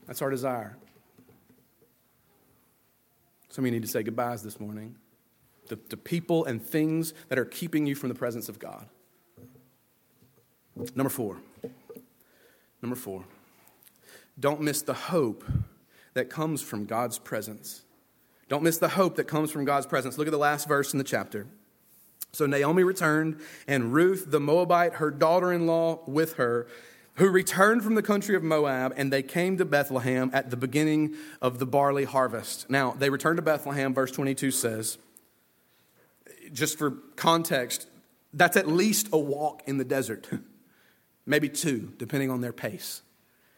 That's 0.08 0.22
our 0.22 0.30
desire. 0.30 0.76
Some 3.48 3.62
of 3.62 3.66
you 3.66 3.70
need 3.70 3.82
to 3.82 3.88
say 3.88 4.02
goodbyes 4.02 4.42
this 4.42 4.58
morning 4.58 4.96
to, 5.68 5.76
to 5.76 5.96
people 5.96 6.46
and 6.46 6.60
things 6.60 7.14
that 7.28 7.38
are 7.38 7.44
keeping 7.44 7.86
you 7.86 7.94
from 7.94 8.08
the 8.08 8.16
presence 8.16 8.48
of 8.48 8.58
God. 8.58 8.88
Number 10.76 11.10
four. 11.10 11.38
Number 12.82 12.96
four. 12.96 13.24
Don't 14.38 14.60
miss 14.60 14.82
the 14.82 14.94
hope 14.94 15.44
that 16.14 16.28
comes 16.28 16.62
from 16.62 16.86
God's 16.86 17.18
presence. 17.18 17.82
Don't 18.48 18.62
miss 18.62 18.78
the 18.78 18.88
hope 18.88 19.16
that 19.16 19.24
comes 19.24 19.50
from 19.50 19.64
God's 19.64 19.86
presence. 19.86 20.18
Look 20.18 20.26
at 20.26 20.32
the 20.32 20.38
last 20.38 20.68
verse 20.68 20.92
in 20.92 20.98
the 20.98 21.04
chapter. 21.04 21.46
So 22.32 22.46
Naomi 22.46 22.82
returned, 22.82 23.40
and 23.68 23.92
Ruth 23.92 24.30
the 24.30 24.40
Moabite, 24.40 24.94
her 24.94 25.10
daughter 25.10 25.52
in 25.52 25.66
law, 25.66 26.00
with 26.06 26.34
her, 26.34 26.66
who 27.14 27.30
returned 27.30 27.84
from 27.84 27.94
the 27.94 28.02
country 28.02 28.34
of 28.34 28.42
Moab, 28.42 28.92
and 28.96 29.12
they 29.12 29.22
came 29.22 29.56
to 29.58 29.64
Bethlehem 29.64 30.30
at 30.34 30.50
the 30.50 30.56
beginning 30.56 31.14
of 31.40 31.60
the 31.60 31.66
barley 31.66 32.04
harvest. 32.04 32.68
Now, 32.68 32.92
they 32.92 33.08
returned 33.08 33.36
to 33.36 33.42
Bethlehem, 33.42 33.94
verse 33.94 34.10
22 34.10 34.50
says, 34.50 34.98
just 36.52 36.76
for 36.78 36.90
context, 37.16 37.88
that's 38.32 38.56
at 38.56 38.68
least 38.68 39.08
a 39.12 39.18
walk 39.18 39.62
in 39.66 39.78
the 39.78 39.84
desert. 39.84 40.28
maybe 41.26 41.48
two, 41.48 41.92
depending 41.98 42.30
on 42.30 42.40
their 42.40 42.52
pace. 42.52 43.02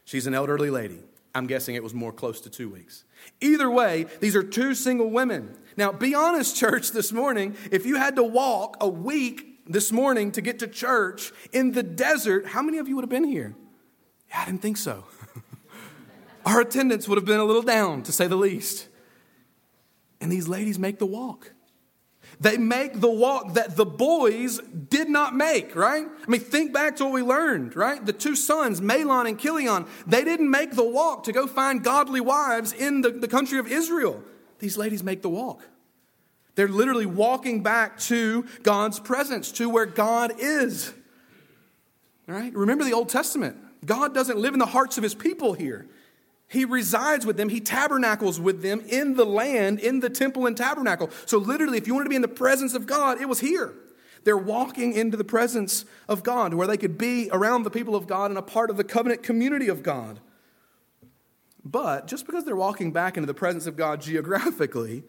She's 0.05 0.27
an 0.27 0.35
elderly 0.35 0.71
lady. 0.71 1.01
I'm 1.35 1.47
guessing 1.47 1.75
it 1.75 1.83
was 1.83 1.93
more 1.93 2.13
close 2.13 2.41
to 2.43 2.51
two 2.51 2.71
weeks. 2.71 3.05
Either 3.41 3.71
way, 3.71 4.07
these 4.21 4.35
are 4.35 4.43
two 4.43 4.75
single 4.75 5.11
women. 5.11 5.57
Now, 5.77 5.93
be 5.93 6.15
honest, 6.15 6.57
church, 6.57 6.93
this 6.93 7.13
morning, 7.13 7.57
if 7.71 7.85
you 7.85 7.97
had 7.97 8.17
to 8.17 8.23
walk 8.23 8.79
a 8.81 8.89
week 8.89 9.61
this 9.67 9.93
morning 9.93 10.33
to 10.33 10.41
get 10.41 10.61
to 10.61 10.67
church 10.67 11.33
in 11.53 11.73
the 11.73 11.83
desert, 11.83 12.47
how 12.47 12.63
many 12.63 12.79
of 12.79 12.89
you 12.89 12.95
would 12.95 13.03
have 13.03 13.11
been 13.11 13.25
here? 13.25 13.55
Yeah, 14.31 14.41
I 14.41 14.45
didn't 14.47 14.63
think 14.63 14.79
so. 14.79 15.05
Our 16.47 16.63
attendance 16.63 17.07
would 17.09 17.19
have 17.19 17.27
been 17.27 17.41
a 17.41 17.45
little 17.45 17.63
down, 17.63 18.03
to 18.05 18.13
say 18.13 18.27
the 18.27 18.37
least. 18.37 18.89
And 20.21 20.33
these 20.33 20.49
ladies 20.49 20.79
make 20.79 20.99
the 20.99 21.07
walk. 21.07 21.53
They 22.39 22.59
make 22.59 23.01
the 23.01 23.11
walk 23.11 23.55
that 23.55 23.77
the 23.77 23.87
boys 23.87 24.59
did 24.59 25.09
not 25.09 25.35
make, 25.35 25.75
right? 25.75 26.07
I 26.07 26.31
mean, 26.31 26.41
think 26.41 26.73
back 26.73 26.97
to 26.97 27.05
what 27.05 27.15
we 27.15 27.23
learned, 27.23 27.75
right? 27.75 28.05
The 28.05 28.13
two 28.13 28.37
sons, 28.37 28.81
Mahlon 28.81 29.27
and 29.27 29.39
Chilion, 29.39 29.87
they 30.07 30.23
didn't 30.23 30.51
make 30.51 30.73
the 30.73 30.85
walk 30.85 31.25
to 31.25 31.33
go 31.33 31.47
find 31.47 31.83
godly 31.83 32.21
wives 32.21 32.73
in 32.75 33.01
the, 33.01 33.11
the 33.11 33.29
country 33.29 33.59
of 33.59 33.67
Israel. 33.67 34.23
These 34.59 34.77
ladies 34.77 35.03
make 35.03 35.23
the 35.23 35.31
walk. 35.31 35.67
They're 36.57 36.69
literally 36.69 37.07
walking 37.07 37.63
back 37.63 37.99
to 38.01 38.47
God's 38.63 39.01
presence, 39.01 39.53
to 39.53 39.69
where 39.69 39.87
God 39.87 40.33
is. 40.39 40.93
All 42.29 42.35
right? 42.35 42.53
Remember 42.55 42.85
the 42.85 42.93
Old 42.93 43.09
Testament. 43.09 43.57
God 43.85 44.15
doesn't 44.15 44.39
live 44.39 44.53
in 44.53 44.59
the 44.59 44.67
hearts 44.67 44.99
of 44.99 45.03
his 45.03 45.15
people 45.15 45.53
here. 45.55 45.87
He 46.49 46.65
resides 46.65 47.27
with 47.27 47.37
them. 47.37 47.49
He 47.49 47.61
tabernacles 47.61 48.39
with 48.39 48.63
them 48.63 48.81
in 48.89 49.15
the 49.15 49.25
land, 49.25 49.81
in 49.81 50.01
the 50.01 50.11
temple 50.11 50.47
and 50.47 50.57
tabernacle. 50.57 51.11
So, 51.25 51.39
literally, 51.39 51.79
if 51.79 51.87
you 51.87 51.95
wanted 51.95 52.05
to 52.05 52.11
be 52.11 52.17
in 52.17 52.23
the 52.23 52.29
presence 52.29 52.75
of 52.75 52.87
God, 52.87 53.21
it 53.21 53.29
was 53.29 53.41
here. 53.41 53.75
They're 54.23 54.37
walking 54.37 54.93
into 54.93 55.17
the 55.17 55.25
presence 55.25 55.85
of 56.09 56.23
God 56.23 56.55
where 56.55 56.67
they 56.67 56.77
could 56.77 56.99
be 56.99 57.29
around 57.33 57.63
the 57.63 57.71
people 57.71 57.95
of 57.95 58.07
God 58.07 58.31
and 58.31 58.39
a 58.39 58.43
part 58.43 58.71
of 58.71 58.77
the 58.77 58.85
covenant 58.85 59.23
community 59.23 59.69
of 59.69 59.83
God. 59.83 60.21
But 61.65 62.07
just 62.07 62.27
because 62.27 62.45
they're 62.45 62.57
walking 62.57 62.93
back 62.93 63.17
into 63.17 63.27
the 63.27 63.35
presence 63.35 63.67
of 63.67 63.77
God 63.77 64.01
geographically 64.01 65.05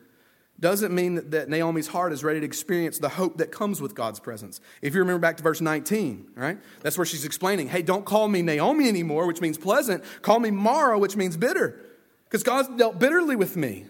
doesn't 0.60 0.93
mean 0.93 1.30
that 1.30 1.49
Naomi's 1.49 1.88
heart 1.88 2.12
is 2.12 2.24
ready 2.24 2.39
to 2.39 2.45
experience 2.45 2.97
the 2.97 3.10
hope 3.10 3.38
that 3.38 3.51
comes 3.51 3.80
with 3.80 3.93
God's 3.93 4.20
presence. 4.20 4.60
If 4.82 4.95
you 4.95 5.01
remember 5.01 5.20
back 5.20 5.38
to 5.38 5.43
verse 5.43 5.62
19, 5.62 6.32
right? 6.36 6.58
That's 6.82 6.97
where 6.97 7.05
she's 7.05 7.26
explaining, 7.26 7.68
hey, 7.68 7.84
don't 7.84 8.05
call 8.05 8.28
me 8.28 8.41
Naomi 8.41 8.89
anymore, 8.89 9.28
which 9.28 9.39
means 9.39 9.58
pleasant. 9.58 10.03
Call 10.24 10.39
me 10.39 10.49
Mara, 10.49 10.97
which 10.97 11.16
means 11.16 11.38
bitter, 11.38 11.80
because 12.24 12.41
God's 12.41 12.70
dealt 12.70 12.97
bitterly 12.97 13.36
with 13.36 13.55
me. 13.55 13.86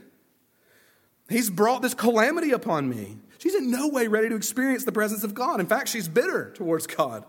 He's 1.29 1.49
brought 1.49 1.81
this 1.81 1.93
calamity 1.93 2.51
upon 2.51 2.89
me. 2.89 3.17
She's 3.37 3.55
in 3.55 3.71
no 3.71 3.87
way 3.87 4.07
ready 4.07 4.29
to 4.29 4.35
experience 4.35 4.83
the 4.83 4.91
presence 4.91 5.23
of 5.23 5.33
God. 5.33 5.59
In 5.59 5.67
fact, 5.67 5.89
she's 5.89 6.07
bitter 6.07 6.51
towards 6.53 6.87
God. 6.87 7.25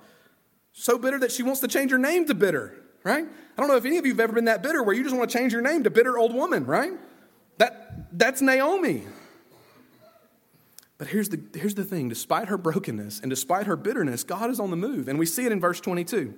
So 0.72 0.98
bitter 0.98 1.18
that 1.20 1.32
she 1.32 1.42
wants 1.42 1.60
to 1.60 1.68
change 1.68 1.90
her 1.90 1.98
name 1.98 2.26
to 2.26 2.34
bitter, 2.34 2.74
right? 3.04 3.24
I 3.24 3.60
don't 3.60 3.68
know 3.68 3.76
if 3.76 3.84
any 3.84 3.98
of 3.98 4.06
you 4.06 4.12
have 4.12 4.20
ever 4.20 4.32
been 4.32 4.46
that 4.46 4.62
bitter 4.62 4.82
where 4.82 4.94
you 4.94 5.02
just 5.02 5.14
want 5.14 5.30
to 5.30 5.36
change 5.36 5.52
your 5.52 5.62
name 5.62 5.84
to 5.84 5.90
bitter 5.90 6.16
old 6.16 6.34
woman, 6.34 6.66
right? 6.66 6.92
That, 7.58 8.16
that's 8.16 8.40
Naomi. 8.40 9.04
But 10.98 11.06
here's 11.06 11.28
the, 11.28 11.40
here's 11.54 11.74
the 11.74 11.84
thing 11.84 12.08
despite 12.08 12.48
her 12.48 12.58
brokenness 12.58 13.20
and 13.20 13.30
despite 13.30 13.66
her 13.66 13.76
bitterness, 13.76 14.24
God 14.24 14.50
is 14.50 14.60
on 14.60 14.70
the 14.70 14.76
move. 14.76 15.08
And 15.08 15.18
we 15.18 15.26
see 15.26 15.46
it 15.46 15.52
in 15.52 15.60
verse 15.60 15.80
22. 15.80 16.34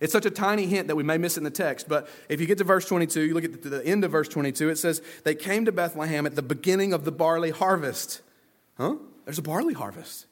It's 0.00 0.12
such 0.12 0.26
a 0.26 0.30
tiny 0.30 0.66
hint 0.66 0.88
that 0.88 0.96
we 0.96 1.02
may 1.02 1.18
miss 1.18 1.36
it 1.36 1.40
in 1.40 1.44
the 1.44 1.50
text, 1.50 1.88
but 1.88 2.08
if 2.28 2.40
you 2.40 2.46
get 2.46 2.58
to 2.58 2.64
verse 2.64 2.86
22, 2.86 3.20
you 3.20 3.34
look 3.34 3.44
at 3.44 3.62
the 3.62 3.86
end 3.86 4.02
of 4.04 4.10
verse 4.10 4.28
22, 4.28 4.68
it 4.68 4.76
says, 4.76 5.02
They 5.22 5.34
came 5.34 5.64
to 5.66 5.72
Bethlehem 5.72 6.26
at 6.26 6.34
the 6.34 6.42
beginning 6.42 6.92
of 6.92 7.04
the 7.04 7.12
barley 7.12 7.50
harvest. 7.50 8.20
Huh? 8.78 8.96
There's 9.24 9.38
a 9.38 9.42
barley 9.42 9.74
harvest. 9.74 10.26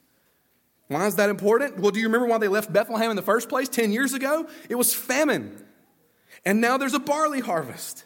Why 0.87 1.07
is 1.07 1.15
that 1.15 1.29
important? 1.29 1.79
Well, 1.79 1.91
do 1.91 2.01
you 2.01 2.07
remember 2.07 2.27
why 2.27 2.37
they 2.37 2.49
left 2.49 2.73
Bethlehem 2.73 3.11
in 3.11 3.15
the 3.15 3.21
first 3.21 3.47
place 3.47 3.69
10 3.69 3.93
years 3.93 4.13
ago? 4.13 4.47
It 4.67 4.75
was 4.75 4.93
famine. 4.93 5.63
And 6.43 6.59
now 6.59 6.77
there's 6.77 6.93
a 6.93 6.99
barley 6.99 7.39
harvest. 7.39 8.03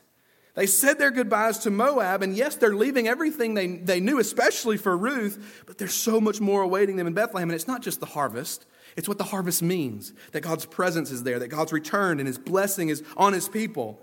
They 0.56 0.68
said 0.68 0.98
their 0.98 1.12
goodbyes 1.12 1.60
to 1.60 1.70
Moab, 1.70 2.24
and 2.24 2.36
yes, 2.36 2.56
they're 2.56 2.76
leaving 2.76 3.10
everything 3.10 3.54
they, 3.54 3.68
they 3.68 4.00
knew, 4.00 4.20
especially 4.20 4.78
for 4.78 4.96
Ruth, 4.96 5.64
but 5.68 5.78
there's 5.78 5.94
so 5.94 6.22
much 6.22 6.40
more 6.40 6.62
awaiting 6.62 6.96
them 6.96 7.08
in 7.08 7.14
Bethlehem. 7.14 7.50
And 7.50 7.56
it's 7.56 7.68
not 7.68 7.82
just 7.82 8.00
the 8.00 8.06
harvest, 8.06 8.66
it's 8.96 9.08
what 9.08 9.18
the 9.18 9.26
harvest 9.26 9.62
means 9.62 10.14
that 10.32 10.42
God's 10.42 10.66
presence 10.66 11.12
is 11.12 11.24
there, 11.24 11.40
that 11.40 11.50
God's 11.50 11.74
returned 11.74 12.22
and 12.22 12.28
his 12.28 12.38
blessing 12.38 12.88
is 12.88 13.04
on 13.18 13.34
his 13.34 13.50
people. 13.50 14.02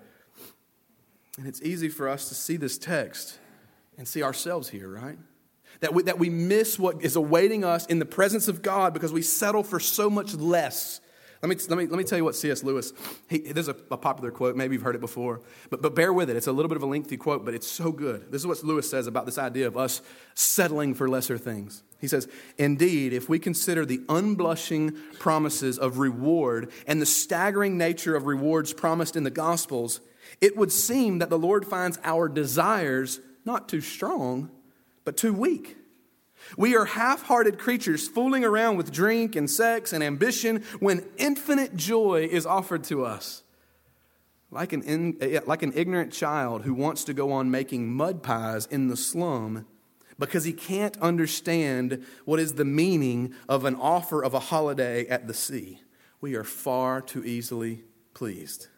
And 1.38 1.46
it's 1.46 1.62
easy 1.62 1.88
for 1.88 2.06
us 2.06 2.28
to 2.28 2.34
see 2.34 2.58
this 2.58 2.76
text 2.76 3.38
and 3.96 4.06
see 4.06 4.22
ourselves 4.22 4.68
here, 4.68 4.88
right? 4.88 5.18
That 5.80 5.94
we, 5.94 6.02
that 6.02 6.18
we 6.18 6.28
miss 6.28 6.78
what 6.78 7.02
is 7.02 7.16
awaiting 7.16 7.64
us 7.64 7.86
in 7.86 7.98
the 7.98 8.04
presence 8.04 8.48
of 8.48 8.60
God 8.60 8.92
because 8.92 9.12
we 9.12 9.22
settle 9.22 9.62
for 9.62 9.80
so 9.80 10.10
much 10.10 10.34
less 10.34 11.00
let 11.42 11.48
me, 11.48 11.56
let 11.68 11.76
me, 11.76 11.86
let 11.88 11.98
me 11.98 12.04
tell 12.04 12.16
you 12.16 12.24
what 12.24 12.36
C.S. 12.36 12.62
Lewis, 12.62 12.92
he, 13.28 13.38
there's 13.38 13.66
a, 13.66 13.74
a, 13.90 13.96
popular 13.96 14.30
quote, 14.30 14.54
maybe 14.54 14.76
you've 14.76 14.82
heard 14.82 14.94
it 14.94 15.00
before, 15.00 15.40
but, 15.70 15.82
but 15.82 15.92
bear 15.92 16.12
with 16.12 16.30
it. 16.30 16.36
It's 16.36 16.46
a 16.46 16.52
little 16.52 16.68
bit 16.68 16.76
of 16.76 16.84
a 16.84 16.86
lengthy 16.86 17.16
quote, 17.16 17.44
but 17.44 17.52
it's 17.52 17.66
so 17.66 17.90
good. 17.90 18.30
This 18.30 18.42
is 18.42 18.46
what 18.46 18.62
Lewis 18.62 18.88
says 18.88 19.08
about 19.08 19.26
this 19.26 19.38
idea 19.38 19.66
of 19.66 19.76
us 19.76 20.02
settling 20.34 20.94
for 20.94 21.08
lesser 21.08 21.36
things. 21.36 21.82
He 22.00 22.06
says, 22.06 22.28
Indeed, 22.58 23.12
if 23.12 23.28
we 23.28 23.40
consider 23.40 23.84
the 23.84 23.98
unblushing 24.08 24.96
promises 25.18 25.80
of 25.80 25.98
reward 25.98 26.70
and 26.86 27.02
the 27.02 27.06
staggering 27.06 27.76
nature 27.76 28.14
of 28.14 28.26
rewards 28.26 28.72
promised 28.72 29.16
in 29.16 29.24
the 29.24 29.30
Gospels, 29.30 30.00
it 30.40 30.56
would 30.56 30.70
seem 30.70 31.18
that 31.18 31.28
the 31.28 31.38
Lord 31.38 31.66
finds 31.66 31.98
our 32.04 32.28
desires 32.28 33.18
not 33.44 33.68
too 33.68 33.80
strong, 33.80 34.48
but 35.04 35.16
too 35.16 35.32
weak. 35.32 35.76
We 36.56 36.76
are 36.76 36.84
half 36.84 37.22
hearted 37.22 37.58
creatures 37.58 38.08
fooling 38.08 38.44
around 38.44 38.76
with 38.76 38.92
drink 38.92 39.36
and 39.36 39.50
sex 39.50 39.92
and 39.92 40.02
ambition 40.02 40.64
when 40.80 41.04
infinite 41.16 41.76
joy 41.76 42.28
is 42.30 42.46
offered 42.46 42.84
to 42.84 43.04
us. 43.04 43.42
Like 44.50 44.72
an, 44.72 44.82
in, 44.82 45.16
eh, 45.20 45.40
like 45.46 45.62
an 45.62 45.72
ignorant 45.74 46.12
child 46.12 46.62
who 46.62 46.74
wants 46.74 47.04
to 47.04 47.14
go 47.14 47.32
on 47.32 47.50
making 47.50 47.92
mud 47.92 48.22
pies 48.22 48.66
in 48.66 48.88
the 48.88 48.96
slum 48.96 49.66
because 50.18 50.44
he 50.44 50.52
can't 50.52 50.96
understand 50.98 52.04
what 52.24 52.38
is 52.38 52.54
the 52.54 52.64
meaning 52.64 53.34
of 53.48 53.64
an 53.64 53.74
offer 53.76 54.22
of 54.22 54.34
a 54.34 54.40
holiday 54.40 55.06
at 55.08 55.26
the 55.26 55.34
sea. 55.34 55.80
We 56.20 56.34
are 56.36 56.44
far 56.44 57.00
too 57.00 57.24
easily 57.24 57.82
pleased. 58.14 58.68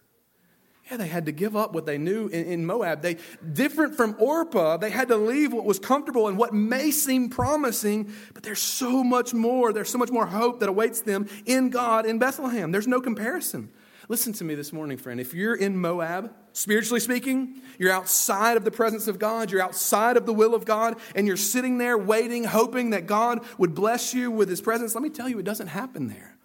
Yeah, 0.90 0.98
they 0.98 1.08
had 1.08 1.26
to 1.26 1.32
give 1.32 1.56
up 1.56 1.72
what 1.72 1.86
they 1.86 1.96
knew 1.96 2.28
in, 2.28 2.44
in, 2.44 2.66
Moab. 2.66 3.00
They, 3.00 3.16
different 3.54 3.96
from 3.96 4.16
Orpah, 4.18 4.76
they 4.76 4.90
had 4.90 5.08
to 5.08 5.16
leave 5.16 5.50
what 5.50 5.64
was 5.64 5.78
comfortable 5.78 6.28
and 6.28 6.36
what 6.36 6.52
may 6.52 6.90
seem 6.90 7.30
promising, 7.30 8.12
but 8.34 8.42
there's 8.42 8.60
so 8.60 9.02
much 9.02 9.32
more. 9.32 9.72
There's 9.72 9.88
so 9.88 9.96
much 9.96 10.10
more 10.10 10.26
hope 10.26 10.60
that 10.60 10.68
awaits 10.68 11.00
them 11.00 11.26
in 11.46 11.70
God 11.70 12.04
in 12.04 12.18
Bethlehem. 12.18 12.70
There's 12.70 12.86
no 12.86 13.00
comparison. 13.00 13.70
Listen 14.10 14.34
to 14.34 14.44
me 14.44 14.54
this 14.54 14.74
morning, 14.74 14.98
friend. 14.98 15.18
If 15.18 15.32
you're 15.32 15.54
in 15.54 15.78
Moab, 15.78 16.34
spiritually 16.52 17.00
speaking, 17.00 17.62
you're 17.78 17.90
outside 17.92 18.58
of 18.58 18.64
the 18.64 18.70
presence 18.70 19.08
of 19.08 19.18
God, 19.18 19.50
you're 19.50 19.62
outside 19.62 20.18
of 20.18 20.26
the 20.26 20.34
will 20.34 20.54
of 20.54 20.66
God, 20.66 20.98
and 21.14 21.26
you're 21.26 21.38
sitting 21.38 21.78
there 21.78 21.96
waiting, 21.96 22.44
hoping 22.44 22.90
that 22.90 23.06
God 23.06 23.42
would 23.56 23.74
bless 23.74 24.12
you 24.12 24.30
with 24.30 24.50
his 24.50 24.60
presence, 24.60 24.94
let 24.94 25.02
me 25.02 25.08
tell 25.08 25.30
you, 25.30 25.38
it 25.38 25.44
doesn't 25.44 25.68
happen 25.68 26.08
there. 26.08 26.36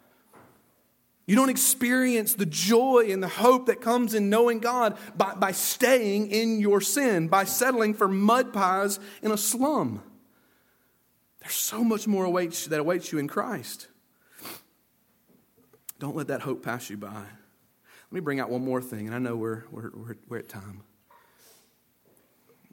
You 1.30 1.36
don't 1.36 1.50
experience 1.50 2.34
the 2.34 2.48
joy 2.48 3.10
and 3.12 3.22
the 3.22 3.28
hope 3.28 3.68
that 3.68 3.82
comes 3.82 4.16
in 4.16 4.32
knowing 4.32 4.58
God 4.58 4.98
by, 5.16 5.36
by 5.36 5.52
staying 5.52 6.32
in 6.32 6.60
your 6.60 6.82
sin, 6.82 7.28
by 7.28 7.44
settling 7.44 7.94
for 7.94 8.08
mud 8.08 8.52
pies 8.52 9.00
in 9.22 9.32
a 9.32 9.38
slum. 9.38 10.02
There's 11.42 11.54
so 11.54 11.84
much 11.84 12.08
more 12.08 12.26
awaits, 12.26 12.66
that 12.66 12.80
awaits 12.80 13.12
you 13.12 13.20
in 13.20 13.28
Christ. 13.28 13.90
Don't 16.00 16.16
let 16.16 16.30
that 16.30 16.42
hope 16.42 16.64
pass 16.64 16.90
you 16.90 16.98
by. 16.98 17.10
Let 17.10 18.12
me 18.12 18.22
bring 18.22 18.40
out 18.40 18.50
one 18.50 18.66
more 18.66 18.82
thing, 18.82 19.06
and 19.06 19.16
I 19.16 19.20
know 19.20 19.36
we're, 19.36 19.66
we're, 19.70 19.92
we're, 19.94 20.18
we're 20.30 20.38
at 20.40 20.50
time. 20.50 20.82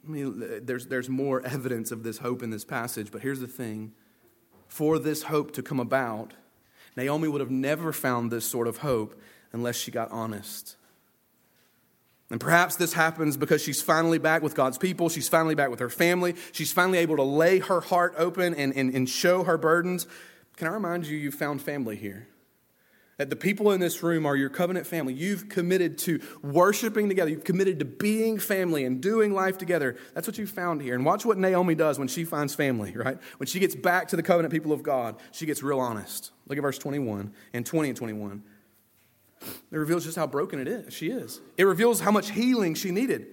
I 0.03 0.09
mean, 0.09 0.65
there's, 0.65 0.87
there's 0.87 1.09
more 1.09 1.45
evidence 1.45 1.91
of 1.91 2.01
this 2.01 2.17
hope 2.17 2.41
in 2.41 2.49
this 2.49 2.65
passage, 2.65 3.11
but 3.11 3.21
here's 3.21 3.39
the 3.39 3.45
thing 3.45 3.93
for 4.67 4.97
this 4.97 5.21
hope 5.21 5.51
to 5.51 5.61
come 5.61 5.79
about, 5.79 6.33
Naomi 6.97 7.27
would 7.27 7.41
have 7.41 7.51
never 7.51 7.93
found 7.93 8.31
this 8.31 8.45
sort 8.45 8.67
of 8.67 8.77
hope 8.77 9.21
unless 9.53 9.77
she 9.77 9.91
got 9.91 10.11
honest. 10.11 10.75
And 12.29 12.41
perhaps 12.41 12.75
this 12.75 12.91
happens 12.91 13.37
because 13.37 13.63
she's 13.63 13.81
finally 13.81 14.17
back 14.17 14.41
with 14.41 14.55
God's 14.55 14.77
people. 14.77 15.07
She's 15.07 15.29
finally 15.29 15.55
back 15.55 15.69
with 15.69 15.79
her 15.79 15.89
family. 15.89 16.35
She's 16.51 16.73
finally 16.73 16.97
able 16.97 17.15
to 17.15 17.23
lay 17.23 17.59
her 17.59 17.79
heart 17.79 18.15
open 18.17 18.53
and, 18.53 18.75
and, 18.75 18.93
and 18.93 19.07
show 19.07 19.43
her 19.43 19.57
burdens. 19.57 20.07
Can 20.57 20.67
I 20.67 20.71
remind 20.71 21.05
you, 21.05 21.15
you 21.15 21.31
found 21.31 21.61
family 21.61 21.95
here? 21.95 22.27
That 23.17 23.31
the 23.31 23.35
people 23.35 23.71
in 23.71 23.79
this 23.79 24.03
room 24.03 24.27
are 24.27 24.35
your 24.35 24.49
covenant 24.49 24.85
family. 24.85 25.11
You've 25.11 25.49
committed 25.49 25.97
to 25.99 26.21
worshiping 26.43 27.09
together. 27.09 27.31
You've 27.31 27.43
committed 27.43 27.79
to 27.79 27.85
being 27.85 28.37
family 28.37 28.85
and 28.85 29.01
doing 29.01 29.33
life 29.33 29.57
together. 29.57 29.97
That's 30.13 30.27
what 30.27 30.37
you 30.37 30.45
found 30.45 30.83
here. 30.83 30.93
And 30.93 31.03
watch 31.03 31.25
what 31.25 31.39
Naomi 31.39 31.73
does 31.73 31.97
when 31.97 32.07
she 32.07 32.23
finds 32.23 32.53
family, 32.53 32.91
right? 32.95 33.17
When 33.37 33.47
she 33.47 33.59
gets 33.59 33.73
back 33.73 34.09
to 34.09 34.15
the 34.15 34.23
covenant 34.23 34.53
people 34.53 34.71
of 34.71 34.83
God, 34.83 35.15
she 35.31 35.47
gets 35.47 35.63
real 35.63 35.79
honest. 35.79 36.31
Look 36.47 36.59
at 36.59 36.61
verse 36.61 36.77
21 36.77 37.33
and 37.53 37.65
20 37.65 37.89
and 37.89 37.97
21. 37.97 38.43
It 39.71 39.77
reveals 39.77 40.05
just 40.05 40.17
how 40.17 40.27
broken 40.27 40.59
it 40.59 40.67
is. 40.67 40.93
She 40.93 41.09
is. 41.09 41.41
It 41.57 41.63
reveals 41.63 41.99
how 41.99 42.11
much 42.11 42.31
healing 42.31 42.75
she 42.75 42.91
needed. 42.91 43.27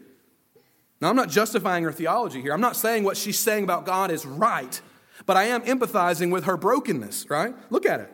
Now, 1.01 1.11
I'm 1.11 1.16
not 1.16 1.28
justifying 1.28 1.85
her 1.85 1.93
theology 1.93 2.41
here. 2.41 2.53
I'm 2.53 2.61
not 2.61 2.76
saying 2.76 3.05
what 3.05 3.16
she's 3.16 3.39
saying 3.39 3.64
about 3.64 3.85
God 3.85 4.11
is 4.11 4.24
right, 4.24 4.80
but 5.26 5.37
I 5.37 5.45
am 5.45 5.62
empathizing 5.62 6.30
with 6.30 6.45
her 6.45 6.57
brokenness, 6.57 7.28
right? 7.28 7.55
Look 7.70 7.85
at 7.85 8.01
it. 8.01 8.11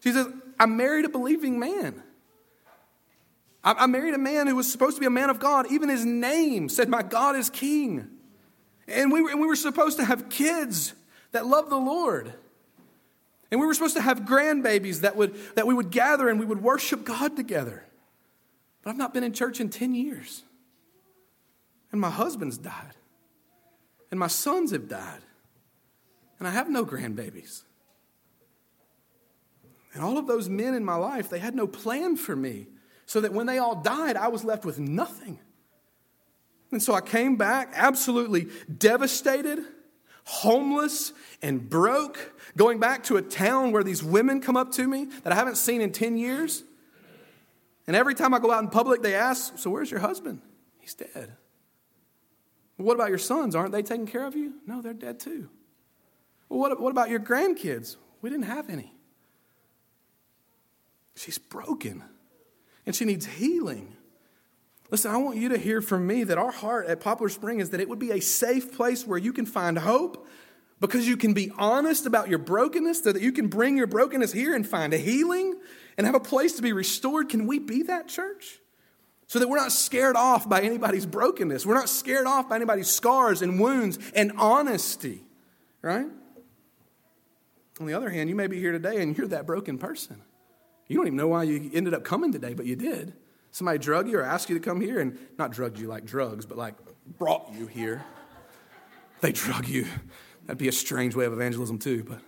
She 0.00 0.12
says, 0.12 0.28
I 0.58 0.66
married 0.66 1.04
a 1.04 1.08
believing 1.08 1.58
man. 1.58 2.02
I, 3.62 3.86
married 3.86 4.14
a 4.14 4.18
man 4.18 4.46
who 4.46 4.56
was 4.56 4.70
supposed 4.70 4.96
to 4.96 5.00
be 5.00 5.06
a 5.06 5.10
man 5.10 5.30
of 5.30 5.40
God. 5.40 5.70
Even 5.70 5.88
his 5.88 6.04
name 6.04 6.68
said, 6.68 6.88
My 6.88 7.02
God 7.02 7.36
is 7.36 7.50
king. 7.50 8.08
And 8.86 9.12
we, 9.12 9.20
were, 9.20 9.30
and 9.30 9.40
we 9.40 9.46
were 9.46 9.56
supposed 9.56 9.98
to 9.98 10.04
have 10.04 10.30
kids 10.30 10.94
that 11.32 11.46
love 11.46 11.68
the 11.68 11.76
Lord. 11.76 12.32
And 13.50 13.60
we 13.60 13.66
were 13.66 13.74
supposed 13.74 13.96
to 13.96 14.02
have 14.02 14.20
grandbabies 14.20 15.00
that, 15.00 15.16
would, 15.16 15.36
that 15.54 15.66
we 15.66 15.74
would 15.74 15.90
gather 15.90 16.28
and 16.28 16.38
we 16.38 16.46
would 16.46 16.62
worship 16.62 17.04
God 17.04 17.36
together. 17.36 17.84
But 18.82 18.90
I've 18.90 18.96
not 18.96 19.12
been 19.12 19.24
in 19.24 19.32
church 19.32 19.60
in 19.60 19.68
10 19.68 19.94
years. 19.94 20.44
And 21.92 22.00
my 22.00 22.10
husband's 22.10 22.58
died. 22.58 22.94
And 24.10 24.18
my 24.20 24.26
sons 24.26 24.72
have 24.72 24.88
died. 24.88 25.20
And 26.38 26.46
I 26.46 26.50
have 26.52 26.70
no 26.70 26.84
grandbabies. 26.84 27.62
And 29.94 30.02
all 30.02 30.18
of 30.18 30.26
those 30.26 30.48
men 30.48 30.74
in 30.74 30.84
my 30.84 30.96
life, 30.96 31.30
they 31.30 31.38
had 31.38 31.54
no 31.54 31.66
plan 31.66 32.16
for 32.16 32.36
me. 32.36 32.66
So 33.06 33.22
that 33.22 33.32
when 33.32 33.46
they 33.46 33.58
all 33.58 33.76
died, 33.76 34.16
I 34.16 34.28
was 34.28 34.44
left 34.44 34.66
with 34.66 34.78
nothing. 34.78 35.38
And 36.70 36.82
so 36.82 36.94
I 36.94 37.00
came 37.00 37.36
back 37.36 37.72
absolutely 37.74 38.48
devastated, 38.76 39.60
homeless, 40.24 41.14
and 41.40 41.70
broke, 41.70 42.38
going 42.56 42.78
back 42.78 43.04
to 43.04 43.16
a 43.16 43.22
town 43.22 43.72
where 43.72 43.82
these 43.82 44.02
women 44.02 44.42
come 44.42 44.56
up 44.56 44.72
to 44.72 44.86
me 44.86 45.06
that 45.24 45.32
I 45.32 45.36
haven't 45.36 45.56
seen 45.56 45.80
in 45.80 45.92
10 45.92 46.18
years. 46.18 46.62
And 47.86 47.96
every 47.96 48.14
time 48.14 48.34
I 48.34 48.38
go 48.38 48.52
out 48.52 48.62
in 48.62 48.68
public, 48.68 49.00
they 49.00 49.14
ask, 49.14 49.56
So 49.56 49.70
where's 49.70 49.90
your 49.90 50.00
husband? 50.00 50.42
He's 50.78 50.92
dead. 50.92 51.32
What 52.76 52.94
about 52.94 53.08
your 53.08 53.18
sons? 53.18 53.54
Aren't 53.54 53.72
they 53.72 53.82
taking 53.82 54.06
care 54.06 54.26
of 54.26 54.36
you? 54.36 54.54
No, 54.66 54.82
they're 54.82 54.92
dead 54.92 55.18
too. 55.18 55.48
Well, 56.48 56.60
what, 56.60 56.80
what 56.80 56.90
about 56.90 57.08
your 57.08 57.20
grandkids? 57.20 57.96
We 58.20 58.28
didn't 58.28 58.44
have 58.44 58.68
any. 58.68 58.92
She's 61.18 61.38
broken 61.38 62.04
and 62.86 62.94
she 62.94 63.04
needs 63.04 63.26
healing. 63.26 63.96
Listen, 64.90 65.10
I 65.10 65.18
want 65.18 65.36
you 65.36 65.50
to 65.50 65.58
hear 65.58 65.82
from 65.82 66.06
me 66.06 66.24
that 66.24 66.38
our 66.38 66.50
heart 66.50 66.86
at 66.86 67.00
Poplar 67.00 67.28
Spring 67.28 67.60
is 67.60 67.70
that 67.70 67.80
it 67.80 67.88
would 67.88 67.98
be 67.98 68.12
a 68.12 68.20
safe 68.20 68.74
place 68.74 69.06
where 69.06 69.18
you 69.18 69.32
can 69.32 69.44
find 69.44 69.78
hope 69.78 70.26
because 70.80 71.06
you 71.06 71.16
can 71.16 71.34
be 71.34 71.50
honest 71.58 72.06
about 72.06 72.28
your 72.28 72.38
brokenness, 72.38 73.02
so 73.02 73.12
that 73.12 73.20
you 73.20 73.32
can 73.32 73.48
bring 73.48 73.76
your 73.76 73.88
brokenness 73.88 74.32
here 74.32 74.54
and 74.54 74.66
find 74.66 74.94
a 74.94 74.96
healing 74.96 75.58
and 75.96 76.06
have 76.06 76.14
a 76.14 76.20
place 76.20 76.52
to 76.54 76.62
be 76.62 76.72
restored. 76.72 77.28
Can 77.28 77.48
we 77.48 77.58
be 77.58 77.82
that 77.82 78.06
church? 78.08 78.60
so 79.28 79.38
that 79.38 79.48
we're 79.48 79.58
not 79.58 79.72
scared 79.72 80.16
off 80.16 80.48
by 80.48 80.62
anybody's 80.62 81.04
brokenness. 81.04 81.66
We're 81.66 81.74
not 81.74 81.90
scared 81.90 82.26
off 82.26 82.48
by 82.48 82.56
anybody's 82.56 82.88
scars 82.88 83.42
and 83.42 83.60
wounds 83.60 83.98
and 84.14 84.32
honesty, 84.38 85.22
right? 85.82 86.06
On 87.78 87.86
the 87.86 87.92
other 87.92 88.08
hand, 88.08 88.30
you 88.30 88.34
may 88.34 88.46
be 88.46 88.58
here 88.58 88.72
today 88.72 89.02
and 89.02 89.16
you're 89.16 89.28
that 89.28 89.46
broken 89.46 89.76
person. 89.76 90.22
You 90.88 90.96
don't 90.96 91.06
even 91.06 91.16
know 91.16 91.28
why 91.28 91.44
you 91.44 91.70
ended 91.72 91.94
up 91.94 92.02
coming 92.02 92.32
today, 92.32 92.54
but 92.54 92.66
you 92.66 92.74
did. 92.74 93.12
Somebody 93.50 93.78
drug 93.78 94.08
you 94.08 94.18
or 94.18 94.22
asked 94.22 94.48
you 94.48 94.58
to 94.58 94.64
come 94.64 94.80
here 94.80 95.00
and 95.00 95.18
not 95.38 95.52
drugged 95.52 95.78
you 95.78 95.86
like 95.86 96.04
drugs, 96.04 96.46
but 96.46 96.58
like 96.58 96.74
brought 97.18 97.52
you 97.52 97.66
here. 97.66 98.04
They 99.20 99.32
drug 99.32 99.68
you. 99.68 99.86
That'd 100.46 100.58
be 100.58 100.68
a 100.68 100.72
strange 100.72 101.14
way 101.14 101.26
of 101.26 101.32
evangelism, 101.32 101.78
too, 101.78 102.04
but. 102.04 102.20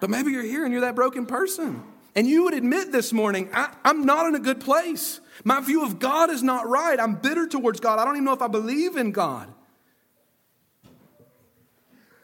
But 0.00 0.08
maybe 0.08 0.32
you're 0.32 0.42
here 0.42 0.64
and 0.64 0.72
you're 0.72 0.80
that 0.80 0.94
broken 0.94 1.26
person. 1.26 1.82
And 2.16 2.26
you 2.26 2.44
would 2.44 2.54
admit 2.54 2.90
this 2.90 3.12
morning, 3.12 3.50
I, 3.52 3.72
am 3.84 4.04
not 4.04 4.26
in 4.26 4.34
a 4.34 4.40
good 4.40 4.60
place. 4.60 5.20
My 5.44 5.60
view 5.60 5.84
of 5.84 5.98
God 5.98 6.30
is 6.30 6.42
not 6.42 6.66
right. 6.66 6.98
I'm 6.98 7.14
bitter 7.14 7.46
towards 7.46 7.80
God. 7.80 7.98
I 7.98 8.04
don't 8.04 8.16
even 8.16 8.24
know 8.24 8.32
if 8.32 8.42
I 8.42 8.48
believe 8.48 8.96
in 8.96 9.12
God. 9.12 9.52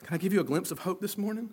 Can 0.05 0.15
I 0.15 0.19
give 0.19 0.33
you 0.33 0.41
a 0.41 0.45
glimpse 0.45 0.71
of 0.71 0.81
hope 0.81 1.01
this 1.01 1.17
morning? 1.19 1.51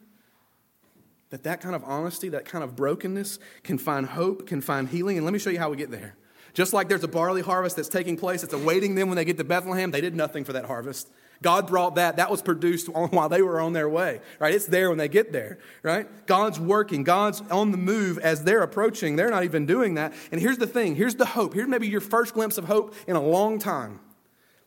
That 1.33 1.41
that 1.45 1.61
kind 1.61 1.73
of 1.73 1.83
honesty, 1.83 2.29
that 2.29 2.45
kind 2.45 2.63
of 2.63 2.75
brokenness 2.75 3.39
can 3.63 3.79
find 3.79 4.05
hope, 4.05 4.45
can 4.45 4.61
find 4.61 4.87
healing. 4.87 5.17
And 5.17 5.25
let 5.25 5.33
me 5.33 5.39
show 5.39 5.49
you 5.49 5.57
how 5.57 5.71
we 5.71 5.77
get 5.77 5.89
there. 5.89 6.15
Just 6.53 6.73
like 6.73 6.89
there's 6.89 7.03
a 7.03 7.07
barley 7.07 7.41
harvest 7.41 7.75
that's 7.75 7.89
taking 7.89 8.17
place, 8.17 8.43
it's 8.43 8.53
awaiting 8.53 8.93
them 8.93 9.07
when 9.07 9.15
they 9.15 9.25
get 9.25 9.39
to 9.39 9.43
Bethlehem. 9.43 9.89
They 9.89 9.99
did 9.99 10.15
nothing 10.15 10.43
for 10.43 10.53
that 10.53 10.65
harvest. 10.65 11.09
God 11.41 11.65
brought 11.65 11.95
that. 11.95 12.17
That 12.17 12.29
was 12.29 12.43
produced 12.43 12.87
while 12.87 13.29
they 13.29 13.41
were 13.41 13.59
on 13.59 13.73
their 13.73 13.89
way, 13.89 14.21
right? 14.37 14.53
It's 14.53 14.67
there 14.67 14.89
when 14.89 14.99
they 14.99 15.07
get 15.07 15.33
there, 15.33 15.57
right? 15.81 16.07
God's 16.27 16.59
working. 16.59 17.03
God's 17.03 17.41
on 17.49 17.71
the 17.71 17.77
move 17.77 18.19
as 18.19 18.43
they're 18.43 18.61
approaching. 18.61 19.15
They're 19.15 19.31
not 19.31 19.43
even 19.43 19.65
doing 19.65 19.95
that. 19.95 20.13
And 20.31 20.39
here's 20.39 20.59
the 20.59 20.67
thing. 20.67 20.95
Here's 20.95 21.15
the 21.15 21.25
hope. 21.25 21.55
Here's 21.55 21.67
maybe 21.67 21.87
your 21.87 21.99
first 21.99 22.35
glimpse 22.35 22.59
of 22.59 22.65
hope 22.65 22.93
in 23.07 23.15
a 23.15 23.21
long 23.23 23.57
time. 23.57 23.99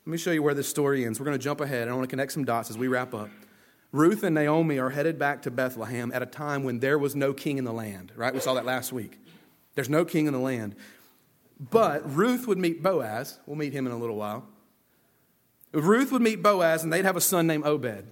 Let 0.04 0.10
me 0.10 0.18
show 0.18 0.32
you 0.32 0.42
where 0.42 0.54
this 0.54 0.68
story 0.68 1.04
ends. 1.04 1.20
We're 1.20 1.26
going 1.26 1.38
to 1.38 1.44
jump 1.44 1.60
ahead. 1.60 1.86
I 1.86 1.92
want 1.92 2.02
to 2.02 2.10
connect 2.10 2.32
some 2.32 2.44
dots 2.44 2.70
as 2.70 2.76
we 2.76 2.88
wrap 2.88 3.14
up. 3.14 3.30
Ruth 3.96 4.22
and 4.22 4.34
Naomi 4.34 4.78
are 4.78 4.90
headed 4.90 5.18
back 5.18 5.42
to 5.42 5.50
Bethlehem 5.50 6.12
at 6.12 6.22
a 6.22 6.26
time 6.26 6.64
when 6.64 6.80
there 6.80 6.98
was 6.98 7.16
no 7.16 7.32
king 7.32 7.56
in 7.56 7.64
the 7.64 7.72
land, 7.72 8.12
right? 8.14 8.34
We 8.34 8.40
saw 8.40 8.52
that 8.54 8.66
last 8.66 8.92
week. 8.92 9.18
There's 9.74 9.88
no 9.88 10.04
king 10.04 10.26
in 10.26 10.34
the 10.34 10.38
land. 10.38 10.76
But 11.58 12.14
Ruth 12.14 12.46
would 12.46 12.58
meet 12.58 12.82
Boaz. 12.82 13.38
We'll 13.46 13.56
meet 13.56 13.72
him 13.72 13.86
in 13.86 13.92
a 13.92 13.96
little 13.96 14.16
while. 14.16 14.46
Ruth 15.72 16.12
would 16.12 16.20
meet 16.20 16.42
Boaz, 16.42 16.84
and 16.84 16.92
they'd 16.92 17.06
have 17.06 17.16
a 17.16 17.22
son 17.22 17.46
named 17.46 17.64
Obed. 17.64 18.06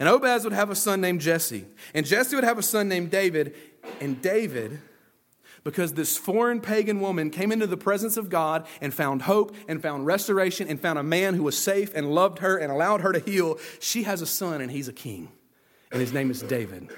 And 0.00 0.08
Obed 0.08 0.44
would 0.44 0.52
have 0.52 0.70
a 0.70 0.74
son 0.74 1.00
named 1.00 1.20
Jesse. 1.20 1.64
And 1.94 2.04
Jesse 2.04 2.34
would 2.34 2.44
have 2.44 2.58
a 2.58 2.62
son 2.62 2.88
named 2.88 3.12
David. 3.12 3.54
And 4.00 4.20
David, 4.20 4.80
because 5.64 5.94
this 5.94 6.16
foreign 6.16 6.60
pagan 6.60 7.00
woman 7.00 7.30
came 7.30 7.52
into 7.52 7.66
the 7.66 7.76
presence 7.76 8.16
of 8.16 8.28
God 8.28 8.66
and 8.80 8.92
found 8.92 9.22
hope 9.22 9.54
and 9.68 9.82
found 9.82 10.06
restoration 10.06 10.68
and 10.68 10.80
found 10.80 10.98
a 10.98 11.02
man 11.02 11.34
who 11.34 11.42
was 11.42 11.56
safe 11.56 11.94
and 11.94 12.14
loved 12.14 12.38
her 12.40 12.56
and 12.56 12.72
allowed 12.72 13.00
her 13.02 13.12
to 13.12 13.20
heal, 13.20 13.58
she 13.78 14.04
has 14.04 14.22
a 14.22 14.26
son 14.26 14.60
and 14.60 14.70
he's 14.70 14.88
a 14.88 14.92
king. 14.92 15.30
And 15.92 16.00
his 16.00 16.12
name 16.12 16.30
is 16.30 16.42
David. 16.42 16.90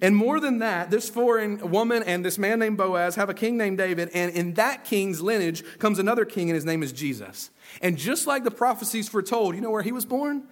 And 0.00 0.16
more 0.16 0.38
than 0.38 0.58
that, 0.58 0.90
this 0.90 1.10
foreign 1.10 1.70
woman 1.70 2.02
and 2.04 2.24
this 2.24 2.38
man 2.38 2.60
named 2.60 2.76
Boaz 2.76 3.16
have 3.16 3.28
a 3.28 3.34
king 3.34 3.56
named 3.56 3.78
David, 3.78 4.10
and 4.14 4.32
in 4.32 4.54
that 4.54 4.84
king's 4.84 5.20
lineage 5.20 5.64
comes 5.78 5.98
another 5.98 6.24
king, 6.24 6.48
and 6.48 6.54
his 6.54 6.64
name 6.64 6.82
is 6.82 6.92
Jesus. 6.92 7.50
And 7.82 7.98
just 7.98 8.26
like 8.26 8.44
the 8.44 8.50
prophecies 8.50 9.08
foretold, 9.08 9.56
you 9.56 9.60
know 9.60 9.70
where 9.70 9.82
he 9.82 9.92
was 9.92 10.04
born? 10.04 10.44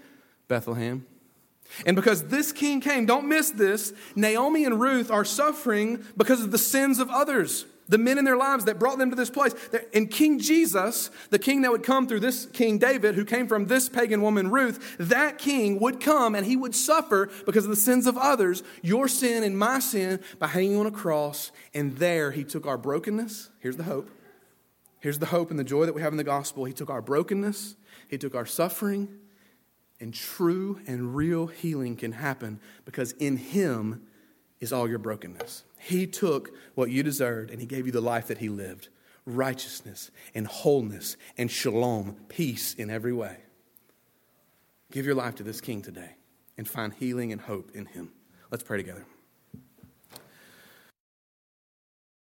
Bethlehem. 0.48 1.06
And 1.86 1.96
because 1.96 2.24
this 2.24 2.52
king 2.52 2.80
came, 2.80 3.06
don't 3.06 3.28
miss 3.28 3.50
this, 3.50 3.92
Naomi 4.14 4.64
and 4.64 4.80
Ruth 4.80 5.10
are 5.10 5.24
suffering 5.24 6.04
because 6.16 6.42
of 6.42 6.50
the 6.50 6.58
sins 6.58 6.98
of 6.98 7.10
others 7.10 7.66
the 7.90 7.98
men 7.98 8.18
in 8.18 8.24
their 8.24 8.36
lives 8.36 8.64
that 8.64 8.78
brought 8.78 8.98
them 8.98 9.10
to 9.10 9.16
this 9.16 9.28
place. 9.28 9.52
And 9.92 10.10
King 10.10 10.38
Jesus, 10.38 11.10
the 11.30 11.38
king 11.38 11.62
that 11.62 11.72
would 11.72 11.82
come 11.82 12.06
through 12.06 12.20
this 12.20 12.46
King 12.46 12.78
David, 12.78 13.16
who 13.16 13.24
came 13.24 13.46
from 13.48 13.66
this 13.66 13.88
pagan 13.88 14.22
woman 14.22 14.48
Ruth, 14.48 14.96
that 14.98 15.38
king 15.38 15.80
would 15.80 16.00
come 16.00 16.34
and 16.34 16.46
he 16.46 16.56
would 16.56 16.74
suffer 16.74 17.28
because 17.44 17.64
of 17.64 17.70
the 17.70 17.76
sins 17.76 18.06
of 18.06 18.16
others, 18.16 18.62
your 18.80 19.08
sin 19.08 19.42
and 19.42 19.58
my 19.58 19.80
sin, 19.80 20.20
by 20.38 20.46
hanging 20.46 20.76
on 20.76 20.86
a 20.86 20.90
cross. 20.90 21.50
And 21.74 21.96
there 21.96 22.30
he 22.30 22.44
took 22.44 22.64
our 22.64 22.78
brokenness. 22.78 23.50
Here's 23.58 23.76
the 23.76 23.82
hope. 23.82 24.08
Here's 25.00 25.18
the 25.18 25.26
hope 25.26 25.50
and 25.50 25.58
the 25.58 25.64
joy 25.64 25.86
that 25.86 25.94
we 25.94 26.02
have 26.02 26.12
in 26.12 26.18
the 26.18 26.24
gospel. 26.24 26.64
He 26.64 26.72
took 26.72 26.90
our 26.90 27.02
brokenness, 27.02 27.74
he 28.08 28.18
took 28.18 28.34
our 28.34 28.46
suffering, 28.46 29.08
and 30.00 30.14
true 30.14 30.80
and 30.86 31.14
real 31.14 31.46
healing 31.46 31.96
can 31.96 32.12
happen 32.12 32.58
because 32.84 33.12
in 33.12 33.36
him 33.36 34.02
is 34.60 34.72
all 34.72 34.88
your 34.88 34.98
brokenness. 34.98 35.64
He 35.78 36.06
took 36.06 36.50
what 36.74 36.90
you 36.90 37.02
deserved 37.02 37.50
and 37.50 37.60
He 37.60 37.66
gave 37.66 37.86
you 37.86 37.92
the 37.92 38.00
life 38.00 38.28
that 38.28 38.38
He 38.38 38.48
lived 38.48 38.88
righteousness 39.26 40.10
and 40.34 40.46
wholeness 40.46 41.16
and 41.36 41.50
shalom, 41.50 42.16
peace 42.28 42.74
in 42.74 42.90
every 42.90 43.12
way. 43.12 43.36
Give 44.90 45.06
your 45.06 45.14
life 45.14 45.36
to 45.36 45.42
this 45.42 45.60
King 45.60 45.82
today 45.82 46.16
and 46.56 46.66
find 46.66 46.92
healing 46.92 47.30
and 47.32 47.40
hope 47.40 47.70
in 47.74 47.86
Him. 47.86 48.10
Let's 48.50 48.64
pray 48.64 48.78
together. 48.78 49.06